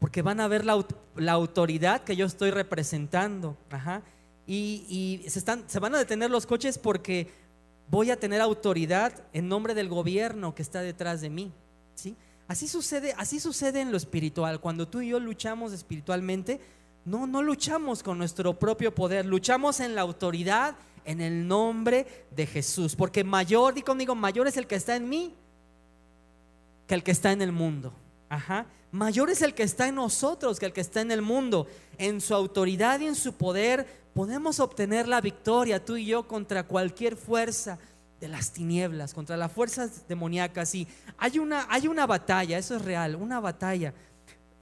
porque 0.03 0.21
van 0.21 0.41
a 0.41 0.49
ver 0.49 0.65
la, 0.65 1.31
autoridad 1.31 2.03
que 2.03 2.17
yo 2.17 2.25
estoy 2.25 2.51
representando. 2.51 3.55
Y, 4.45 5.23
se, 5.29 5.39
están, 5.39 5.63
se 5.67 5.79
van 5.79 5.95
a 5.95 5.97
detener 5.97 6.29
los 6.29 6.45
coches 6.45 6.77
porque 6.77 7.29
voy 7.89 8.11
a 8.11 8.19
tener 8.19 8.41
autoridad 8.41 9.23
en 9.31 9.47
nombre 9.47 9.73
del 9.73 9.87
gobierno 9.87 10.55
que 10.55 10.61
está 10.61 10.81
detrás 10.81 11.21
de 11.21 11.29
mí. 11.29 11.53
¿sí? 11.95 12.17
Así, 12.49 12.67
sucede, 12.67 13.15
así 13.17 13.39
sucede 13.39 13.79
en 13.79 13.91
lo 13.91 13.97
espiritual. 13.97 14.59
Cuando 14.59 14.89
tú 14.89 14.99
y 14.99 15.07
yo 15.07 15.21
luchamos 15.21 15.71
espiritualmente, 15.71 16.59
no, 17.05 17.27
no 17.27 17.41
luchamos 17.41 18.03
con 18.03 18.17
nuestro 18.17 18.57
propio 18.57 18.93
poder, 18.93 19.25
luchamos 19.25 19.79
en 19.79 19.95
la 19.95 20.01
autoridad, 20.01 20.75
en 21.05 21.21
el 21.21 21.47
nombre 21.47 22.25
de 22.31 22.45
Jesús. 22.45 22.95
Porque 22.95 23.23
mayor, 23.23 23.73
di 23.73 23.81
conmigo, 23.81 24.15
mayor 24.15 24.47
es 24.47 24.57
el 24.57 24.67
que 24.67 24.75
está 24.75 24.95
en 24.95 25.09
mí 25.09 25.33
que 26.87 26.95
el 26.95 27.03
que 27.03 27.11
está 27.11 27.31
en 27.31 27.41
el 27.41 27.51
mundo. 27.51 27.93
Ajá 28.29 28.65
mayor 28.93 29.31
es 29.31 29.41
el 29.41 29.55
que 29.55 29.63
está 29.63 29.87
en 29.87 29.95
nosotros 29.95 30.59
que 30.59 30.67
el 30.67 30.73
que 30.73 30.81
está 30.81 31.01
en 31.01 31.11
el 31.11 31.21
mundo. 31.21 31.67
En 31.97 32.21
su 32.21 32.33
autoridad 32.33 32.99
y 33.01 33.07
en 33.07 33.15
su 33.15 33.33
poder 33.33 33.85
podemos 34.13 34.59
obtener 34.59 35.07
la 35.07 35.19
victoria, 35.19 35.83
tú 35.83 35.97
y 35.97 36.05
yo, 36.05 36.27
contra 36.27 36.63
cualquier 36.63 37.17
fuerza 37.17 37.79
de 38.21 38.27
las 38.27 38.51
tinieblas, 38.51 39.13
contra 39.13 39.35
las 39.35 39.51
fuerzas 39.51 40.07
demoníacas. 40.07 40.75
Y 40.75 40.87
hay 41.17 41.39
una, 41.39 41.65
hay 41.69 41.87
una 41.87 42.05
batalla, 42.05 42.57
eso 42.57 42.75
es 42.75 42.83
real, 42.83 43.15
una 43.15 43.39
batalla. 43.39 43.93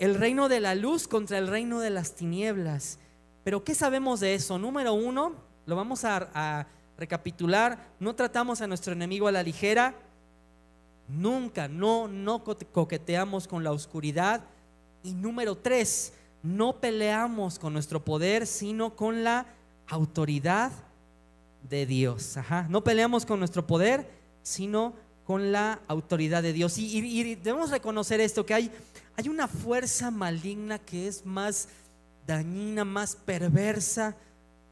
El 0.01 0.15
reino 0.15 0.49
de 0.49 0.59
la 0.59 0.73
luz 0.73 1.07
contra 1.07 1.37
el 1.37 1.47
reino 1.47 1.79
de 1.79 1.91
las 1.91 2.15
tinieblas. 2.15 2.97
Pero 3.43 3.63
¿qué 3.63 3.75
sabemos 3.75 4.19
de 4.19 4.33
eso? 4.33 4.57
Número 4.57 4.93
uno, 4.93 5.35
lo 5.67 5.75
vamos 5.75 6.05
a, 6.05 6.65
recapitular, 6.97 7.77
no 7.99 8.15
tratamos 8.15 8.61
a 8.61 8.67
nuestro 8.67 8.93
enemigo 8.93 9.27
a 9.27 9.31
la 9.31 9.43
ligera, 9.43 9.93
Nunca, 11.07 11.67
no, 11.67 12.07
no 12.07 12.43
coqueteamos 12.43 13.47
con 13.47 13.63
la 13.63 13.71
oscuridad. 13.71 14.43
Y 15.03 15.13
número 15.13 15.55
tres, 15.55 16.13
no 16.41 16.79
peleamos 16.79 17.59
con 17.59 17.73
nuestro 17.73 18.03
poder, 18.03 18.47
sino 18.47 18.95
con 18.95 19.23
la 19.23 19.45
autoridad 19.87 20.71
de 21.69 21.85
Dios. 21.85 22.37
Ajá. 22.37 22.65
No 22.69 22.83
peleamos 22.83 23.27
con 23.27 23.37
nuestro 23.37 23.67
poder, 23.67 24.09
sino 24.41 24.95
con 25.31 25.53
la 25.53 25.79
autoridad 25.87 26.43
de 26.43 26.51
Dios. 26.51 26.77
Y, 26.77 27.35
debemos 27.35 27.71
reconocer 27.71 28.19
esto, 28.19 28.45
que 28.45 28.53
hay, 28.53 28.69
hay 29.15 29.29
una 29.29 29.47
fuerza 29.47 30.11
maligna 30.11 30.77
que 30.77 31.07
es 31.07 31.25
más 31.25 31.69
dañina, 32.27 32.83
más 32.83 33.15
perversa 33.15 34.17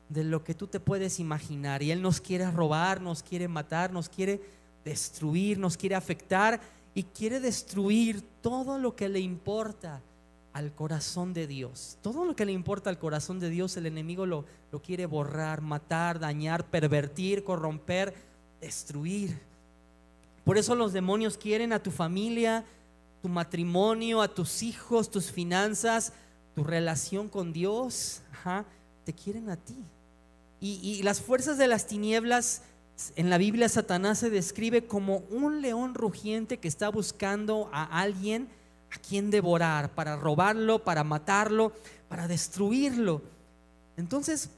de 0.09 0.25
lo 0.25 0.43
que 0.43 0.53
tú 0.53 0.67
te 0.67 0.81
puedes 0.81 1.17
imaginar. 1.21 1.81
Y 1.81 1.91
Él 1.91 2.01
nos 2.01 2.19
quiere 2.19 2.51
robar, 2.51 2.99
nos 2.99 3.23
quiere 3.23 3.47
matar, 3.47 3.93
nos 3.93 4.09
quiere 4.09 4.41
destruir, 4.83 5.57
nos 5.57 5.77
quiere 5.77 5.95
afectar 5.95 6.59
y 6.93 7.03
quiere 7.03 7.39
destruir 7.39 8.21
todo 8.41 8.77
lo 8.79 8.97
que 8.97 9.07
le 9.07 9.21
importa 9.21 10.01
al 10.51 10.75
corazón 10.75 11.33
de 11.33 11.47
Dios. 11.47 11.97
Todo 12.01 12.25
lo 12.25 12.35
que 12.35 12.45
le 12.45 12.51
importa 12.51 12.89
al 12.89 12.99
corazón 12.99 13.39
de 13.39 13.49
Dios, 13.49 13.77
el 13.77 13.85
enemigo 13.85 14.25
lo, 14.25 14.43
lo 14.73 14.81
quiere 14.81 15.05
borrar, 15.05 15.61
matar, 15.61 16.19
dañar, 16.19 16.65
pervertir, 16.65 17.45
corromper, 17.45 18.13
destruir. 18.59 19.47
Por 20.43 20.57
eso 20.57 20.75
los 20.75 20.93
demonios 20.93 21.37
quieren 21.37 21.73
a 21.73 21.81
tu 21.81 21.91
familia, 21.91 22.65
tu 23.21 23.29
matrimonio, 23.29 24.21
a 24.21 24.33
tus 24.33 24.63
hijos, 24.63 25.11
tus 25.11 25.31
finanzas, 25.31 26.13
tu 26.55 26.63
relación 26.63 27.29
con 27.29 27.53
Dios. 27.53 28.21
te 29.03 29.13
quieren 29.13 29.49
a 29.49 29.57
ti. 29.57 29.77
Y, 30.61 30.79
y 30.83 31.03
las 31.03 31.21
fuerzas 31.21 31.57
de 31.57 31.67
las 31.67 31.87
tinieblas 31.87 32.63
en 33.15 33.29
la 33.29 33.37
Biblia 33.37 33.69
Satanás 33.69 34.19
se 34.19 34.29
describe 34.29 34.85
como 34.85 35.17
un 35.29 35.61
león 35.61 35.93
rugiente 35.93 36.57
que 36.57 36.67
está 36.67 36.89
buscando 36.89 37.69
a 37.71 37.83
alguien 38.01 38.49
a 38.91 38.97
quien 38.97 39.29
devorar, 39.29 39.93
para 39.93 40.15
robarlo, 40.15 40.83
para 40.83 41.03
matarlo, 41.03 41.71
para 42.07 42.27
destruirlo. 42.27 43.21
Entonces, 43.97 44.49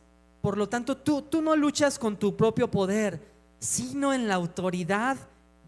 por 0.42 0.58
lo 0.58 0.70
tanto, 0.70 0.98
tú, 0.98 1.22
tú 1.22 1.42
no 1.42 1.56
luchas 1.56 2.00
con 2.00 2.18
tu 2.18 2.36
propio 2.36 2.70
poder, 2.70 3.20
sino 3.60 4.14
en 4.14 4.28
la 4.28 4.36
autoridad 4.36 5.18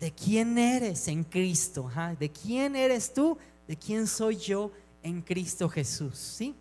de 0.03 0.11
quién 0.11 0.57
eres 0.57 1.07
en 1.07 1.23
Cristo. 1.23 1.89
¿De 2.19 2.29
quién 2.29 2.75
eres 2.75 3.13
tú? 3.13 3.37
¿De 3.65 3.77
quién 3.77 4.05
soy 4.05 4.35
yo 4.35 4.69
en 5.01 5.21
Cristo 5.21 5.69
Jesús? 5.69 6.17
¿Sí? 6.17 6.53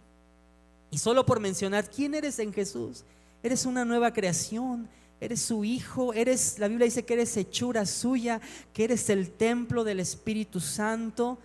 Y 0.93 0.99
solo 0.99 1.27
por 1.27 1.41
mencionar 1.41 1.91
quién 1.91 2.15
eres 2.15 2.39
en 2.39 2.53
Jesús, 2.53 3.05
eres 3.43 3.67
una 3.67 3.85
nueva 3.85 4.13
creación 4.13 4.89
eres 5.23 5.41
su 5.41 5.65
hijo, 5.65 6.13
eres, 6.15 6.59
la 6.59 6.67
Biblia 6.67 6.85
dice 6.85 7.05
que 7.05 7.15
eres 7.15 7.37
hechura 7.37 7.87
suya, 7.87 8.41
que 8.73 8.83
eres 8.83 9.09
el 9.09 9.31
templo 9.31 9.85
del 9.85 10.01
Espíritu 10.01 10.59
Santo. 10.59 11.39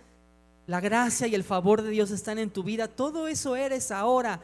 La 0.66 0.80
gracia 0.80 1.28
y 1.28 1.36
el 1.36 1.44
favor 1.44 1.82
de 1.82 1.90
Dios 1.90 2.10
están 2.10 2.40
en 2.40 2.50
tu 2.50 2.64
vida. 2.64 2.88
Todo 2.88 3.28
eso 3.28 3.54
eres 3.54 3.92
ahora 3.92 4.40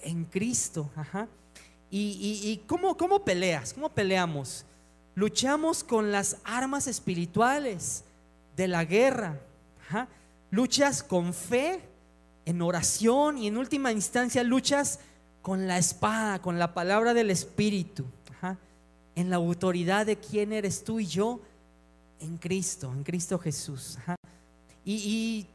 en 0.00 0.24
Cristo. 0.24 0.90
¿Y, 1.90 2.40
y, 2.42 2.56
cómo, 2.66 2.96
cómo 2.96 3.22
peleas? 3.22 3.74
¿Cómo 3.74 3.90
peleamos? 3.90 4.64
Luchamos 5.20 5.84
con 5.84 6.12
las 6.12 6.38
armas 6.44 6.86
espirituales 6.86 8.04
de 8.56 8.68
la 8.68 8.86
guerra. 8.86 9.38
Luchas 10.50 11.02
con 11.02 11.34
fe, 11.34 11.82
en 12.46 12.62
oración 12.62 13.36
y 13.36 13.46
en 13.46 13.58
última 13.58 13.92
instancia 13.92 14.42
luchas 14.42 14.98
con 15.42 15.68
la 15.68 15.76
espada, 15.76 16.40
con 16.40 16.58
la 16.58 16.72
palabra 16.72 17.12
del 17.12 17.30
Espíritu. 17.30 18.06
En 19.14 19.28
la 19.28 19.36
autoridad 19.36 20.06
de 20.06 20.16
quién 20.16 20.54
eres 20.54 20.84
tú 20.84 20.98
y 21.00 21.06
yo 21.06 21.40
en 22.18 22.38
Cristo, 22.38 22.90
en 22.90 23.04
Cristo 23.04 23.38
Jesús. 23.38 23.98
Y, 24.86 24.94
y, 24.94 25.46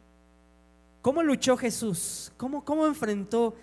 cómo 1.01 1.23
luchó 1.23 1.57
Jesús, 1.57 2.31
cómo, 2.37 2.63
cómo 2.63 2.85
enfrentó 2.85 3.55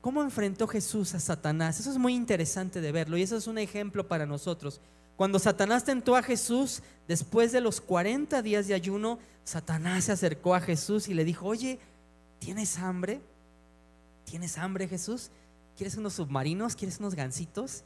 cómo 0.00 0.22
enfrentó 0.22 0.66
Jesús 0.66 1.14
a 1.14 1.20
Satanás. 1.20 1.78
Eso 1.78 1.90
es 1.90 1.98
muy 1.98 2.14
interesante 2.14 2.80
de 2.80 2.92
verlo 2.92 3.18
y 3.18 3.22
eso 3.22 3.36
es 3.36 3.46
un 3.46 3.58
ejemplo 3.58 4.08
para 4.08 4.24
nosotros. 4.24 4.80
Cuando 5.20 5.38
Satanás 5.38 5.84
tentó 5.84 6.16
a 6.16 6.22
Jesús, 6.22 6.80
después 7.06 7.52
de 7.52 7.60
los 7.60 7.82
40 7.82 8.40
días 8.40 8.66
de 8.66 8.72
ayuno, 8.72 9.18
Satanás 9.44 10.04
se 10.04 10.12
acercó 10.12 10.54
a 10.54 10.62
Jesús 10.62 11.08
y 11.08 11.12
le 11.12 11.26
dijo, 11.26 11.44
oye, 11.44 11.78
¿tienes 12.38 12.78
hambre? 12.78 13.20
¿Tienes 14.24 14.56
hambre 14.56 14.88
Jesús? 14.88 15.30
¿Quieres 15.76 15.98
unos 15.98 16.14
submarinos? 16.14 16.74
¿Quieres 16.74 17.00
unos 17.00 17.14
gansitos? 17.14 17.82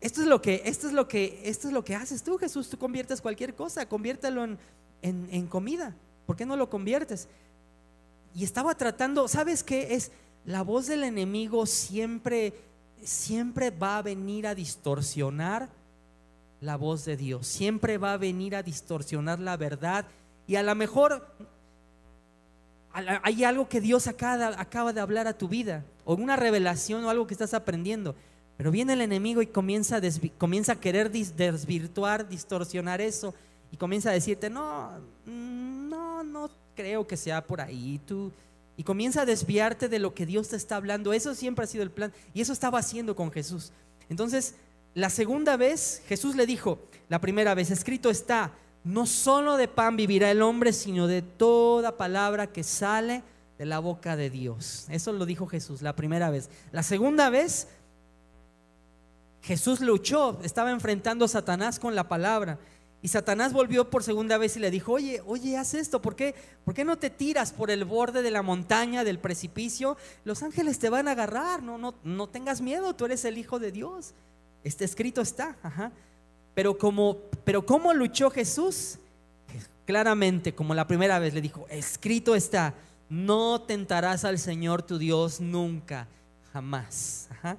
Esto 0.00 0.20
es 0.20 0.28
lo 0.28 0.40
que, 0.40 0.62
esto 0.66 0.86
es 0.86 0.92
lo 0.92 1.08
que, 1.08 1.40
esto 1.46 1.66
es 1.66 1.74
lo 1.74 1.84
que 1.84 1.96
haces 1.96 2.22
tú, 2.22 2.38
Jesús. 2.38 2.70
Tú 2.70 2.78
conviertes 2.78 3.20
cualquier 3.20 3.56
cosa, 3.56 3.88
conviértelo 3.88 4.44
en, 4.44 4.56
en, 5.02 5.26
en 5.32 5.48
comida. 5.48 5.96
¿Por 6.26 6.36
qué 6.36 6.46
no 6.46 6.54
lo 6.54 6.70
conviertes? 6.70 7.26
Y 8.36 8.44
estaba 8.44 8.76
tratando, 8.76 9.26
¿sabes 9.26 9.64
qué? 9.64 9.94
Es, 9.94 10.12
la 10.44 10.62
voz 10.62 10.86
del 10.86 11.02
enemigo 11.02 11.66
siempre, 11.66 12.54
siempre 13.02 13.70
va 13.72 13.98
a 13.98 14.02
venir 14.02 14.46
a 14.46 14.54
distorsionar 14.54 15.76
la 16.60 16.76
voz 16.76 17.04
de 17.04 17.16
Dios. 17.16 17.46
Siempre 17.46 17.98
va 17.98 18.14
a 18.14 18.16
venir 18.16 18.56
a 18.56 18.62
distorsionar 18.62 19.38
la 19.38 19.56
verdad. 19.56 20.06
Y 20.46 20.56
a 20.56 20.62
lo 20.62 20.74
mejor 20.74 21.26
hay 22.92 23.44
algo 23.44 23.68
que 23.68 23.80
Dios 23.80 24.06
acaba, 24.06 24.92
de 24.92 25.00
hablar 25.00 25.26
a 25.26 25.36
tu 25.36 25.48
vida, 25.48 25.84
o 26.04 26.14
una 26.14 26.36
revelación 26.36 27.04
o 27.04 27.10
algo 27.10 27.26
que 27.26 27.34
estás 27.34 27.54
aprendiendo. 27.54 28.14
Pero 28.56 28.70
viene 28.70 28.94
el 28.94 29.02
enemigo 29.02 29.40
y 29.40 29.46
comienza 29.46 29.98
a, 29.98 30.00
comienza 30.36 30.72
a 30.72 30.80
querer 30.80 31.10
desvirtuar, 31.10 32.28
distorsionar 32.28 33.00
eso. 33.00 33.34
Y 33.70 33.76
comienza 33.76 34.10
a 34.10 34.14
decirte, 34.14 34.50
no, 34.50 34.90
mm, 35.26 35.88
no, 35.88 36.24
no 36.24 36.50
creo 36.74 37.06
que 37.06 37.16
sea 37.16 37.46
por 37.46 37.60
ahí. 37.60 38.00
Tú, 38.06 38.32
y 38.76 38.82
comienza 38.82 39.22
a 39.22 39.26
desviarte 39.26 39.88
de 39.88 39.98
lo 39.98 40.14
que 40.14 40.26
Dios 40.26 40.48
te 40.48 40.56
está 40.56 40.76
hablando. 40.76 41.12
Eso 41.12 41.34
siempre 41.34 41.64
ha 41.64 41.68
sido 41.68 41.84
el 41.84 41.90
plan. 41.90 42.12
Y 42.32 42.40
eso 42.40 42.52
estaba 42.52 42.78
haciendo 42.78 43.14
con 43.14 43.30
Jesús. 43.30 43.72
Entonces, 44.08 44.54
la 44.98 45.10
segunda 45.10 45.56
vez, 45.56 46.02
Jesús 46.08 46.34
le 46.34 46.44
dijo, 46.44 46.80
la 47.08 47.20
primera 47.20 47.54
vez, 47.54 47.70
escrito 47.70 48.10
está, 48.10 48.50
no 48.82 49.06
solo 49.06 49.56
de 49.56 49.68
pan 49.68 49.96
vivirá 49.96 50.28
el 50.28 50.42
hombre, 50.42 50.72
sino 50.72 51.06
de 51.06 51.22
toda 51.22 51.96
palabra 51.96 52.48
que 52.48 52.64
sale 52.64 53.22
de 53.58 53.64
la 53.64 53.78
boca 53.78 54.16
de 54.16 54.28
Dios. 54.28 54.86
Eso 54.90 55.12
lo 55.12 55.24
dijo 55.24 55.46
Jesús 55.46 55.82
la 55.82 55.94
primera 55.94 56.30
vez. 56.30 56.50
La 56.72 56.82
segunda 56.82 57.30
vez, 57.30 57.68
Jesús 59.42 59.80
luchó, 59.80 60.40
estaba 60.42 60.72
enfrentando 60.72 61.26
a 61.26 61.28
Satanás 61.28 61.78
con 61.78 61.94
la 61.94 62.08
palabra. 62.08 62.58
Y 63.00 63.06
Satanás 63.06 63.52
volvió 63.52 63.90
por 63.90 64.02
segunda 64.02 64.36
vez 64.36 64.56
y 64.56 64.58
le 64.58 64.72
dijo, 64.72 64.94
oye, 64.94 65.22
oye, 65.24 65.56
haz 65.56 65.74
esto, 65.74 66.02
¿por 66.02 66.16
qué, 66.16 66.34
¿por 66.64 66.74
qué 66.74 66.84
no 66.84 66.98
te 66.98 67.10
tiras 67.10 67.52
por 67.52 67.70
el 67.70 67.84
borde 67.84 68.22
de 68.22 68.32
la 68.32 68.42
montaña, 68.42 69.04
del 69.04 69.20
precipicio? 69.20 69.96
Los 70.24 70.42
ángeles 70.42 70.80
te 70.80 70.90
van 70.90 71.06
a 71.06 71.12
agarrar, 71.12 71.62
no, 71.62 71.78
no, 71.78 71.94
no 72.02 72.28
tengas 72.28 72.60
miedo, 72.60 72.96
tú 72.96 73.04
eres 73.04 73.24
el 73.24 73.38
Hijo 73.38 73.60
de 73.60 73.70
Dios. 73.70 74.14
Este 74.64 74.84
escrito 74.84 75.20
está, 75.20 75.56
ajá. 75.62 75.92
Pero 76.54 76.76
como, 76.76 77.18
pero 77.44 77.64
¿cómo 77.64 77.94
luchó 77.94 78.30
Jesús? 78.30 78.98
Claramente, 79.86 80.54
como 80.54 80.74
la 80.74 80.86
primera 80.86 81.18
vez 81.18 81.34
le 81.34 81.40
dijo, 81.40 81.66
escrito 81.70 82.34
está, 82.34 82.74
no 83.08 83.62
tentarás 83.62 84.24
al 84.24 84.38
Señor 84.38 84.82
tu 84.82 84.98
Dios 84.98 85.40
nunca, 85.40 86.08
jamás. 86.52 87.28
Ajá 87.30 87.58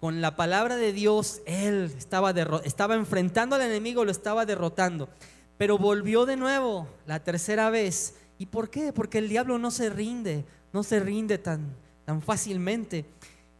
con 0.00 0.22
la 0.22 0.34
palabra 0.34 0.76
de 0.76 0.94
Dios, 0.94 1.42
él 1.44 1.92
estaba, 1.96 2.32
estaba 2.64 2.94
enfrentando 2.94 3.54
al 3.54 3.62
enemigo, 3.62 4.04
lo 4.04 4.10
estaba 4.10 4.46
derrotando. 4.46 5.10
Pero 5.58 5.76
volvió 5.76 6.24
de 6.24 6.36
nuevo 6.36 6.88
la 7.06 7.22
tercera 7.22 7.68
vez. 7.68 8.14
¿Y 8.38 8.46
por 8.46 8.70
qué? 8.70 8.94
Porque 8.94 9.18
el 9.18 9.28
diablo 9.28 9.58
no 9.58 9.70
se 9.70 9.90
rinde, 9.90 10.46
no 10.72 10.82
se 10.82 11.00
rinde 11.00 11.36
tan, 11.36 11.76
tan 12.06 12.22
fácilmente. 12.22 13.04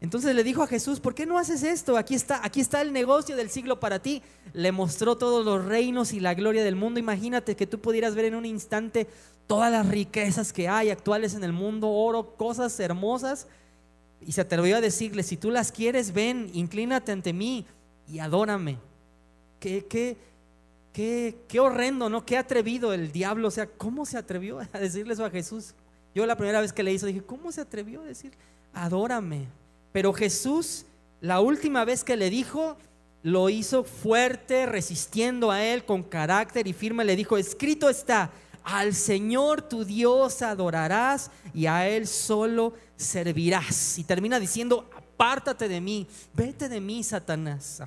Entonces 0.01 0.35
le 0.35 0.43
dijo 0.43 0.63
a 0.63 0.67
Jesús, 0.67 0.99
¿por 0.99 1.15
qué 1.15 1.27
no 1.27 1.39
haces 1.39 1.63
esto? 1.63 1.97
Aquí 1.99 2.15
está, 2.15 2.45
aquí 2.45 2.61
está 2.61 2.81
el 2.81 2.93
negocio 2.93 3.37
del 3.37 3.51
siglo 3.51 3.81
para 3.81 3.99
ti. 3.99 4.23
Le 4.55 4.73
mostró 4.73 5.17
todos 5.17 5.45
los 5.45 5.65
reinos 5.65 6.13
y 6.13 6.21
la 6.21 6.33
gloria 6.35 6.65
del 6.65 6.77
mundo. 6.77 6.99
Imagínate 6.99 7.55
que 7.55 7.67
tú 7.67 7.81
pudieras 7.81 8.15
ver 8.15 8.25
en 8.27 8.35
un 8.35 8.47
instante 8.47 9.07
todas 9.47 9.71
las 9.71 9.87
riquezas 9.87 10.53
que 10.53 10.69
hay 10.69 10.91
actuales 10.91 11.35
en 11.35 11.45
el 11.45 11.53
mundo, 11.53 11.91
oro, 11.91 12.35
cosas 12.37 12.79
hermosas 12.81 13.47
y 14.21 14.33
se 14.33 14.41
atrevió 14.41 14.77
a 14.77 14.81
decirle, 14.81 15.23
si 15.23 15.37
tú 15.37 15.51
las 15.51 15.73
quieres, 15.73 16.13
ven, 16.13 16.51
inclínate 16.53 17.13
ante 17.13 17.33
mí 17.33 17.67
y 18.09 18.19
adórame. 18.19 18.79
Qué, 19.59 19.87
qué, 19.87 20.17
qué, 20.93 21.37
qué 21.49 21.61
horrendo, 21.61 22.09
¿no? 22.09 22.25
Qué 22.25 22.37
atrevido 22.37 22.93
el 22.93 23.13
diablo. 23.13 23.49
O 23.49 23.51
sea, 23.51 23.67
¿cómo 23.67 24.07
se 24.07 24.19
atrevió 24.19 24.61
a 24.73 24.79
decirle 24.79 25.15
eso 25.15 25.25
a 25.25 25.31
Jesús? 25.31 25.75
Yo 26.15 26.27
la 26.27 26.37
primera 26.37 26.61
vez 26.61 26.73
que 26.73 26.83
le 26.83 26.93
hizo 26.93 27.07
dije, 27.07 27.23
¿cómo 27.23 27.53
se 27.53 27.61
atrevió 27.61 28.03
a 28.03 28.07
decir, 28.07 28.33
adórame? 28.73 29.47
Pero 29.93 30.13
Jesús, 30.13 30.87
la 31.21 31.41
última 31.41 31.85
vez 31.85 32.05
que 32.05 32.17
le 32.17 32.31
dijo, 32.31 32.77
lo 33.23 33.51
hizo 33.51 33.85
fuerte, 33.85 34.67
resistiendo 34.67 35.51
a 35.51 35.63
él 35.63 35.85
con 35.85 36.03
carácter 36.03 36.67
y 36.67 36.73
firme. 36.73 37.05
Le 37.05 37.17
dijo, 37.17 37.37
escrito 37.37 37.89
está, 37.89 38.31
al 38.63 38.95
Señor 38.95 39.63
tu 39.63 39.85
Dios 39.85 40.43
adorarás 40.43 41.31
y 41.55 41.67
a 41.67 41.89
Él 41.89 42.07
solo 42.07 42.75
servirás. 42.97 43.99
Y 43.99 44.05
termina 44.05 44.39
diciendo, 44.39 44.89
apártate 44.97 45.69
de 45.69 45.81
mí, 45.81 46.07
vete 46.35 46.69
de 46.69 46.81
mí, 46.81 47.03
Satanás. 47.03 47.83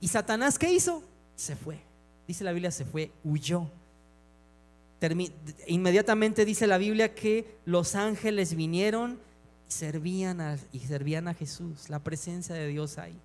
¿Y 0.00 0.08
Satanás 0.08 0.58
qué 0.58 0.72
hizo? 0.72 1.02
Se 1.36 1.56
fue. 1.56 1.78
Dice 2.26 2.44
la 2.44 2.52
Biblia, 2.52 2.70
se 2.70 2.84
fue, 2.84 3.10
huyó. 3.24 3.68
inmediatamente 5.66 6.44
dice 6.44 6.66
la 6.66 6.78
Biblia 6.78 7.14
que 7.14 7.58
los 7.64 7.94
ángeles 7.94 8.54
vinieron 8.54 9.18
servían 9.70 10.40
a, 10.40 10.58
y 10.72 10.80
servían 10.80 11.28
a 11.28 11.34
Jesús, 11.34 11.88
la 11.88 12.00
presencia 12.00 12.54
de 12.54 12.68
Dios 12.68 12.98
ahí. 12.98 13.18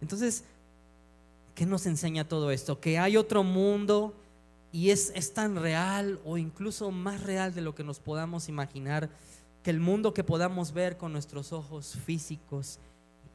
Entonces, 0.00 0.44
¿qué 1.54 1.64
nos 1.64 1.86
enseña 1.86 2.28
todo 2.28 2.50
esto? 2.50 2.80
Que 2.80 2.98
hay 2.98 3.16
otro 3.16 3.42
mundo 3.42 4.12
y 4.72 4.90
es, 4.90 5.12
es 5.14 5.32
tan 5.32 5.56
real 5.56 6.20
o 6.24 6.36
incluso 6.36 6.90
más 6.90 7.22
real 7.22 7.54
de 7.54 7.62
lo 7.62 7.74
que 7.74 7.84
nos 7.84 8.00
podamos 8.00 8.48
imaginar 8.48 9.08
que 9.62 9.70
el 9.70 9.80
mundo 9.80 10.12
que 10.12 10.24
podamos 10.24 10.72
ver 10.72 10.98
con 10.98 11.12
nuestros 11.12 11.52
ojos 11.52 11.96
físicos. 12.04 12.78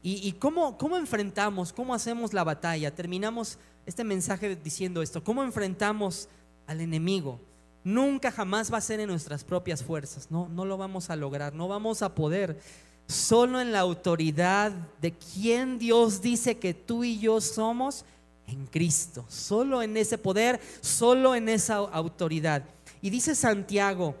¿Y, 0.02 0.32
cómo, 0.32 0.78
cómo, 0.78 0.96
enfrentamos, 0.96 1.74
cómo 1.74 1.92
hacemos 1.92 2.32
la 2.32 2.42
batalla? 2.42 2.94
Terminamos 2.94 3.58
este 3.84 4.02
mensaje 4.02 4.56
diciendo 4.56 5.02
esto, 5.02 5.22
¿cómo 5.22 5.42
enfrentamos 5.42 6.28
al 6.66 6.80
enemigo? 6.80 7.38
Nunca 7.82 8.30
jamás 8.30 8.72
va 8.72 8.78
a 8.78 8.82
ser 8.82 9.00
en 9.00 9.08
nuestras 9.08 9.44
propias 9.44 9.82
fuerzas, 9.82 10.30
no, 10.30 10.48
no 10.48 10.64
lo 10.64 10.76
vamos 10.76 11.10
a 11.10 11.16
lograr, 11.16 11.54
no 11.54 11.68
vamos 11.68 12.02
a 12.02 12.14
poder. 12.14 12.60
Solo 13.06 13.60
en 13.60 13.72
la 13.72 13.80
autoridad 13.80 14.72
de 15.00 15.12
quien 15.12 15.78
Dios 15.78 16.20
dice 16.20 16.58
que 16.58 16.74
tú 16.74 17.02
y 17.04 17.18
yo 17.18 17.40
somos, 17.40 18.04
en 18.50 18.66
Cristo, 18.66 19.24
solo 19.28 19.82
en 19.82 19.96
ese 19.96 20.18
poder, 20.18 20.60
solo 20.80 21.34
en 21.34 21.48
esa 21.48 21.76
autoridad. 21.76 22.64
Y 23.00 23.10
dice 23.10 23.34
Santiago, 23.34 24.14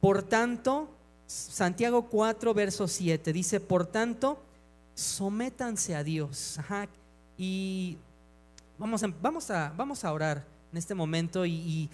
por 0.00 0.22
tanto, 0.22 0.88
Santiago 1.26 2.08
4, 2.08 2.54
verso 2.54 2.88
7, 2.88 3.32
dice, 3.32 3.60
por 3.60 3.86
tanto, 3.86 4.38
sométanse 4.94 5.94
a 5.94 6.02
Dios. 6.02 6.58
Y 7.38 7.96
vamos 8.78 9.02
a, 9.02 9.12
vamos, 9.22 9.50
a, 9.50 9.72
vamos 9.76 10.04
a 10.04 10.12
orar 10.12 10.44
en 10.72 10.78
este 10.78 10.94
momento 10.94 11.46
y 11.46 11.88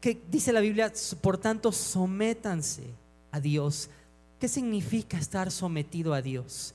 que 0.00 0.20
dice 0.30 0.52
la 0.52 0.60
Biblia, 0.60 0.92
por 1.20 1.38
tanto, 1.38 1.72
sométanse 1.72 2.84
a 3.30 3.40
Dios. 3.40 3.90
¿Qué 4.38 4.48
significa 4.48 5.18
estar 5.18 5.50
sometido 5.50 6.14
a 6.14 6.22
Dios? 6.22 6.74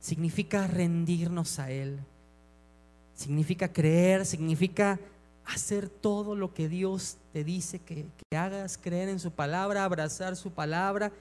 Significa 0.00 0.66
rendirnos 0.66 1.58
a 1.58 1.70
Él 1.70 2.00
significa 3.20 3.70
creer, 3.70 4.24
significa 4.24 4.98
hacer 5.44 5.90
todo 5.90 6.34
lo 6.34 6.54
que 6.54 6.70
Dios 6.70 7.18
te 7.34 7.44
dice 7.44 7.78
que, 7.78 8.06
hagas, 8.34 8.78
creer 8.78 9.10
en 9.10 9.20
su 9.20 9.30
palabra, 9.30 9.84
abrazar 9.84 10.36
su 10.36 10.52
palabra. 10.52 11.12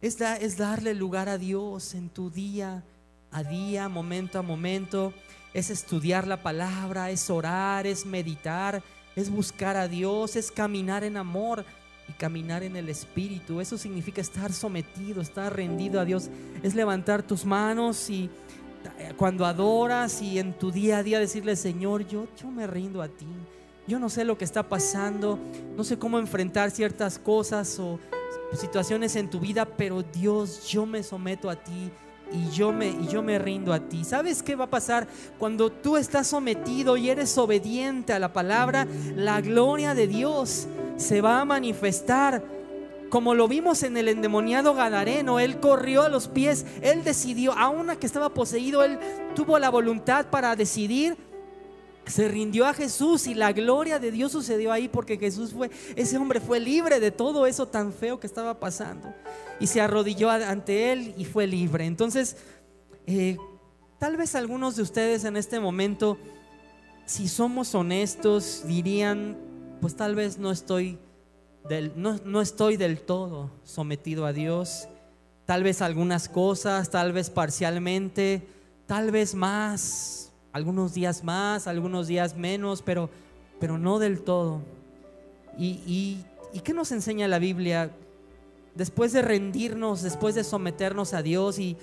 Es, 0.00 0.20
es 0.20 0.56
darle 0.56 0.94
lugar 0.94 1.28
a 1.28 1.38
Dios 1.38 1.94
en 1.94 2.08
tu 2.08 2.30
día 2.30 2.84
a 3.32 3.42
día, 3.42 3.88
momento 3.88 4.38
a 4.38 4.42
momento. 4.42 5.12
Es 5.54 5.70
estudiar 5.70 6.28
la 6.28 6.40
palabra, 6.40 7.10
es 7.10 7.28
orar, 7.30 7.84
es 7.84 8.06
meditar, 8.06 8.80
es 9.16 9.30
buscar 9.30 9.76
a 9.76 9.88
Dios, 9.88 10.36
es 10.36 10.50
caminar 10.50 11.04
en 11.04 11.16
amor 11.16 11.64
y 12.08 12.12
caminar 12.12 12.62
en 12.62 12.76
el 12.76 12.88
Espíritu. 12.88 13.60
Eso 13.60 13.78
significa 13.78 14.20
estar 14.20 14.52
sometido, 14.52 15.22
estar 15.22 15.54
rendido 15.54 16.00
a 16.00 16.04
Dios. 16.04 16.30
Es 16.62 16.74
levantar 16.74 17.22
tus 17.22 17.44
manos 17.44 18.10
y 18.10 18.30
cuando 19.16 19.46
adoras 19.46 20.20
y 20.20 20.38
en 20.38 20.52
tu 20.52 20.70
día 20.70 20.98
a 20.98 21.02
día 21.02 21.18
decirle, 21.18 21.56
Señor, 21.56 22.06
yo, 22.06 22.26
yo 22.40 22.50
me 22.50 22.66
rindo 22.66 23.02
a 23.02 23.08
ti. 23.08 23.26
Yo 23.86 23.98
no 23.98 24.08
sé 24.08 24.24
lo 24.24 24.38
que 24.38 24.44
está 24.44 24.62
pasando, 24.62 25.38
no 25.76 25.84
sé 25.84 25.98
cómo 25.98 26.18
enfrentar 26.18 26.70
ciertas 26.70 27.18
cosas 27.18 27.78
o 27.78 27.98
situaciones 28.54 29.16
en 29.16 29.28
tu 29.28 29.40
vida, 29.40 29.66
pero 29.66 30.02
Dios, 30.02 30.68
yo 30.68 30.86
me 30.86 31.02
someto 31.02 31.50
a 31.50 31.56
ti 31.56 31.90
y 32.34 32.50
yo 32.50 32.72
me 32.72 32.88
y 32.88 33.06
yo 33.08 33.22
me 33.22 33.38
rindo 33.38 33.72
a 33.72 33.80
ti. 33.80 34.04
¿Sabes 34.04 34.42
qué 34.42 34.56
va 34.56 34.64
a 34.64 34.70
pasar 34.70 35.06
cuando 35.38 35.70
tú 35.70 35.96
estás 35.96 36.26
sometido 36.26 36.96
y 36.96 37.10
eres 37.10 37.38
obediente 37.38 38.12
a 38.12 38.18
la 38.18 38.32
palabra? 38.32 38.86
La 39.16 39.40
gloria 39.40 39.94
de 39.94 40.06
Dios 40.06 40.66
se 40.96 41.20
va 41.20 41.40
a 41.40 41.44
manifestar. 41.44 42.42
Como 43.10 43.34
lo 43.34 43.46
vimos 43.46 43.84
en 43.84 43.96
el 43.96 44.08
endemoniado 44.08 44.74
Gadareno, 44.74 45.38
él 45.38 45.60
corrió 45.60 46.02
a 46.02 46.08
los 46.08 46.26
pies, 46.26 46.66
él 46.82 47.04
decidió, 47.04 47.52
aún 47.52 47.90
a 47.90 47.96
que 47.96 48.06
estaba 48.06 48.30
poseído, 48.30 48.82
él 48.82 48.98
tuvo 49.36 49.58
la 49.60 49.70
voluntad 49.70 50.26
para 50.26 50.56
decidir 50.56 51.16
se 52.06 52.28
rindió 52.28 52.66
a 52.66 52.74
Jesús 52.74 53.26
y 53.26 53.34
la 53.34 53.52
gloria 53.52 53.98
de 53.98 54.10
Dios 54.10 54.32
sucedió 54.32 54.72
ahí 54.72 54.88
porque 54.88 55.16
Jesús 55.16 55.52
fue, 55.52 55.70
ese 55.96 56.18
hombre 56.18 56.40
fue 56.40 56.60
libre 56.60 57.00
de 57.00 57.10
todo 57.10 57.46
eso 57.46 57.66
tan 57.66 57.92
feo 57.92 58.20
que 58.20 58.26
estaba 58.26 58.60
pasando 58.60 59.14
y 59.58 59.66
se 59.66 59.80
arrodilló 59.80 60.30
ante 60.30 60.92
él 60.92 61.14
y 61.16 61.24
fue 61.24 61.46
libre. 61.46 61.86
Entonces, 61.86 62.36
eh, 63.06 63.36
tal 63.98 64.16
vez 64.16 64.34
algunos 64.34 64.76
de 64.76 64.82
ustedes 64.82 65.24
en 65.24 65.36
este 65.36 65.60
momento, 65.60 66.18
si 67.06 67.28
somos 67.28 67.74
honestos, 67.74 68.62
dirían, 68.66 69.36
pues 69.80 69.96
tal 69.96 70.14
vez 70.14 70.38
no 70.38 70.50
estoy 70.50 70.98
no, 71.96 72.18
no 72.24 72.40
estoy 72.40 72.76
del 72.76 73.00
todo 73.00 73.50
sometido 73.64 74.26
a 74.26 74.32
Dios. 74.32 74.88
Tal 75.46 75.62
vez 75.62 75.82
algunas 75.82 76.28
cosas, 76.28 76.90
tal 76.90 77.12
vez 77.12 77.30
parcialmente, 77.30 78.46
tal 78.86 79.10
vez 79.10 79.34
más 79.34 80.23
algunos 80.54 80.94
días 80.94 81.24
más, 81.24 81.66
algunos 81.66 82.06
días 82.06 82.36
menos, 82.36 82.80
pero, 82.80 83.10
pero 83.58 83.76
no 83.76 83.98
del 83.98 84.22
todo. 84.22 84.60
Y, 85.58 86.24
y, 86.52 86.60
qué 86.60 86.72
nos 86.72 86.92
enseña 86.92 87.26
la 87.26 87.40
Biblia? 87.40 87.90
Después 88.76 89.12
de 89.12 89.20
rendirnos, 89.22 90.02
después 90.02 90.36
de 90.36 90.44
someternos 90.44 91.12
a 91.12 91.22
Dios, 91.22 91.58
y 91.58 91.76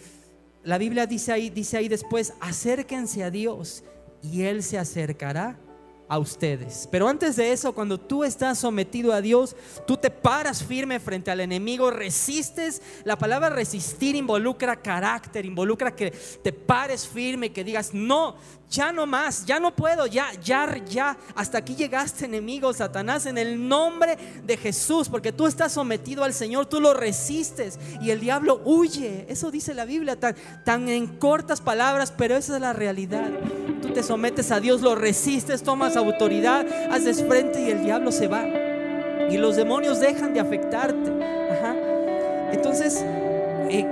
la 0.64 0.78
Biblia 0.78 1.06
dice 1.06 1.34
ahí, 1.34 1.50
dice 1.50 1.78
ahí 1.78 1.90
después, 1.90 2.34
acérquense 2.40 3.26
a 3.26 3.30
Dios 3.30 3.84
y 4.24 4.44
Él 4.44 4.64
se 4.64 4.78
acercará 4.78 5.58
a 6.12 6.20
ustedes. 6.20 6.90
Pero 6.92 7.08
antes 7.08 7.38
de 7.38 7.54
eso, 7.54 7.72
cuando 7.72 7.98
tú 7.98 8.26
estás 8.26 8.60
sometido 8.60 9.14
a 9.14 9.22
Dios, 9.22 9.56
tú 9.88 9.96
te 9.96 10.10
paras 10.10 10.62
firme 10.62 11.00
frente 11.00 11.32
al 11.32 11.40
enemigo, 11.40 11.90
resistes. 11.90 12.82
La 13.06 13.18
palabra 13.18 13.50
resistir 13.50 14.18
involucra 14.18 14.76
carácter, 14.76 15.46
involucra 15.46 15.96
que 15.96 16.12
te 16.12 16.52
pares 16.52 17.08
firme, 17.08 17.54
que 17.54 17.64
digas, 17.64 17.94
no, 17.94 18.36
ya 18.70 18.92
no 18.92 19.08
más, 19.08 19.46
ya 19.46 19.62
no 19.62 19.74
puedo, 19.74 20.06
ya, 20.06 20.34
ya, 20.44 20.84
ya, 20.84 21.18
hasta 21.34 21.60
aquí 21.60 21.76
llegaste 21.76 22.26
enemigo, 22.26 22.74
Satanás, 22.74 23.26
en 23.26 23.38
el 23.38 23.66
nombre 23.70 24.18
de 24.44 24.58
Jesús, 24.58 25.08
porque 25.08 25.32
tú 25.32 25.48
estás 25.48 25.72
sometido 25.72 26.26
al 26.26 26.34
Señor, 26.34 26.66
tú 26.66 26.82
lo 26.82 26.94
resistes 26.94 27.80
y 28.02 28.12
el 28.12 28.20
diablo 28.20 28.62
huye. 28.66 29.28
Eso 29.30 29.50
dice 29.50 29.74
la 29.74 29.86
Biblia, 29.86 30.20
tan, 30.20 30.36
tan 30.66 30.90
en 30.90 31.08
cortas 31.08 31.62
palabras, 31.62 32.12
pero 32.12 32.36
esa 32.36 32.56
es 32.56 32.62
la 32.62 32.74
realidad. 32.74 33.32
Tú 33.82 33.90
te 33.90 34.04
sometes 34.04 34.52
a 34.52 34.60
Dios, 34.60 34.82
lo 34.82 34.96
resistes, 34.96 35.64
tomas 35.64 35.98
autoridad, 35.98 36.66
haces 36.92 37.24
frente 37.24 37.62
y 37.62 37.72
el 37.72 37.84
diablo 37.84 38.12
se 38.12 38.28
va. 38.28 38.46
Y 39.30 39.38
los 39.38 39.56
demonios 39.56 40.00
dejan 40.00 40.34
de 40.34 40.40
afectarte. 40.40 41.12
Entonces, 42.52 43.04
eh, 43.70 43.88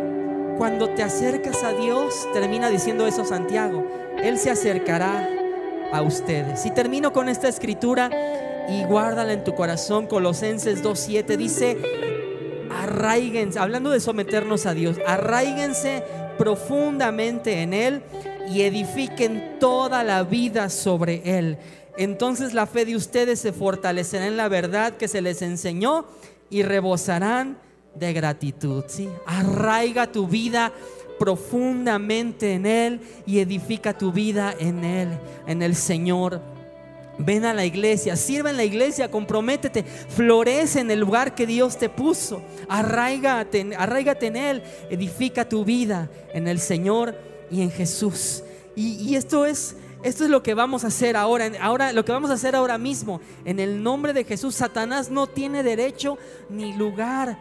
cuando 0.58 0.90
te 0.90 1.04
acercas 1.04 1.64
a 1.64 1.72
Dios, 1.74 2.28
termina 2.34 2.70
diciendo 2.70 3.08
eso 3.08 3.24
Santiago 3.24 4.00
él 4.24 4.38
se 4.38 4.50
acercará 4.50 5.28
a 5.92 6.02
ustedes. 6.02 6.66
Y 6.66 6.72
termino 6.72 7.14
con 7.14 7.30
esta 7.30 7.48
escritura 7.48 8.10
y 8.70 8.84
guárdala 8.84 9.34
en 9.34 9.44
tu 9.44 9.56
corazón. 9.56 10.08
Colosenses 10.08 10.84
2.7 10.84 11.38
dice, 11.38 11.78
arraíguense, 12.70 13.60
hablando 13.60 13.90
de 13.90 14.00
someternos 14.00 14.66
a 14.66 14.74
Dios, 14.74 14.98
arraíguense 15.08 16.04
profundamente 16.38 17.62
en 17.62 17.74
Él 17.74 18.04
y 18.50 18.64
edifiquen 18.64 19.60
toda 19.60 20.04
la 20.04 20.24
vida 20.24 20.70
sobre 20.70 21.38
Él. 21.38 21.58
Entonces 21.98 22.54
la 22.54 22.66
fe 22.66 22.86
de 22.86 22.96
ustedes 22.96 23.40
se 23.40 23.54
fortalecerá 23.54 24.26
en 24.26 24.38
la 24.38 24.48
verdad 24.48 24.98
que 24.98 25.08
se 25.08 25.22
les 25.22 25.42
enseñó 25.42 26.06
y 26.50 26.64
rebosarán 26.64 27.58
de 27.96 28.14
gratitud. 28.14 28.86
¿sí? 28.88 29.10
Arraiga 29.26 30.12
tu 30.12 30.28
vida 30.28 30.72
profundamente 31.20 32.54
en 32.54 32.66
Él 32.66 33.02
y 33.26 33.40
edifica 33.40 33.98
tu 33.98 34.12
vida 34.12 34.56
en 34.58 34.84
Él, 34.84 35.10
en 35.46 35.62
el 35.62 35.76
Señor. 35.76 36.42
Ven 37.20 37.44
a 37.44 37.54
la 37.54 37.66
iglesia, 37.66 38.16
sirve 38.16 38.52
en 38.52 38.58
la 38.58 38.64
iglesia, 38.64 39.12
comprométete, 39.12 39.84
florece 39.84 40.80
en 40.80 40.90
el 40.90 41.02
lugar 41.02 41.36
que 41.36 41.46
Dios 41.46 41.78
te 41.78 41.90
puso, 41.90 42.42
arraigate, 42.70 43.76
arraigate 43.78 44.28
en 44.28 44.38
Él, 44.38 44.64
edifica 44.90 45.48
tu 45.48 45.66
vida 45.66 46.10
en 46.34 46.48
el 46.48 46.60
Señor 46.60 47.29
y 47.52 47.62
en 47.62 47.72
Jesús. 47.72 48.44
Y, 48.76 49.16
esto 49.16 49.46
es 49.46 49.76
esto 50.02 50.24
es 50.24 50.30
lo 50.30 50.42
que 50.42 50.54
vamos 50.54 50.86
a 50.86 50.88
hacer 50.88 51.18
ahora, 51.18 51.52
ahora 51.60 51.92
lo 51.92 52.06
que 52.06 52.14
vamos 52.14 52.30
a 52.30 52.36
hacer 52.36 52.56
ahora 52.56 52.78
mismo. 52.78 53.20
En 53.44 53.60
el 53.60 53.84
nombre 53.84 54.14
de 54.14 54.24
Jesús, 54.24 54.56
Satanás 54.56 55.12
no 55.12 55.28
tiene 55.28 55.62
derecho 55.62 56.18
ni 56.50 56.74
lugar 56.74 57.38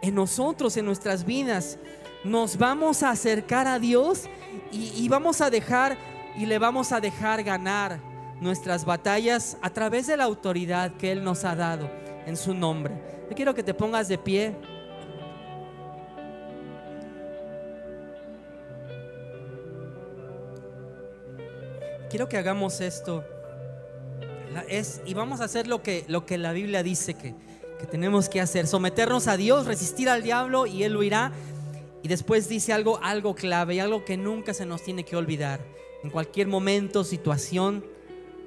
en 0.00 0.14
nosotros, 0.14 0.76
en 0.76 0.84
nuestras 0.84 1.24
vidas 1.24 1.78
nos 2.24 2.58
vamos 2.58 3.02
a 3.02 3.10
acercar 3.10 3.66
a 3.66 3.78
Dios 3.78 4.24
y, 4.72 5.08
vamos 5.08 5.40
a 5.40 5.50
dejar 5.50 5.96
y 6.36 6.46
le 6.46 6.58
vamos 6.58 6.92
a 6.92 7.00
dejar 7.00 7.42
ganar 7.42 7.98
nuestras 8.40 8.84
batallas 8.84 9.56
a 9.62 9.70
través 9.70 10.06
de 10.06 10.16
la 10.16 10.24
autoridad 10.24 10.92
que 10.96 11.12
Él 11.12 11.24
nos 11.24 11.44
ha 11.44 11.54
dado 11.56 11.90
en 12.26 12.36
su 12.36 12.54
nombre. 12.54 12.94
Yo 13.28 13.36
quiero 13.36 13.54
que 13.54 13.62
te 13.62 13.74
pongas 13.74 14.08
de 14.08 14.18
pie. 14.18 14.54
Quiero 22.10 22.28
que 22.28 22.36
hagamos 22.36 22.80
esto. 22.80 23.24
Es, 24.68 25.00
y 25.06 25.14
vamos 25.14 25.40
a 25.40 25.44
hacer 25.44 25.68
lo 25.68 25.80
que, 25.80 26.04
lo 26.08 26.26
que 26.26 26.38
la 26.38 26.50
Biblia 26.50 26.82
dice 26.82 27.14
que, 27.14 27.36
que 27.78 27.86
tenemos 27.86 28.28
que 28.28 28.40
hacer. 28.40 28.66
Someternos 28.66 29.28
a 29.28 29.36
Dios, 29.36 29.64
resistir 29.66 30.08
al 30.08 30.24
diablo 30.24 30.66
y 30.66 30.82
Él 30.82 30.94
lo 30.94 31.04
irá. 31.04 31.30
Y 32.02 32.08
después 32.08 32.48
dice 32.48 32.72
algo, 32.72 32.98
algo 33.00 33.36
clave 33.36 33.76
y 33.76 33.78
algo 33.78 34.04
que 34.04 34.16
nunca 34.16 34.54
se 34.54 34.66
nos 34.66 34.82
tiene 34.82 35.04
que 35.04 35.14
olvidar. 35.14 35.60
En 36.02 36.10
cualquier 36.10 36.48
momento, 36.48 37.04
situación, 37.04 37.84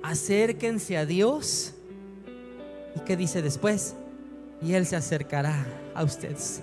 acérquense 0.01 0.97
a 0.97 1.05
Dios. 1.05 1.73
¿Y 2.97 2.99
qué 3.05 3.15
dice 3.15 3.41
después? 3.41 3.95
Y 4.61 4.73
Él 4.73 4.85
se 4.85 4.97
acercará 4.97 5.65
a 5.95 6.03
ustedes. 6.03 6.61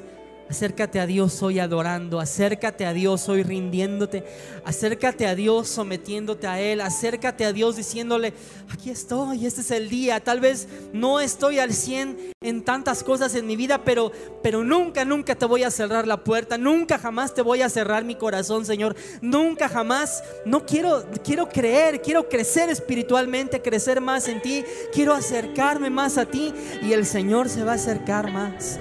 Acércate 0.51 0.99
a 0.99 1.07
Dios 1.07 1.45
hoy 1.45 1.61
adorando, 1.61 2.19
acércate 2.19 2.85
a 2.85 2.93
Dios 2.93 3.29
hoy 3.29 3.45
rindiéndote, 3.45 4.25
acércate 4.65 5.29
a 5.29 5.37
Dios 5.37 5.69
sometiéndote 5.69 6.49
a 6.49 6.61
Él, 6.61 6.81
acércate 6.81 7.45
a 7.45 7.53
Dios 7.53 7.77
diciéndole, 7.77 8.33
aquí 8.69 8.91
estoy, 8.91 9.47
este 9.47 9.61
es 9.61 9.71
el 9.71 9.89
día, 9.89 10.19
tal 10.19 10.41
vez 10.41 10.67
no 10.93 11.21
estoy 11.21 11.61
al 11.61 11.73
100 11.73 12.33
en 12.41 12.65
tantas 12.65 13.05
cosas 13.05 13.37
en 13.37 13.47
mi 13.47 13.55
vida, 13.55 13.85
pero, 13.85 14.11
pero 14.43 14.65
nunca, 14.65 15.05
nunca 15.05 15.37
te 15.37 15.47
voy 15.47 15.63
a 15.63 15.71
cerrar 15.71 16.09
la 16.09 16.25
puerta, 16.25 16.59
nunca 16.59 16.99
jamás 16.99 17.33
te 17.33 17.43
voy 17.43 17.63
a 17.63 17.69
cerrar 17.69 18.05
mi 18.05 18.17
corazón, 18.17 18.67
Señor, 18.67 18.97
nunca 19.23 19.69
jamás, 19.69 20.25
no 20.45 20.67
quiero, 20.67 21.07
quiero 21.23 21.49
creer, 21.49 22.03
quiero 22.03 22.29
crecer 22.29 22.71
espiritualmente, 22.71 23.63
crecer 23.63 24.01
más 24.01 24.27
en 24.27 24.43
ti, 24.43 24.65
quiero 24.93 25.15
acercarme 25.15 25.91
más 25.91 26.19
a 26.19 26.27
ti 26.27 26.53
y 26.83 26.93
el 26.93 27.07
Señor 27.07 27.49
se 27.49 27.63
va 27.63 27.71
a 27.71 27.77
acercar 27.77 28.33
más. 28.33 28.81